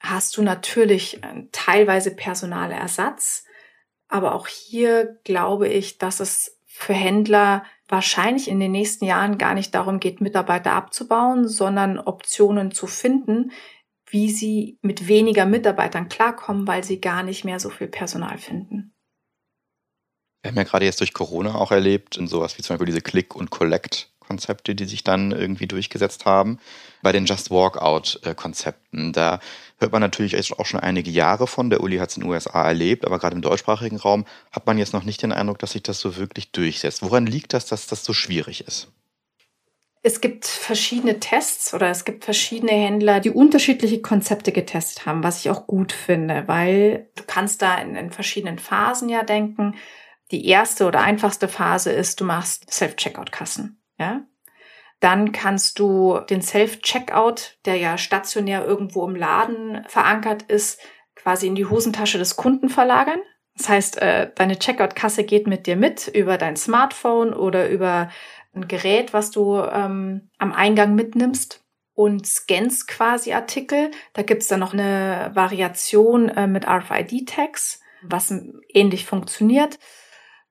hast 0.00 0.36
du 0.36 0.42
natürlich 0.42 1.22
äh, 1.22 1.44
teilweise 1.52 2.16
Personalersatz, 2.16 3.44
aber 4.08 4.34
auch 4.34 4.46
hier 4.46 5.18
glaube 5.24 5.68
ich, 5.68 5.98
dass 5.98 6.20
es 6.20 6.58
für 6.64 6.94
Händler 6.94 7.64
wahrscheinlich 7.88 8.48
in 8.48 8.60
den 8.60 8.72
nächsten 8.72 9.04
Jahren 9.04 9.38
gar 9.38 9.54
nicht 9.54 9.74
darum 9.74 10.00
geht, 10.00 10.20
Mitarbeiter 10.20 10.72
abzubauen, 10.72 11.48
sondern 11.48 11.98
Optionen 11.98 12.72
zu 12.72 12.86
finden, 12.86 13.52
wie 14.08 14.30
sie 14.30 14.78
mit 14.82 15.08
weniger 15.08 15.46
Mitarbeitern 15.46 16.08
klarkommen, 16.08 16.66
weil 16.66 16.84
sie 16.84 17.00
gar 17.00 17.22
nicht 17.22 17.44
mehr 17.44 17.60
so 17.60 17.70
viel 17.70 17.88
Personal 17.88 18.38
finden. 18.38 18.92
Wir 20.42 20.50
haben 20.50 20.58
ja 20.58 20.64
gerade 20.64 20.84
jetzt 20.84 21.00
durch 21.00 21.12
Corona 21.12 21.56
auch 21.56 21.72
erlebt, 21.72 22.16
in 22.16 22.28
sowas 22.28 22.56
wie 22.56 22.62
zum 22.62 22.74
Beispiel 22.74 22.86
diese 22.86 23.00
Click- 23.00 23.34
und 23.34 23.50
Collect-Konzepte, 23.50 24.76
die 24.76 24.84
sich 24.84 25.02
dann 25.02 25.32
irgendwie 25.32 25.66
durchgesetzt 25.66 26.24
haben. 26.24 26.60
Bei 27.02 27.10
den 27.10 27.26
Just 27.26 27.50
Walkout-Konzepten, 27.50 29.12
da 29.12 29.40
hört 29.78 29.92
man 29.92 30.00
natürlich 30.00 30.52
auch 30.58 30.66
schon 30.66 30.80
einige 30.80 31.10
Jahre 31.10 31.46
von. 31.46 31.70
Der 31.70 31.82
Uli 31.82 31.98
hat 31.98 32.10
es 32.10 32.16
in 32.16 32.22
den 32.22 32.30
USA 32.30 32.66
erlebt, 32.66 33.04
aber 33.04 33.18
gerade 33.18 33.36
im 33.36 33.42
deutschsprachigen 33.42 33.96
Raum 33.96 34.24
hat 34.52 34.66
man 34.66 34.78
jetzt 34.78 34.92
noch 34.92 35.04
nicht 35.04 35.22
den 35.22 35.32
Eindruck, 35.32 35.58
dass 35.58 35.72
sich 35.72 35.82
das 35.82 36.00
so 36.00 36.16
wirklich 36.16 36.52
durchsetzt. 36.52 37.02
Woran 37.02 37.26
liegt 37.26 37.52
das, 37.52 37.66
dass 37.66 37.86
das 37.86 38.04
so 38.04 38.12
schwierig 38.12 38.66
ist? 38.66 38.88
Es 40.02 40.20
gibt 40.20 40.46
verschiedene 40.46 41.18
Tests 41.18 41.74
oder 41.74 41.90
es 41.90 42.04
gibt 42.04 42.24
verschiedene 42.24 42.70
Händler, 42.70 43.18
die 43.18 43.30
unterschiedliche 43.30 44.00
Konzepte 44.00 44.52
getestet 44.52 45.04
haben, 45.04 45.24
was 45.24 45.40
ich 45.40 45.50
auch 45.50 45.66
gut 45.66 45.90
finde, 45.90 46.44
weil 46.46 47.10
du 47.16 47.24
kannst 47.26 47.60
da 47.60 47.76
in, 47.78 47.96
in 47.96 48.12
verschiedenen 48.12 48.60
Phasen 48.60 49.08
ja 49.08 49.24
denken. 49.24 49.74
Die 50.30 50.46
erste 50.46 50.86
oder 50.86 51.00
einfachste 51.00 51.48
Phase 51.48 51.90
ist, 51.90 52.20
du 52.20 52.24
machst 52.24 52.72
Self-Checkout-Kassen. 52.72 53.82
Ja? 53.98 54.22
Dann 55.00 55.32
kannst 55.32 55.78
du 55.78 56.20
den 56.30 56.42
Self-Checkout, 56.42 57.58
der 57.66 57.76
ja 57.76 57.98
stationär 57.98 58.64
irgendwo 58.64 59.06
im 59.06 59.14
Laden 59.14 59.84
verankert 59.88 60.42
ist, 60.44 60.80
quasi 61.14 61.46
in 61.46 61.54
die 61.54 61.66
Hosentasche 61.66 62.18
des 62.18 62.36
Kunden 62.36 62.68
verlagern. 62.68 63.20
Das 63.56 63.68
heißt, 63.68 64.02
äh, 64.02 64.30
deine 64.34 64.58
Checkout-Kasse 64.58 65.24
geht 65.24 65.46
mit 65.46 65.66
dir 65.66 65.76
mit 65.76 66.08
über 66.08 66.38
dein 66.38 66.56
Smartphone 66.56 67.32
oder 67.32 67.68
über 67.68 68.10
ein 68.54 68.68
Gerät, 68.68 69.12
was 69.12 69.30
du 69.30 69.58
ähm, 69.58 70.30
am 70.38 70.52
Eingang 70.52 70.94
mitnimmst 70.94 71.64
und 71.94 72.26
scannst 72.26 72.88
quasi 72.88 73.32
Artikel. 73.32 73.90
Da 74.12 74.22
gibt's 74.22 74.48
dann 74.48 74.60
noch 74.60 74.72
eine 74.72 75.30
Variation 75.34 76.28
äh, 76.28 76.46
mit 76.46 76.66
RFID-Tags, 76.66 77.80
was 78.02 78.32
ähnlich 78.68 79.06
funktioniert. 79.06 79.78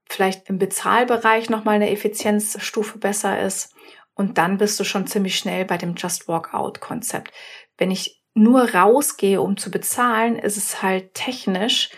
Vielleicht 0.09 0.49
im 0.49 0.57
Bezahlbereich 0.57 1.49
nochmal 1.49 1.75
eine 1.75 1.91
Effizienzstufe 1.91 2.97
besser 2.97 3.39
ist. 3.41 3.73
Und 4.15 4.37
dann 4.37 4.57
bist 4.57 4.79
du 4.79 4.83
schon 4.83 5.07
ziemlich 5.07 5.37
schnell 5.37 5.65
bei 5.65 5.77
dem 5.77 5.95
Just 5.95 6.27
Walk 6.27 6.53
Out 6.53 6.79
Konzept. 6.79 7.31
Wenn 7.77 7.91
ich 7.91 8.23
nur 8.33 8.73
rausgehe, 8.73 9.41
um 9.41 9.57
zu 9.57 9.69
bezahlen, 9.69 10.37
ist 10.37 10.57
es 10.57 10.81
halt 10.81 11.13
technisch 11.13 11.89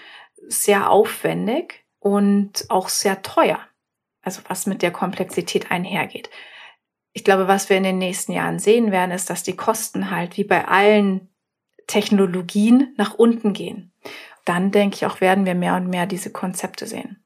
sehr 0.48 0.90
aufwendig 0.90 1.86
und 2.00 2.66
auch 2.70 2.90
sehr 2.90 3.22
teuer. 3.22 3.60
Also 4.22 4.42
was 4.48 4.66
mit 4.66 4.82
der 4.82 4.92
Komplexität 4.92 5.72
einhergeht. 5.72 6.30
Ich 7.14 7.24
glaube, 7.24 7.48
was 7.48 7.70
wir 7.70 7.78
in 7.78 7.84
den 7.84 7.98
nächsten 7.98 8.34
Jahren 8.34 8.60
sehen 8.60 8.92
werden, 8.92 9.12
ist, 9.12 9.30
dass 9.30 9.44
die 9.44 9.56
Kosten 9.56 10.12
halt 10.12 10.38
wie 10.38 10.44
bei 10.44 10.68
allen 10.68 11.30
Technologien 11.88 12.94
nach 12.98 13.14
unten 13.14 13.54
gehen. 13.54 13.92
Dann 14.46 14.72
denke 14.72 14.98
ich 14.98 15.06
auch, 15.06 15.22
werden 15.22 15.46
wir 15.46 15.56
mehr 15.56 15.76
und 15.76 15.88
mehr 15.88 16.06
diese 16.06 16.32
Konzepte 16.32 16.86
sehen. 16.86 17.24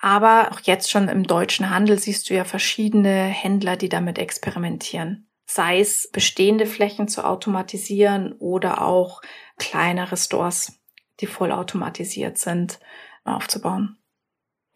Aber 0.00 0.52
auch 0.52 0.60
jetzt 0.60 0.90
schon 0.90 1.08
im 1.08 1.24
deutschen 1.24 1.70
Handel 1.70 1.98
siehst 1.98 2.30
du 2.30 2.34
ja 2.34 2.44
verschiedene 2.44 3.24
Händler, 3.24 3.76
die 3.76 3.88
damit 3.88 4.18
experimentieren. 4.18 5.28
Sei 5.44 5.80
es 5.80 6.10
bestehende 6.10 6.66
Flächen 6.66 7.08
zu 7.08 7.24
automatisieren 7.24 8.32
oder 8.34 8.82
auch 8.82 9.22
kleinere 9.56 10.16
Stores, 10.16 10.80
die 11.20 11.26
vollautomatisiert 11.26 12.38
sind, 12.38 12.78
aufzubauen. 13.24 13.98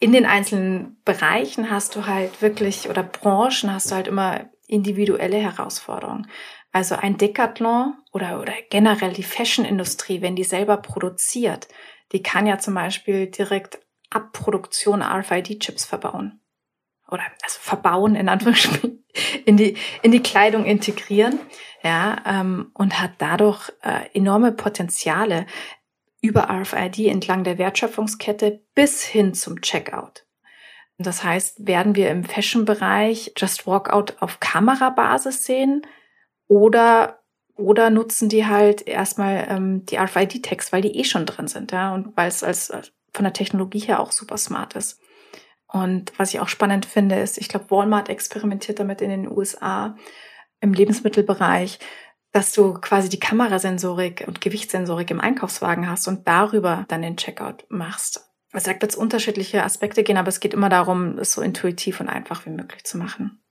In 0.01 0.11
den 0.11 0.27
einzelnen 0.27 1.01
Bereichen 1.05 1.70
hast 1.70 1.95
du 1.95 2.07
halt 2.07 2.43
wirklich, 2.43 2.89
oder 2.89 3.05
Branchen 3.05 3.73
hast 3.73 3.91
du 3.91 3.95
halt 3.95 4.09
immer 4.09 4.51
individuelle 4.66 5.37
Herausforderungen. 5.37 6.27
Also 6.73 6.97
ein 6.97 7.18
Decathlon 7.18 7.95
oder, 8.11 8.41
oder 8.41 8.55
generell 8.70 9.12
die 9.12 9.23
Fashion-Industrie, 9.23 10.23
wenn 10.23 10.35
die 10.35 10.43
selber 10.43 10.79
produziert, 10.79 11.68
die 12.11 12.23
kann 12.23 12.47
ja 12.47 12.59
zum 12.59 12.75
Beispiel 12.75 13.29
direkt 13.29 13.79
Abproduktion 14.15 15.03
RFID-Chips 15.03 15.85
verbauen. 15.85 16.41
Oder 17.11 17.25
also 17.43 17.59
verbauen 17.61 18.15
in 18.15 18.29
Anführungsstrichen, 18.29 19.05
in 19.45 19.57
die, 19.57 19.77
in 20.03 20.13
die 20.13 20.23
Kleidung 20.23 20.65
integrieren, 20.65 21.39
ja, 21.83 22.17
ähm, 22.27 22.71
und 22.75 23.01
hat 23.01 23.13
dadurch 23.19 23.71
äh, 23.83 24.07
enorme 24.15 24.53
Potenziale 24.53 25.47
über 26.21 26.49
RFID 26.49 27.09
entlang 27.09 27.43
der 27.43 27.59
Wertschöpfungskette 27.59 28.63
bis 28.75 29.03
hin 29.03 29.35
zum 29.35 29.61
Checkout. 29.61 30.25
Das 30.99 31.25
heißt, 31.25 31.67
werden 31.67 31.97
wir 31.97 32.11
im 32.11 32.25
Fashion-Bereich 32.25 33.33
Just 33.37 33.67
Walkout 33.67 34.17
auf 34.21 34.39
Kamerabasis 34.39 35.45
sehen 35.45 35.83
oder 36.47 37.19
oder 37.55 37.91
nutzen 37.91 38.29
die 38.29 38.47
halt 38.47 38.87
erstmal 38.87 39.47
ähm, 39.49 39.85
die 39.85 39.97
RFID-Tags, 39.97 40.73
weil 40.73 40.81
die 40.81 40.97
eh 40.99 41.05
schon 41.05 41.27
drin 41.27 41.49
sind, 41.49 41.71
ja, 41.71 41.95
und 41.95 42.17
weil 42.17 42.29
es 42.29 42.43
als 42.43 42.73
von 43.13 43.25
der 43.25 43.33
Technologie 43.33 43.81
her 43.81 44.01
auch 44.01 44.13
super 44.13 44.39
smart 44.39 44.75
ist. 44.75 45.01
Und 45.67 46.13
was 46.19 46.35
ich 46.35 46.41
auch 46.41 46.49
spannend 46.49 46.85
finde, 46.85 47.17
ist, 47.17 47.39
ich 47.39 47.49
glaube, 47.49 47.71
Walmart 47.71 48.09
experimentiert 48.09 48.79
damit 48.79 49.01
in 49.01 49.11
den 49.11 49.31
USA 49.31 49.97
im 50.61 50.75
Lebensmittelbereich, 50.75 51.79
dass 52.33 52.53
du 52.53 52.75
quasi 52.75 53.09
die 53.09 53.21
Kamerasensorik 53.21 54.25
und 54.27 54.41
Gewichtssensorik 54.41 55.11
im 55.11 55.21
Einkaufswagen 55.21 55.89
hast 55.89 56.09
und 56.09 56.27
darüber 56.29 56.85
dann 56.89 57.03
den 57.03 57.17
Checkout 57.17 57.65
machst. 57.69 58.29
Also 58.53 58.71
da 58.71 58.81
wird 58.81 58.93
es 58.93 58.99
unterschiedliche 58.99 59.65
Aspekte 59.65 60.03
gehen, 60.03 60.19
aber 60.19 60.29
es 60.29 60.41
geht 60.41 60.55
immer 60.55 60.69
darum, 60.69 61.19
es 61.19 61.33
so 61.33 61.41
intuitiv 61.41 62.01
und 62.01 62.09
einfach 62.09 62.45
wie 62.45 62.51
möglich 62.51 62.85
zu 62.85 62.99
machen. 62.99 63.43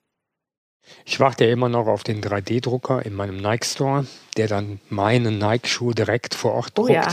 Ich 1.05 1.19
warte 1.19 1.45
ja 1.45 1.51
immer 1.51 1.69
noch 1.69 1.88
auf 1.88 2.03
den 2.03 2.21
3D-Drucker 2.21 3.05
in 3.05 3.13
meinem 3.13 3.38
Nike 3.38 3.65
Store, 3.65 4.05
der 4.38 4.47
dann 4.47 4.79
meine 4.89 5.32
Nike-Schuhe 5.32 5.95
direkt 5.95 6.36
vor 6.36 6.53
Ort 6.53 6.77
druckt, 6.77 6.89
oh 6.89 6.93
ja. 6.93 7.07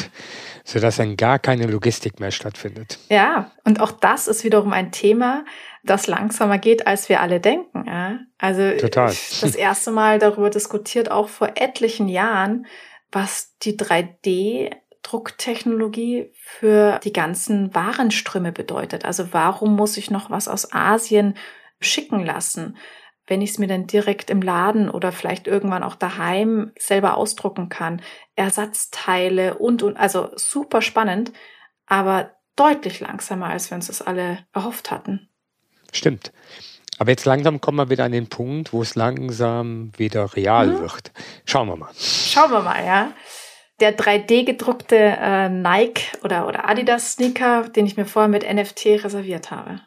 sodass 0.64 0.96
dann 0.96 1.16
gar 1.16 1.38
keine 1.38 1.66
Logistik 1.66 2.20
mehr 2.20 2.30
stattfindet. 2.30 2.98
Ja, 3.08 3.52
und 3.64 3.80
auch 3.80 3.92
das 3.92 4.28
ist 4.28 4.44
wiederum 4.44 4.72
ein 4.72 4.92
Thema, 4.92 5.44
das 5.84 6.06
langsamer 6.06 6.58
geht, 6.58 6.86
als 6.86 7.08
wir 7.08 7.20
alle 7.20 7.40
denken. 7.40 7.84
Ja? 7.86 8.18
Also 8.38 8.70
Total. 8.78 9.08
das 9.08 9.54
erste 9.54 9.90
Mal 9.90 10.18
darüber 10.18 10.50
diskutiert, 10.50 11.10
auch 11.10 11.28
vor 11.28 11.52
etlichen 11.56 12.08
Jahren, 12.08 12.66
was 13.10 13.56
die 13.62 13.76
3D 13.76 14.70
Drucktechnologie 15.02 16.32
für 16.34 17.00
die 17.02 17.12
ganzen 17.12 17.74
Warenströme 17.74 18.52
bedeutet. 18.52 19.04
Also 19.04 19.32
warum 19.32 19.74
muss 19.74 19.96
ich 19.96 20.10
noch 20.10 20.30
was 20.30 20.48
aus 20.48 20.72
Asien 20.72 21.34
schicken 21.80 22.24
lassen? 22.24 22.76
Wenn 23.28 23.42
ich 23.42 23.50
es 23.50 23.58
mir 23.58 23.68
dann 23.68 23.86
direkt 23.86 24.30
im 24.30 24.42
Laden 24.42 24.90
oder 24.90 25.12
vielleicht 25.12 25.46
irgendwann 25.46 25.82
auch 25.82 25.94
daheim 25.94 26.72
selber 26.78 27.16
ausdrucken 27.16 27.68
kann. 27.68 28.02
Ersatzteile 28.34 29.54
und, 29.58 29.82
und, 29.82 29.96
also 29.96 30.30
super 30.34 30.82
spannend, 30.82 31.32
aber 31.86 32.32
deutlich 32.56 33.00
langsamer, 33.00 33.46
als 33.46 33.70
wir 33.70 33.76
uns 33.76 33.86
das 33.86 34.02
alle 34.02 34.38
erhofft 34.52 34.90
hatten. 34.90 35.28
Stimmt. 35.92 36.32
Aber 36.98 37.10
jetzt 37.10 37.24
langsam 37.24 37.60
kommen 37.60 37.78
wir 37.78 37.90
wieder 37.90 38.04
an 38.04 38.12
den 38.12 38.28
Punkt, 38.28 38.72
wo 38.72 38.82
es 38.82 38.96
langsam 38.96 39.92
wieder 39.96 40.34
real 40.34 40.66
mhm. 40.66 40.80
wird. 40.80 41.12
Schauen 41.44 41.68
wir 41.68 41.76
mal. 41.76 41.90
Schauen 41.94 42.50
wir 42.50 42.62
mal, 42.62 42.84
ja. 42.84 43.12
Der 43.80 43.96
3D 43.96 44.44
gedruckte 44.44 44.96
äh, 44.96 45.48
Nike 45.48 46.18
oder, 46.24 46.48
oder 46.48 46.68
Adidas 46.68 47.12
Sneaker, 47.12 47.68
den 47.68 47.86
ich 47.86 47.96
mir 47.96 48.06
vorher 48.06 48.28
mit 48.28 48.42
NFT 48.42 49.04
reserviert 49.04 49.52
habe. 49.52 49.80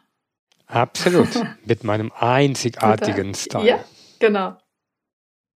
Absolut. 0.72 1.28
Mit 1.66 1.84
meinem 1.84 2.10
einzigartigen 2.18 3.34
Style. 3.34 3.66
Ja, 3.66 3.84
genau. 4.18 4.56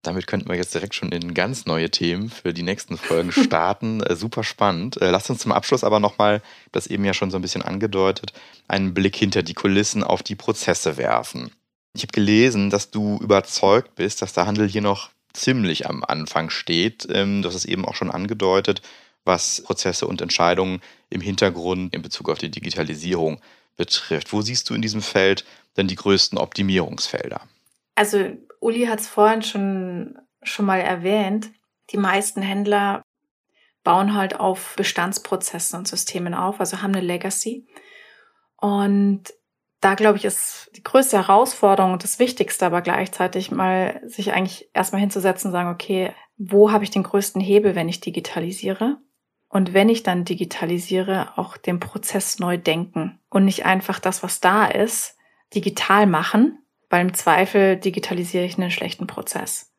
Damit 0.03 0.27
könnten 0.27 0.49
wir 0.49 0.57
jetzt 0.57 0.75
direkt 0.75 0.95
schon 0.95 1.11
in 1.11 1.35
ganz 1.35 1.67
neue 1.67 1.91
Themen 1.91 2.29
für 2.29 2.53
die 2.53 2.63
nächsten 2.63 2.97
Folgen 2.99 3.33
starten. 3.33 4.01
äh, 4.03 4.15
super 4.15 4.45
spannend. 4.45 5.01
Äh, 5.01 5.11
lasst 5.11 5.31
uns 5.31 5.41
zum 5.41 5.53
Abschluss 5.53 5.85
aber 5.85 6.01
nochmal, 6.01 6.43
das 6.71 6.87
eben 6.87 7.05
ja 7.05 7.15
schon 7.15 7.31
so 7.31 7.39
ein 7.39 7.43
bisschen 7.43 7.63
angedeutet, 7.63 8.33
einen 8.69 8.95
Blick 8.95 9.17
hinter 9.17 9.43
die 9.43 9.55
Kulissen 9.55 10.05
auf 10.05 10.23
die 10.23 10.37
Prozesse 10.37 10.97
werfen. 10.97 11.51
Ich 11.95 12.03
habe 12.03 12.13
gelesen, 12.13 12.69
dass 12.69 12.91
du 12.91 13.19
überzeugt 13.21 13.95
bist, 13.95 14.21
dass 14.21 14.35
der 14.35 14.47
Handel 14.47 14.69
hier 14.69 14.83
noch 14.83 15.09
ziemlich 15.33 15.89
am 15.89 16.05
Anfang 16.05 16.51
steht. 16.51 17.09
Ähm, 17.11 17.41
du 17.41 17.49
hast 17.49 17.57
es 17.57 17.65
eben 17.65 17.87
auch 17.87 17.95
schon 17.95 18.11
angedeutet, 18.11 18.83
was 19.25 19.63
Prozesse 19.63 20.07
und 20.07 20.21
Entscheidungen 20.21 20.83
im 21.09 21.23
Hintergrund 21.23 21.95
in 21.95 22.03
Bezug 22.03 22.29
auf 22.29 22.39
die 22.39 22.51
Digitalisierung 22.51 23.41
betrifft. 23.77 24.33
Wo 24.33 24.43
siehst 24.43 24.69
du 24.71 24.75
in 24.75 24.83
diesem 24.83 25.03
Feld 25.03 25.45
denn 25.77 25.89
die 25.89 25.97
größten 25.97 26.39
Optimierungsfelder? 26.39 27.41
Also 27.95 28.37
Uli 28.61 28.87
hat 28.87 29.01
es 29.01 29.09
vorhin 29.09 29.43
schon, 29.43 30.19
schon 30.43 30.67
mal 30.67 30.81
erwähnt. 30.81 31.51
Die 31.91 31.99
meisten 31.99 32.43
Händler 32.43 33.03
bauen 33.85 34.15
halt 34.15 34.41
auf 34.41 34.75
Bestandsprozessen 34.77 35.79
und 35.79 35.89
Systemen 35.89 36.35
auf, 36.35 36.59
also 36.59 36.83
haben 36.83 36.95
eine 36.95 37.07
Legacy. 37.07 37.67
Und 38.57 39.33
da 39.81 39.95
glaube 39.95 40.19
ich, 40.19 40.25
ist 40.25 40.71
die 40.75 40.83
größte 40.83 41.17
Herausforderung 41.17 41.93
und 41.93 42.03
das 42.03 42.19
Wichtigste, 42.19 42.67
aber 42.67 42.83
gleichzeitig 42.83 43.51
mal 43.51 44.01
sich 44.05 44.33
eigentlich 44.33 44.69
erstmal 44.75 45.01
hinzusetzen 45.01 45.49
und 45.49 45.53
sagen, 45.53 45.71
okay, 45.71 46.13
wo 46.37 46.73
habe 46.73 46.85
ich 46.85 46.91
den 46.91 47.05
größten 47.05 47.41
Hebel, 47.41 47.75
wenn 47.75 47.89
ich 47.89 48.01
digitalisiere? 48.01 48.99
Und 49.49 49.75
wenn 49.75 49.89
ich 49.89 50.03
dann 50.03 50.25
digitalisiere, 50.25 51.37
auch 51.37 51.57
den 51.57 51.81
Prozess 51.81 52.39
neu 52.39 52.59
denken 52.59 53.19
und 53.31 53.45
nicht 53.45 53.65
einfach 53.65 54.01
das, 54.01 54.23
was 54.23 54.41
da 54.41 54.67
ist, 54.67 55.17
digital 55.55 56.07
machen, 56.07 56.59
weil 56.91 57.03
im 57.03 57.15
Zweifel 57.15 57.77
digitalisiere 57.77 58.45
ich 58.45 58.59
einen 58.59 58.71
schlechten 58.71 59.07
Prozess. 59.07 59.73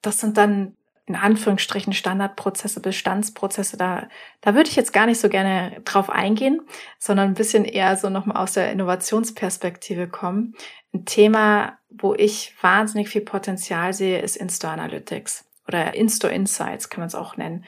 Das 0.00 0.18
sind 0.18 0.36
dann 0.36 0.76
in 1.06 1.16
Anführungsstrichen 1.16 1.92
Standardprozesse, 1.92 2.80
Bestandsprozesse, 2.80 3.76
da, 3.76 4.08
da 4.40 4.54
würde 4.54 4.70
ich 4.70 4.76
jetzt 4.76 4.92
gar 4.92 5.06
nicht 5.06 5.20
so 5.20 5.28
gerne 5.28 5.80
drauf 5.84 6.08
eingehen, 6.08 6.60
sondern 6.98 7.28
ein 7.28 7.34
bisschen 7.34 7.64
eher 7.64 7.96
so 7.96 8.08
nochmal 8.08 8.36
aus 8.36 8.52
der 8.52 8.70
Innovationsperspektive 8.70 10.08
kommen. 10.08 10.54
Ein 10.94 11.04
Thema, 11.04 11.78
wo 11.90 12.14
ich 12.14 12.54
wahnsinnig 12.60 13.08
viel 13.08 13.22
Potenzial 13.22 13.92
sehe, 13.92 14.20
ist 14.20 14.36
In-Store 14.36 14.72
Analytics 14.72 15.44
oder 15.66 15.94
In-Store 15.94 16.32
Insights 16.32 16.88
kann 16.88 17.00
man 17.00 17.08
es 17.08 17.14
auch 17.14 17.36
nennen. 17.36 17.64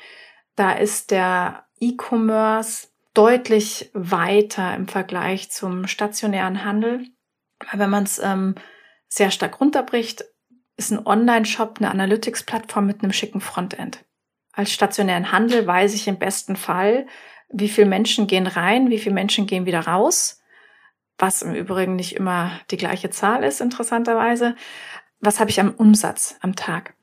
Da 0.57 0.73
ist 0.73 1.11
der 1.11 1.65
E-Commerce 1.81 2.89
deutlich 3.15 3.91
weiter 3.95 4.75
im 4.75 4.89
Vergleich 4.89 5.51
zum 5.51 5.87
stationären 5.87 6.65
Handel. 6.65 7.07
Wenn 7.73 7.91
man 7.91 8.05
es 8.05 8.19
ähm, 8.19 8.55
sehr 9.09 9.31
stark 9.31 9.61
runterbricht, 9.61 10.25
ist 10.77 10.91
ein 10.91 11.07
Online-Shop 11.07 11.77
eine 11.79 11.91
Analytics-Plattform 11.91 12.87
mit 12.87 13.03
einem 13.03 13.13
schicken 13.13 13.41
Frontend. 13.41 14.05
Als 14.53 14.73
stationären 14.73 15.33
Handel 15.33 15.67
weiß 15.67 15.95
ich 15.95 16.09
im 16.09 16.19
besten 16.19 16.57
Fall, 16.57 17.07
wie 17.49 17.69
viele 17.69 17.87
Menschen 17.87 18.27
gehen 18.27 18.47
rein, 18.47 18.91
wie 18.91 18.99
viele 18.99 19.15
Menschen 19.15 19.47
gehen 19.47 19.67
wieder 19.67 19.81
raus, 19.81 20.43
was 21.19 21.43
im 21.43 21.55
Übrigen 21.55 21.97
nicht 21.97 22.17
immer 22.17 22.61
die 22.71 22.77
gleiche 22.77 23.11
Zahl 23.11 23.45
ist, 23.45 23.61
interessanterweise. 23.61 24.57
Was 25.21 25.39
habe 25.39 25.51
ich 25.51 25.61
am 25.61 25.73
Umsatz 25.73 26.37
am 26.41 26.57
Tag? 26.57 26.95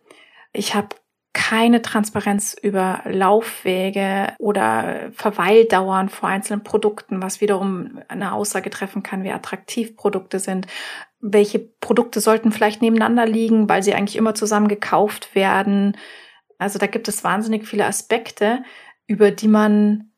Ich 0.52 0.76
habe 0.76 0.90
keine 1.34 1.82
Transparenz 1.82 2.56
über 2.62 3.02
Laufwege 3.06 4.34
oder 4.38 5.12
Verweildauern 5.14 6.10
vor 6.10 6.28
einzelnen 6.28 6.64
Produkten, 6.64 7.22
was 7.22 7.40
wiederum 7.40 8.02
eine 8.10 8.34
Aussage 8.34 8.70
treffen 8.70 9.02
kann, 9.02 9.24
wie 9.24 9.32
attraktiv 9.32 9.96
Produkte 9.96 10.40
sind. 10.40 10.68
Welche 11.20 11.60
Produkte 11.60 12.20
sollten 12.20 12.52
vielleicht 12.52 12.82
nebeneinander 12.82 13.26
liegen, 13.26 13.70
weil 13.70 13.82
sie 13.82 13.94
eigentlich 13.94 14.18
immer 14.18 14.36
zusammen 14.36 14.68
gekauft 14.68 15.34
werden. 15.34 15.96
Also 16.58 16.80
da 16.80 16.88
gibt 16.88 17.08
es 17.08 17.24
wahnsinnig 17.24 17.66
viele 17.66 17.86
Aspekte, 17.86 18.64
über 19.08 19.32
die 19.32 19.48
man 19.48 20.12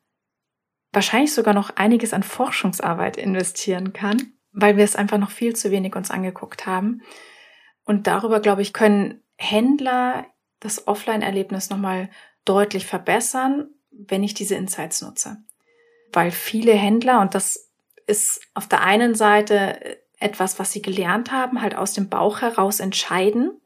wahrscheinlich 0.92 1.32
sogar 1.32 1.54
noch 1.54 1.76
einiges 1.76 2.12
an 2.12 2.22
Forschungsarbeit 2.22 3.16
investieren 3.16 3.92
kann, 3.92 4.32
weil 4.52 4.76
wir 4.76 4.84
es 4.84 4.96
einfach 4.96 5.18
noch 5.18 5.30
viel 5.30 5.54
zu 5.54 5.70
wenig 5.70 5.94
uns 5.94 6.10
angeguckt 6.10 6.66
haben. 6.66 7.02
Und 7.84 8.06
darüber, 8.06 8.40
glaube 8.40 8.62
ich, 8.62 8.72
können 8.72 9.22
Händler 9.36 10.26
das 10.64 10.88
Offline-Erlebnis 10.88 11.70
nochmal 11.70 12.08
deutlich 12.44 12.86
verbessern, 12.86 13.68
wenn 13.90 14.24
ich 14.24 14.34
diese 14.34 14.54
Insights 14.54 15.02
nutze. 15.02 15.36
Weil 16.12 16.30
viele 16.30 16.72
Händler, 16.72 17.20
und 17.20 17.34
das 17.34 17.70
ist 18.06 18.40
auf 18.54 18.66
der 18.66 18.82
einen 18.82 19.14
Seite 19.14 19.98
etwas, 20.18 20.58
was 20.58 20.72
sie 20.72 20.82
gelernt 20.82 21.30
haben, 21.30 21.60
halt 21.60 21.76
aus 21.76 21.92
dem 21.92 22.08
Bauch 22.08 22.40
heraus 22.40 22.80
entscheiden, 22.80 23.60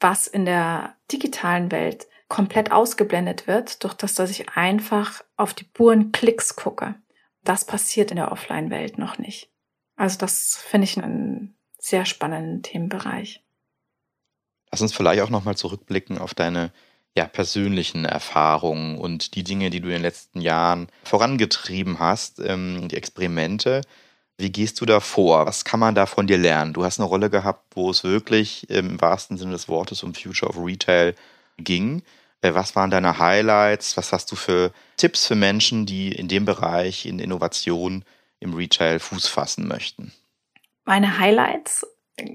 was 0.00 0.26
in 0.26 0.44
der 0.44 0.96
digitalen 1.10 1.72
Welt 1.72 2.06
komplett 2.28 2.70
ausgeblendet 2.70 3.46
wird, 3.46 3.82
durch 3.82 3.94
das, 3.94 4.14
dass 4.14 4.30
ich 4.30 4.50
einfach 4.50 5.24
auf 5.36 5.54
die 5.54 5.64
puren 5.64 6.12
Klicks 6.12 6.54
gucke. 6.56 6.94
Das 7.42 7.64
passiert 7.64 8.10
in 8.10 8.16
der 8.16 8.30
Offline-Welt 8.30 8.98
noch 8.98 9.18
nicht. 9.18 9.50
Also 9.96 10.18
das 10.18 10.56
finde 10.56 10.84
ich 10.84 10.96
einen 10.98 11.56
sehr 11.78 12.04
spannenden 12.04 12.62
Themenbereich. 12.62 13.44
Lass 14.70 14.82
uns 14.82 14.94
vielleicht 14.94 15.22
auch 15.22 15.30
nochmal 15.30 15.56
zurückblicken 15.56 16.18
auf 16.18 16.34
deine 16.34 16.72
ja, 17.16 17.26
persönlichen 17.26 18.04
Erfahrungen 18.04 18.98
und 18.98 19.34
die 19.34 19.42
Dinge, 19.42 19.70
die 19.70 19.80
du 19.80 19.88
in 19.88 19.94
den 19.94 20.02
letzten 20.02 20.40
Jahren 20.40 20.88
vorangetrieben 21.04 21.98
hast, 21.98 22.38
ähm, 22.38 22.88
die 22.88 22.96
Experimente. 22.96 23.82
Wie 24.36 24.52
gehst 24.52 24.80
du 24.80 24.86
da 24.86 25.00
vor? 25.00 25.46
Was 25.46 25.64
kann 25.64 25.80
man 25.80 25.96
da 25.96 26.06
von 26.06 26.28
dir 26.28 26.38
lernen? 26.38 26.72
Du 26.72 26.84
hast 26.84 27.00
eine 27.00 27.08
Rolle 27.08 27.28
gehabt, 27.28 27.74
wo 27.74 27.90
es 27.90 28.04
wirklich 28.04 28.70
im 28.70 29.00
wahrsten 29.00 29.36
Sinne 29.36 29.52
des 29.52 29.68
Wortes 29.68 30.04
um 30.04 30.14
Future 30.14 30.48
of 30.48 30.64
Retail 30.64 31.14
ging. 31.56 32.02
Äh, 32.40 32.54
was 32.54 32.76
waren 32.76 32.90
deine 32.90 33.18
Highlights? 33.18 33.96
Was 33.96 34.12
hast 34.12 34.30
du 34.30 34.36
für 34.36 34.72
Tipps 34.96 35.26
für 35.26 35.34
Menschen, 35.34 35.86
die 35.86 36.12
in 36.12 36.28
dem 36.28 36.44
Bereich, 36.44 37.04
in 37.04 37.18
Innovation 37.18 38.04
im 38.38 38.54
Retail 38.54 39.00
Fuß 39.00 39.26
fassen 39.26 39.66
möchten? 39.66 40.12
Meine 40.84 41.18
Highlights, 41.18 41.84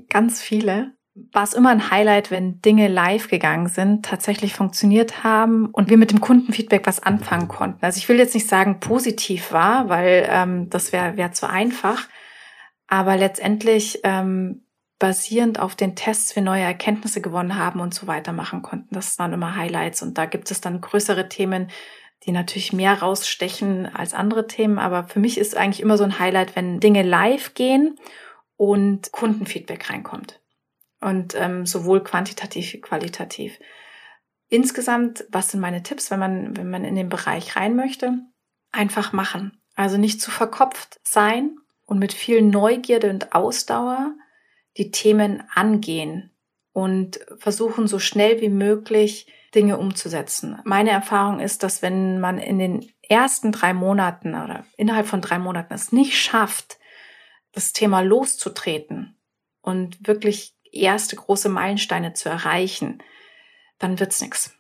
ganz 0.10 0.42
viele 0.42 0.92
war 1.16 1.44
es 1.44 1.54
immer 1.54 1.70
ein 1.70 1.92
Highlight, 1.92 2.32
wenn 2.32 2.60
Dinge 2.62 2.88
live 2.88 3.28
gegangen 3.28 3.68
sind, 3.68 4.04
tatsächlich 4.06 4.54
funktioniert 4.56 5.24
haben 5.24 5.68
und 5.68 5.90
wir 5.90 5.98
mit 5.98 6.12
dem 6.12 6.22
Kundenfeedback 6.22 6.88
was 6.88 7.04
anfangen 7.04 7.48
konnten. 7.48 7.86
Also 7.86 8.00
ich 8.00 8.10
will 8.10 8.18
jetzt 8.18 8.34
nicht 8.34 8.48
sagen 8.48 8.80
positiv 8.80 9.52
war, 9.52 9.90
weil 9.90 10.28
ähm, 10.30 10.70
das 10.70 10.92
wäre 10.92 11.16
wär 11.16 11.32
zu 11.32 11.48
einfach, 11.48 12.08
aber 12.88 13.16
letztendlich 13.16 14.00
ähm, 14.04 14.66
basierend 14.98 15.60
auf 15.60 15.76
den 15.76 15.96
Tests 15.96 16.36
wir 16.36 16.42
neue 16.42 16.64
Erkenntnisse 16.64 17.22
gewonnen 17.22 17.58
haben 17.58 17.80
und 17.80 17.94
so 17.94 18.08
weitermachen 18.08 18.64
konnten. 18.64 18.96
Das 18.96 19.20
waren 19.20 19.34
immer 19.34 19.56
Highlights 19.56 20.02
und 20.02 20.18
da 20.18 20.26
gibt 20.26 20.50
es 20.50 20.62
dann 20.62 20.82
größere 20.82 21.30
Themen, 21.30 21.70
die 22.26 22.32
natürlich 22.32 22.74
mehr 22.74 23.00
rausstechen 23.00 23.86
als 23.94 24.14
andere 24.14 24.48
Themen. 24.48 24.80
Aber 24.80 25.04
für 25.04 25.20
mich 25.20 25.38
ist 25.38 25.58
eigentlich 25.58 25.82
immer 25.82 25.98
so 25.98 26.06
ein 26.06 26.20
Highlight, 26.20 26.56
wenn 26.56 26.80
Dinge 26.80 27.04
live 27.04 27.54
gehen 27.54 28.00
und 28.56 29.12
Kundenfeedback 29.12 29.90
reinkommt 29.90 30.40
und 31.04 31.36
ähm, 31.36 31.66
sowohl 31.66 32.04
quantitativ 32.04 32.74
wie 32.74 32.82
qualitativ. 32.82 33.60
Insgesamt, 34.50 35.26
was 35.30 35.50
sind 35.50 35.60
meine 35.60 35.84
Tipps, 35.84 36.12
wenn 36.12 36.20
man, 36.20 36.56
wenn 36.58 36.70
man 36.70 36.86
in 36.86 36.96
den 36.96 37.10
Bereich 37.10 37.56
rein 37.56 37.76
möchte? 37.76 38.20
Einfach 38.72 39.14
machen. 39.14 39.60
Also 39.76 39.98
nicht 39.98 40.22
zu 40.22 40.32
verkopft 40.32 41.00
sein 41.04 41.58
und 41.86 42.00
mit 42.00 42.14
viel 42.14 42.42
Neugierde 42.42 43.10
und 43.10 43.34
Ausdauer 43.34 44.14
die 44.78 44.92
Themen 44.92 45.44
angehen 45.54 46.32
und 46.72 47.20
versuchen 47.38 47.88
so 47.88 48.00
schnell 48.00 48.42
wie 48.42 48.50
möglich 48.50 49.32
Dinge 49.54 49.78
umzusetzen. 49.78 50.60
Meine 50.64 50.90
Erfahrung 50.90 51.40
ist, 51.40 51.64
dass 51.64 51.82
wenn 51.82 52.20
man 52.20 52.40
in 52.40 52.58
den 52.58 52.92
ersten 53.02 53.52
drei 53.52 53.74
Monaten 53.74 54.30
oder 54.30 54.66
innerhalb 54.78 55.06
von 55.06 55.22
drei 55.22 55.38
Monaten 55.38 55.74
es 55.74 55.92
nicht 55.92 56.18
schafft, 56.18 56.80
das 57.52 57.74
Thema 57.74 58.02
loszutreten 58.02 59.16
und 59.62 60.08
wirklich 60.08 60.56
erste 60.74 61.16
große 61.16 61.50
Meilensteine 61.50 62.14
zu 62.14 62.30
erreichen, 62.30 63.02
dann 63.80 64.00
wird's 64.00 64.22
nix. 64.22 64.58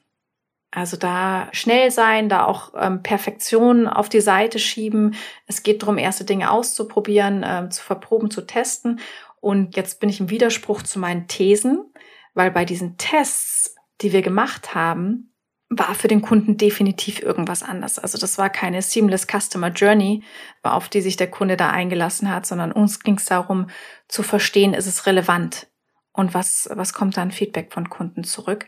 Also 0.71 0.97
da 0.97 1.49
schnell 1.51 1.91
sein, 1.91 2.29
da 2.29 2.45
auch 2.45 2.73
ähm, 2.75 3.03
Perfektion 3.03 3.87
auf 3.87 4.09
die 4.09 4.21
Seite 4.21 4.57
schieben. 4.57 5.15
Es 5.45 5.61
geht 5.61 5.83
darum, 5.83 5.99
erste 5.99 6.25
Dinge 6.25 6.49
auszuprobieren, 6.49 7.43
ähm, 7.45 7.69
zu 7.69 7.83
verproben, 7.83 8.31
zu 8.31 8.41
testen. 8.41 8.99
Und 9.39 9.75
jetzt 9.75 9.99
bin 9.99 10.09
ich 10.09 10.19
im 10.19 10.31
Widerspruch 10.31 10.81
zu 10.81 10.97
meinen 10.97 11.27
Thesen, 11.27 11.93
weil 12.33 12.49
bei 12.49 12.65
diesen 12.65 12.97
Tests, 12.97 13.75
die 14.01 14.13
wir 14.13 14.23
gemacht 14.23 14.73
haben, 14.73 15.33
war 15.69 15.93
für 15.95 16.07
den 16.07 16.21
Kunden 16.21 16.57
definitiv 16.57 17.21
irgendwas 17.21 17.61
anders. 17.61 17.99
Also 17.99 18.17
das 18.17 18.37
war 18.37 18.49
keine 18.49 18.81
seamless 18.81 19.27
Customer 19.27 19.69
Journey, 19.69 20.23
auf 20.63 20.89
die 20.89 21.01
sich 21.01 21.17
der 21.17 21.29
Kunde 21.29 21.57
da 21.57 21.69
eingelassen 21.69 22.29
hat, 22.29 22.45
sondern 22.45 22.71
uns 22.71 22.99
ging 23.01 23.15
es 23.17 23.25
darum 23.25 23.67
zu 24.07 24.23
verstehen, 24.23 24.73
ist 24.73 24.87
es 24.87 25.05
relevant? 25.05 25.67
Und 26.13 26.33
was, 26.33 26.69
was 26.71 26.93
kommt 26.93 27.17
dann 27.17 27.31
Feedback 27.31 27.73
von 27.73 27.89
Kunden 27.89 28.23
zurück. 28.23 28.67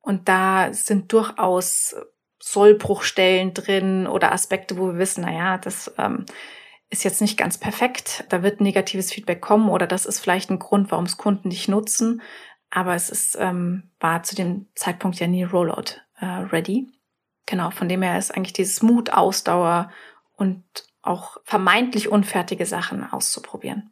Und 0.00 0.28
da 0.28 0.72
sind 0.72 1.12
durchaus 1.12 1.94
Sollbruchstellen 2.40 3.54
drin 3.54 4.06
oder 4.08 4.32
Aspekte, 4.32 4.76
wo 4.76 4.88
wir 4.88 4.98
wissen, 4.98 5.22
na 5.24 5.32
ja, 5.32 5.58
das 5.58 5.94
ähm, 5.96 6.26
ist 6.90 7.04
jetzt 7.04 7.20
nicht 7.20 7.38
ganz 7.38 7.56
perfekt. 7.56 8.24
Da 8.28 8.42
wird 8.42 8.60
negatives 8.60 9.12
Feedback 9.12 9.40
kommen 9.40 9.68
oder 9.68 9.86
das 9.86 10.06
ist 10.06 10.18
vielleicht 10.18 10.50
ein 10.50 10.58
Grund, 10.58 10.90
warum 10.90 11.06
es 11.06 11.16
Kunden 11.16 11.48
nicht 11.48 11.68
nutzen. 11.68 12.20
Aber 12.68 12.94
es 12.94 13.10
ist, 13.10 13.36
ähm, 13.38 13.90
war 14.00 14.24
zu 14.24 14.34
dem 14.34 14.66
Zeitpunkt 14.74 15.20
ja 15.20 15.28
nie 15.28 15.44
Rollout 15.44 16.00
äh, 16.18 16.26
ready. 16.26 16.90
Genau, 17.46 17.70
von 17.70 17.88
dem 17.88 18.02
her 18.02 18.18
ist 18.18 18.34
eigentlich 18.34 18.54
dieses 18.54 18.82
Mut, 18.82 19.10
Ausdauer 19.10 19.90
und 20.36 20.64
auch 21.00 21.36
vermeintlich 21.44 22.08
unfertige 22.08 22.66
Sachen 22.66 23.04
auszuprobieren. 23.04 23.91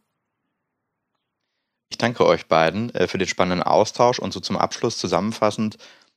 Ich 1.90 1.98
danke 1.98 2.24
euch 2.24 2.46
beiden 2.46 2.94
äh, 2.94 3.08
für 3.08 3.18
den 3.18 3.28
spannenden 3.28 3.62
Austausch 3.62 4.18
und 4.18 4.32
so 4.32 4.40
zum 4.40 4.56
Abschluss 4.56 4.96
zusammenfassend 4.98 5.76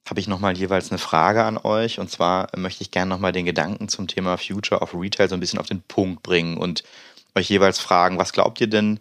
habe 0.10 0.20
ich 0.20 0.28
nochmal 0.28 0.58
jeweils 0.58 0.92
eine 0.92 0.98
Frage 0.98 1.44
an 1.44 1.58
euch. 1.58 2.00
Und 2.00 2.10
zwar 2.10 2.50
möchte 2.56 2.82
ich 2.82 2.92
gerne 2.92 3.10
nochmal 3.10 3.32
den 3.32 3.46
Gedanken 3.46 3.88
zum 3.88 4.08
Thema 4.08 4.38
Future 4.38 4.82
of 4.82 4.94
Retail 4.94 5.30
so 5.30 5.36
ein 5.36 5.40
bisschen 5.40 5.60
auf 5.60 5.68
den 5.68 5.82
Punkt 5.82 6.24
bringen 6.24 6.58
und 6.58 6.84
euch 7.36 7.50
jeweils 7.50 7.80
fragen, 7.80 8.18
was 8.18 8.34
glaubt 8.34 8.60
ihr 8.62 8.68
denn, 8.68 9.00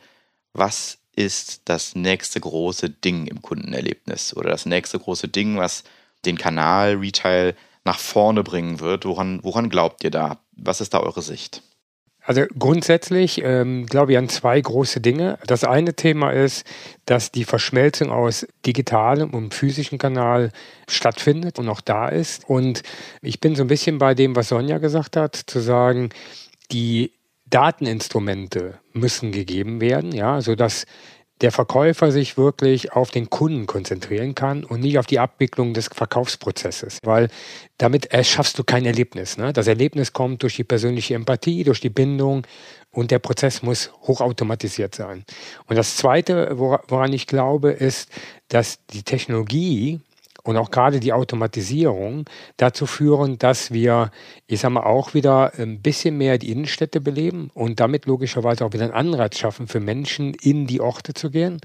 was 0.53 0.99
ist 1.15 1.63
das 1.67 1.95
nächste 1.95 2.41
große 2.41 2.89
Ding 2.89 3.27
im 3.27 3.43
Kundenerlebnis 3.43 4.35
oder 4.37 4.51
das 4.51 4.65
nächste 4.65 4.99
große 4.99 5.29
Ding, 5.29 5.59
was 5.59 5.85
den 6.25 6.39
Kanal 6.39 6.95
Retail 6.95 7.55
nach 7.85 7.99
vorne 7.99 8.43
bringen 8.43 8.81
wird? 8.81 9.05
Woran, 9.05 9.41
woran 9.43 9.69
glaubt 9.69 10.05
ihr 10.05 10.11
da? 10.11 10.39
Was 10.53 10.81
ist 10.81 10.95
da 10.95 11.01
eure 11.01 11.23
Sicht? 11.23 11.63
Also 12.25 12.45
grundsätzlich 12.57 13.43
ähm, 13.43 13.87
glaube 13.87 14.13
ich 14.13 14.19
an 14.19 14.29
zwei 14.29 14.61
große 14.61 15.01
Dinge. 15.01 15.39
Das 15.47 15.65
eine 15.65 15.95
Thema 15.95 16.31
ist, 16.31 16.65
dass 17.05 17.33
die 17.33 17.45
Verschmelzung 17.45 18.11
aus 18.11 18.47
digitalem 18.65 19.31
und 19.31 19.55
physischem 19.55 19.99
Kanal 19.99 20.53
stattfindet 20.89 21.59
und 21.59 21.69
auch 21.69 21.81
da 21.81 22.09
ist. 22.09 22.49
Und 22.49 22.83
ich 23.23 23.41
bin 23.41 23.57
so 23.57 23.65
ein 23.65 23.69
bisschen 23.69 23.99
bei 23.99 24.15
dem, 24.15 24.37
was 24.37 24.49
Sonja 24.49 24.79
gesagt 24.79 25.17
hat, 25.17 25.35
zu 25.35 25.59
sagen, 25.61 26.11
die 26.71 27.13
Dateninstrumente 27.51 28.79
müssen 28.93 29.33
gegeben 29.33 29.81
werden, 29.81 30.13
ja, 30.13 30.41
sodass 30.41 30.87
der 31.43 31.51
Verkäufer 31.51 32.13
sich 32.13 32.39
wirklich 32.39 32.93
auf 32.93 33.11
den 33.11 33.29
Kunden 33.29 33.67
konzentrieren 33.67 34.35
kann 34.35 34.65
und 34.65 34.81
nicht 34.81 34.99
auf 34.99 35.07
die 35.07 35.19
Abwicklung 35.19 35.75
des 35.75 35.89
Verkaufsprozesses, 35.89 36.99
weil 37.03 37.29
damit 37.79 38.07
erschaffst 38.07 38.59
du 38.59 38.65
kein 38.65 38.87
Erlebnis. 38.87 39.37
Ne? 39.37 39.53
Das 39.53 39.67
Erlebnis 39.67 40.13
kommt 40.13 40.43
durch 40.43 40.57
die 40.57 40.65
persönliche 40.65 41.15
Empathie, 41.15 41.65
durch 41.65 41.81
die 41.81 41.91
Bindung 41.91 42.47
und 42.93 43.11
der 43.11 43.19
Prozess 43.19 43.63
muss 43.63 43.91
hochautomatisiert 44.03 44.95
sein. 44.95 45.25
Und 45.67 45.77
das 45.77 45.97
Zweite, 45.97 46.53
woran 46.59 47.13
ich 47.13 47.27
glaube, 47.27 47.71
ist, 47.71 48.09
dass 48.49 48.79
die 48.87 49.03
Technologie 49.03 50.01
und 50.43 50.57
auch 50.57 50.71
gerade 50.71 51.01
die 51.01 51.13
Automatisierung 51.13 52.25
dazu 52.57 52.87
führen, 52.87 53.39
dass 53.39 53.71
wir, 53.71 54.11
ich 54.47 54.61
sage 54.61 54.75
mal, 54.75 54.83
auch 54.83 55.15
wieder 55.15 55.53
ein 55.59 55.81
bisschen 55.81 56.19
mehr 56.19 56.39
die 56.39 56.51
Innenstädte 56.51 57.01
beleben 57.01 57.51
und 57.55 57.81
damit 57.81 58.07
logischerweise 58.07 58.65
auch 58.65 58.73
wieder 58.73 58.85
einen 58.85 58.93
Anreiz 58.93 59.39
schaffen 59.39 59.69
für 59.69 59.81
Menschen, 59.81 60.35
in 60.35 60.67
die 60.67 60.81
Orte 60.81 61.15
zu 61.15 61.31
gehen. 61.31 61.61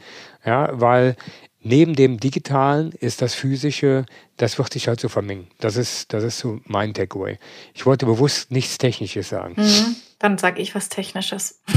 Ja, 0.45 0.69
weil 0.73 1.15
neben 1.59 1.95
dem 1.95 2.19
Digitalen 2.19 2.91
ist 2.91 3.21
das 3.21 3.34
Physische, 3.34 4.05
das 4.38 4.57
wird 4.57 4.71
sich 4.71 4.88
halt 4.88 4.99
so 4.99 5.09
vermengen. 5.09 5.47
Das 5.59 5.75
ist, 5.75 6.13
das 6.13 6.23
ist 6.23 6.39
so 6.39 6.59
mein 6.65 6.93
Takeaway. 6.93 7.39
Ich 7.73 7.86
wollte 7.86 8.05
bewusst 8.05 8.51
nichts 8.51 8.78
Technisches 8.78 9.30
sagen. 9.30 9.55
Mhm, 9.57 9.95
dann 10.19 10.38
sage 10.38 10.61
ich 10.61 10.75
was 10.75 10.89
Technisches. 10.89 11.61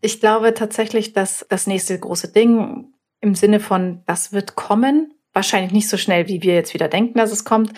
Ich 0.00 0.20
glaube 0.20 0.54
tatsächlich, 0.54 1.12
dass 1.12 1.44
das 1.48 1.66
nächste 1.66 1.98
große 1.98 2.28
Ding 2.28 2.92
im 3.20 3.34
Sinne 3.34 3.58
von, 3.58 4.02
das 4.06 4.32
wird 4.32 4.54
kommen, 4.54 5.12
wahrscheinlich 5.38 5.70
nicht 5.70 5.88
so 5.88 5.96
schnell, 5.96 6.26
wie 6.26 6.42
wir 6.42 6.54
jetzt 6.54 6.74
wieder 6.74 6.88
denken, 6.88 7.16
dass 7.16 7.30
es 7.30 7.44
kommt, 7.44 7.72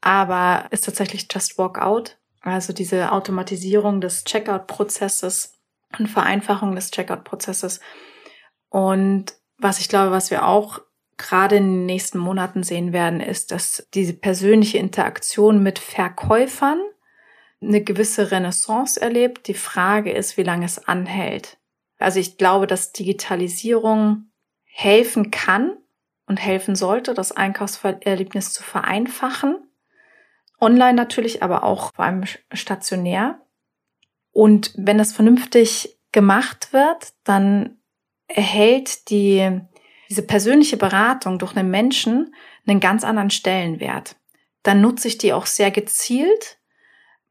aber 0.00 0.66
ist 0.70 0.84
tatsächlich 0.84 1.28
Just 1.32 1.58
Walk 1.58 1.80
Out. 1.80 2.18
Also 2.40 2.72
diese 2.72 3.12
Automatisierung 3.12 4.00
des 4.00 4.24
Checkout-Prozesses 4.24 5.54
und 5.96 6.08
Vereinfachung 6.08 6.74
des 6.74 6.90
Checkout-Prozesses. 6.90 7.78
Und 8.68 9.34
was 9.58 9.78
ich 9.78 9.88
glaube, 9.88 10.10
was 10.10 10.32
wir 10.32 10.44
auch 10.44 10.80
gerade 11.16 11.56
in 11.56 11.68
den 11.68 11.86
nächsten 11.86 12.18
Monaten 12.18 12.64
sehen 12.64 12.92
werden, 12.92 13.20
ist, 13.20 13.52
dass 13.52 13.86
diese 13.94 14.14
persönliche 14.14 14.78
Interaktion 14.78 15.62
mit 15.62 15.78
Verkäufern 15.78 16.80
eine 17.62 17.82
gewisse 17.82 18.32
Renaissance 18.32 19.00
erlebt. 19.00 19.46
Die 19.46 19.54
Frage 19.54 20.10
ist, 20.10 20.36
wie 20.36 20.42
lange 20.42 20.66
es 20.66 20.88
anhält. 20.88 21.58
Also 21.98 22.18
ich 22.18 22.38
glaube, 22.38 22.66
dass 22.66 22.92
Digitalisierung 22.92 24.32
helfen 24.64 25.30
kann 25.30 25.76
und 26.26 26.38
helfen 26.38 26.76
sollte, 26.76 27.14
das 27.14 27.32
Einkaufserlebnis 27.32 28.52
zu 28.52 28.62
vereinfachen. 28.62 29.56
Online 30.60 30.94
natürlich, 30.94 31.42
aber 31.42 31.64
auch 31.64 31.92
vor 31.94 32.04
allem 32.04 32.24
stationär. 32.52 33.40
Und 34.30 34.72
wenn 34.76 34.98
das 34.98 35.12
vernünftig 35.12 35.98
gemacht 36.12 36.72
wird, 36.72 37.12
dann 37.24 37.78
erhält 38.26 39.10
die, 39.10 39.60
diese 40.08 40.22
persönliche 40.22 40.76
Beratung 40.76 41.38
durch 41.38 41.56
einen 41.56 41.70
Menschen 41.70 42.34
einen 42.66 42.80
ganz 42.80 43.04
anderen 43.04 43.30
Stellenwert. 43.30 44.16
Dann 44.62 44.80
nutze 44.80 45.08
ich 45.08 45.18
die 45.18 45.32
auch 45.32 45.46
sehr 45.46 45.70
gezielt, 45.70 46.58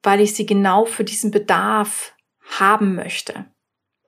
weil 0.04 0.22
ich 0.22 0.36
sie 0.36 0.46
genau 0.46 0.86
für 0.86 1.04
diesen 1.04 1.32
Bedarf 1.32 2.14
haben 2.60 2.94
möchte. 2.96 3.46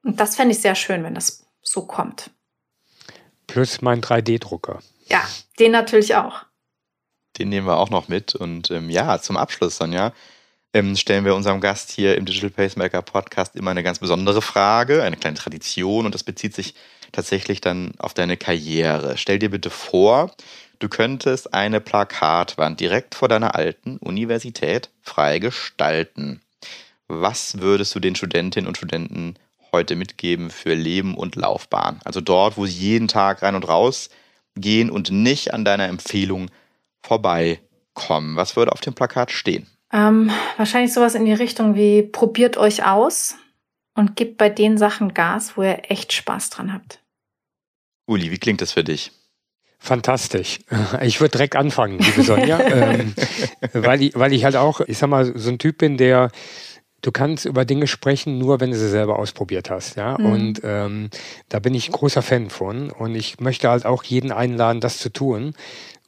Und 0.03 0.19
das 0.19 0.35
fände 0.35 0.53
ich 0.53 0.61
sehr 0.61 0.75
schön, 0.75 1.03
wenn 1.03 1.15
das 1.15 1.49
so 1.61 1.87
kommt. 1.87 2.29
Plus 3.47 3.81
mein 3.81 4.01
3D-Drucker. 4.01 4.79
Ja, 5.07 5.23
den 5.59 5.71
natürlich 5.71 6.15
auch. 6.15 6.43
Den 7.37 7.49
nehmen 7.49 7.67
wir 7.67 7.77
auch 7.77 7.89
noch 7.89 8.07
mit. 8.07 8.35
Und 8.35 8.71
ähm, 8.71 8.89
ja, 8.89 9.19
zum 9.19 9.37
Abschluss, 9.37 9.77
Sonja, 9.77 10.13
ähm, 10.73 10.95
stellen 10.95 11.25
wir 11.25 11.35
unserem 11.35 11.61
Gast 11.61 11.91
hier 11.91 12.15
im 12.15 12.25
Digital 12.25 12.49
Pacemaker 12.49 13.01
Podcast 13.01 13.55
immer 13.55 13.71
eine 13.71 13.83
ganz 13.83 13.99
besondere 13.99 14.41
Frage, 14.41 15.03
eine 15.03 15.17
kleine 15.17 15.37
Tradition. 15.37 16.05
Und 16.05 16.15
das 16.15 16.23
bezieht 16.23 16.53
sich 16.55 16.75
tatsächlich 17.11 17.61
dann 17.61 17.93
auf 17.97 18.13
deine 18.13 18.37
Karriere. 18.37 19.17
Stell 19.17 19.39
dir 19.39 19.49
bitte 19.49 19.69
vor, 19.69 20.31
du 20.79 20.89
könntest 20.89 21.53
eine 21.53 21.79
Plakatwand 21.79 22.79
direkt 22.79 23.15
vor 23.15 23.27
deiner 23.27 23.55
alten 23.55 23.97
Universität 23.97 24.89
frei 25.01 25.39
gestalten. 25.39 26.41
Was 27.07 27.61
würdest 27.61 27.93
du 27.95 27.99
den 27.99 28.15
Studentinnen 28.15 28.67
und 28.67 28.77
Studenten 28.77 29.35
heute 29.75 29.95
mitgeben 29.95 30.49
für 30.49 30.73
Leben 30.73 31.15
und 31.15 31.35
Laufbahn? 31.35 31.99
Also 32.03 32.21
dort, 32.21 32.57
wo 32.57 32.65
sie 32.65 32.73
jeden 32.73 33.07
Tag 33.07 33.41
rein 33.41 33.55
und 33.55 33.67
raus 33.67 34.09
gehen 34.55 34.89
und 34.89 35.11
nicht 35.11 35.53
an 35.53 35.65
deiner 35.65 35.87
Empfehlung 35.87 36.49
vorbeikommen. 37.05 38.35
Was 38.35 38.55
würde 38.55 38.71
auf 38.71 38.81
dem 38.81 38.93
Plakat 38.93 39.31
stehen? 39.31 39.67
Ähm, 39.93 40.31
wahrscheinlich 40.57 40.93
sowas 40.93 41.15
in 41.15 41.25
die 41.25 41.33
Richtung 41.33 41.75
wie 41.75 42.01
probiert 42.01 42.57
euch 42.57 42.85
aus 42.85 43.35
und 43.95 44.15
gebt 44.15 44.37
bei 44.37 44.49
den 44.49 44.77
Sachen 44.77 45.13
Gas, 45.13 45.55
wo 45.55 45.63
ihr 45.63 45.83
echt 45.89 46.13
Spaß 46.13 46.49
dran 46.49 46.73
habt. 46.73 46.99
Uli, 48.07 48.31
wie 48.31 48.37
klingt 48.37 48.61
das 48.61 48.71
für 48.71 48.83
dich? 48.83 49.11
Fantastisch. 49.79 50.59
Ich 51.01 51.19
würde 51.19 51.31
direkt 51.31 51.55
anfangen, 51.55 51.99
liebe 51.99 52.23
Sonja, 52.23 52.59
ähm, 52.71 53.13
weil, 53.73 54.01
ich, 54.01 54.15
weil 54.15 54.33
ich 54.33 54.43
halt 54.43 54.55
auch, 54.55 54.81
ich 54.81 54.97
sag 54.97 55.09
mal, 55.09 55.37
so 55.37 55.49
ein 55.49 55.59
Typ 55.59 55.77
bin, 55.77 55.97
der 55.97 56.31
du 57.05 57.11
kannst 57.11 57.45
über 57.45 57.65
Dinge 57.65 57.85
sprechen, 57.85 58.39
nur 58.39 58.59
wenn 58.59 58.71
du 58.71 58.77
sie 58.77 58.89
selber 58.89 59.19
ausprobiert 59.19 59.69
hast. 59.69 59.95
Ja? 59.95 60.17
Mhm. 60.17 60.25
Und 60.25 60.61
ähm, 60.63 61.09
da 61.49 61.59
bin 61.59 61.75
ich 61.75 61.91
großer 61.91 62.23
Fan 62.23 62.49
von. 62.49 62.89
Und 62.89 63.13
ich 63.15 63.39
möchte 63.39 63.69
halt 63.69 63.85
auch 63.85 64.03
jeden 64.03 64.31
einladen, 64.31 64.81
das 64.81 64.97
zu 64.97 65.09
tun, 65.09 65.53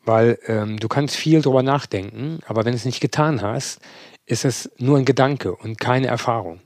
weil 0.04 0.39
ähm, 0.48 0.80
du 0.80 0.88
kannst 0.88 1.16
viel 1.16 1.41
drüber 1.41 1.62
nachdenken, 1.62 2.39
aber 2.48 2.66
wenn 2.66 2.72
du 2.72 2.78
es 2.78 2.86
nicht 2.86 3.02
getan 3.02 3.41
hast, 3.41 3.80
ist 4.26 4.45
es 4.45 4.72
nur 4.78 4.98
ein 4.98 5.06
Gedanke 5.06 5.56
und 5.56 5.80
keine 5.80 6.08
Erfahrung. 6.08 6.62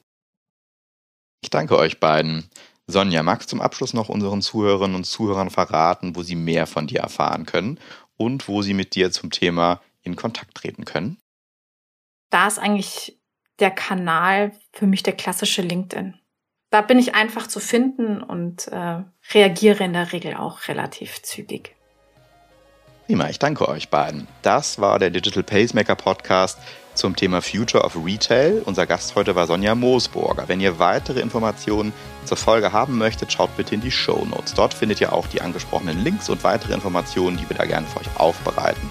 Ich 1.44 1.50
danke 1.50 1.78
euch 1.78 2.00
beiden. 2.00 2.50
Sonja, 2.88 3.24
magst 3.24 3.50
du 3.50 3.58
zum 3.58 3.62
Abschluss 3.62 3.94
noch 3.94 4.10
unseren 4.10 4.42
Zuhörerinnen 4.42 4.96
und 4.96 5.06
Zuhörern 5.06 5.50
verraten, 5.50 6.16
wo 6.16 6.24
sie 6.24 6.36
mehr 6.36 6.68
von 6.68 6.88
dir 6.88 7.02
erfahren 7.02 7.46
können 7.46 7.80
und 8.18 8.48
wo 8.48 8.62
sie 8.62 8.74
mit 8.74 8.96
dir 8.96 9.12
zum 9.12 9.32
Thema 9.32 9.82
in 10.04 10.16
Kontakt 10.16 10.56
treten 10.56 10.86
können? 10.86 11.18
Da 12.30 12.48
ist 12.48 12.60
eigentlich 12.60 13.21
der 13.62 13.72
Kanal 13.72 14.52
für 14.74 14.88
mich 14.88 15.04
der 15.04 15.14
klassische 15.14 15.62
LinkedIn. 15.62 16.16
Da 16.72 16.82
bin 16.82 17.00
ich 17.00 17.16
einfach 17.16 17.48
zu 17.48 17.60
finden 17.60 18.22
und 18.22 18.68
äh, 18.70 19.04
reagiere 19.34 19.84
in 19.84 19.94
der 19.94 20.14
Regel 20.14 20.36
auch 20.36 20.68
relativ 20.68 21.22
zügig. 21.22 21.76
Prima, 23.08 23.30
ich 23.30 23.40
danke 23.40 23.68
euch 23.68 23.90
beiden. 23.90 24.28
Das 24.42 24.80
war 24.80 24.98
der 24.98 25.10
Digital 25.10 25.44
Pacemaker 25.44 25.96
Podcast 25.96 26.58
zum 26.94 27.16
Thema 27.16 27.42
Future 27.42 27.84
of 27.84 27.98
Retail. 28.06 28.62
Unser 28.66 28.86
Gast 28.86 29.16
heute 29.16 29.36
war 29.36 29.48
Sonja 29.48 29.76
Moosburger. 29.76 30.48
Wenn 30.48 30.62
ihr 30.62 30.80
weitere 30.80 31.20
Informationen 31.20 31.92
zur 32.24 32.38
Folge 32.38 32.72
haben 32.72 32.98
möchtet, 32.98 33.34
schaut 33.34 33.56
bitte 33.58 33.76
in 33.76 33.82
die 33.82 33.92
Show 33.92 34.26
Notes. 34.26 34.54
Dort 34.54 34.74
findet 34.74 35.02
ihr 35.02 35.12
auch 35.12 35.28
die 35.28 35.42
angesprochenen 35.42 36.02
Links 36.02 36.30
und 36.30 36.44
weitere 36.46 36.74
Informationen, 36.74 37.36
die 37.36 37.50
wir 37.50 37.58
da 37.58 37.66
gerne 37.66 37.88
für 37.88 38.00
euch 38.00 38.10
aufbereiten. 38.18 38.90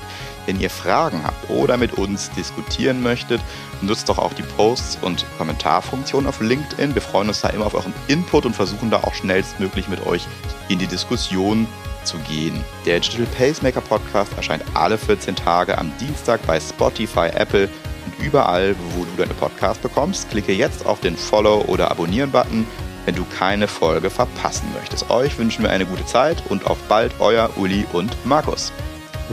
Wenn 0.51 0.59
ihr 0.59 0.68
Fragen 0.68 1.22
habt 1.22 1.48
oder 1.48 1.76
mit 1.76 1.92
uns 1.92 2.28
diskutieren 2.32 3.05
möchtet, 3.05 3.40
nutzt 3.82 4.09
doch 4.09 4.18
auch 4.18 4.32
die 4.32 4.42
Posts 4.42 4.98
und 5.01 5.24
Kommentarfunktion 5.38 6.26
auf 6.26 6.40
LinkedIn. 6.40 6.92
Wir 6.92 7.03
freuen 7.03 7.28
uns 7.28 7.40
da 7.40 7.51
immer 7.51 7.66
auf 7.66 7.74
euren 7.74 7.94
Input 8.09 8.46
und 8.46 8.57
versuchen 8.57 8.90
da 8.90 8.96
auch 9.05 9.14
schnellstmöglich 9.14 9.86
mit 9.86 10.05
euch 10.09 10.26
in 10.68 10.80
die 10.80 10.88
Diskussion 10.88 11.68
zu 12.03 12.18
gehen. 12.28 12.64
Der 12.84 12.98
Digital 12.98 13.26
Pacemaker 13.38 13.80
Podcast 13.80 14.32
erscheint 14.36 14.64
alle 14.74 14.98
14 14.98 15.36
Tage 15.36 15.78
am 15.78 15.92
Dienstag 16.01 16.44
bei 16.48 16.59
Spotify, 16.59 17.28
Apple 17.32 17.68
und 18.07 18.26
überall, 18.26 18.74
wo 18.96 19.05
du 19.05 19.11
deine 19.16 19.34
Podcasts 19.34 19.80
bekommst. 19.80 20.30
Klicke 20.30 20.53
jetzt 20.53 20.84
auf 20.84 20.98
den 20.98 21.16
Follow- 21.16 21.64
oder 21.68 21.92
Abonnieren-Button, 21.92 22.66
wenn 23.05 23.14
du 23.14 23.24
keine 23.38 23.68
Folge 23.68 24.11
verpassen 24.11 24.66
möchtest. 24.76 25.11
Euch 25.11 25.38
wünschen 25.38 25.62
wir 25.62 25.70
eine 25.70 25.86
gute 25.86 26.07
Zeit 26.07 26.42
und 26.48 26.66
auf 26.66 26.78
bald, 26.88 27.12
euer 27.20 27.51
Uli 27.57 27.86
und 27.92 28.16
Markus. 28.26 28.72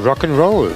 Rock'n'Roll. 0.04 0.76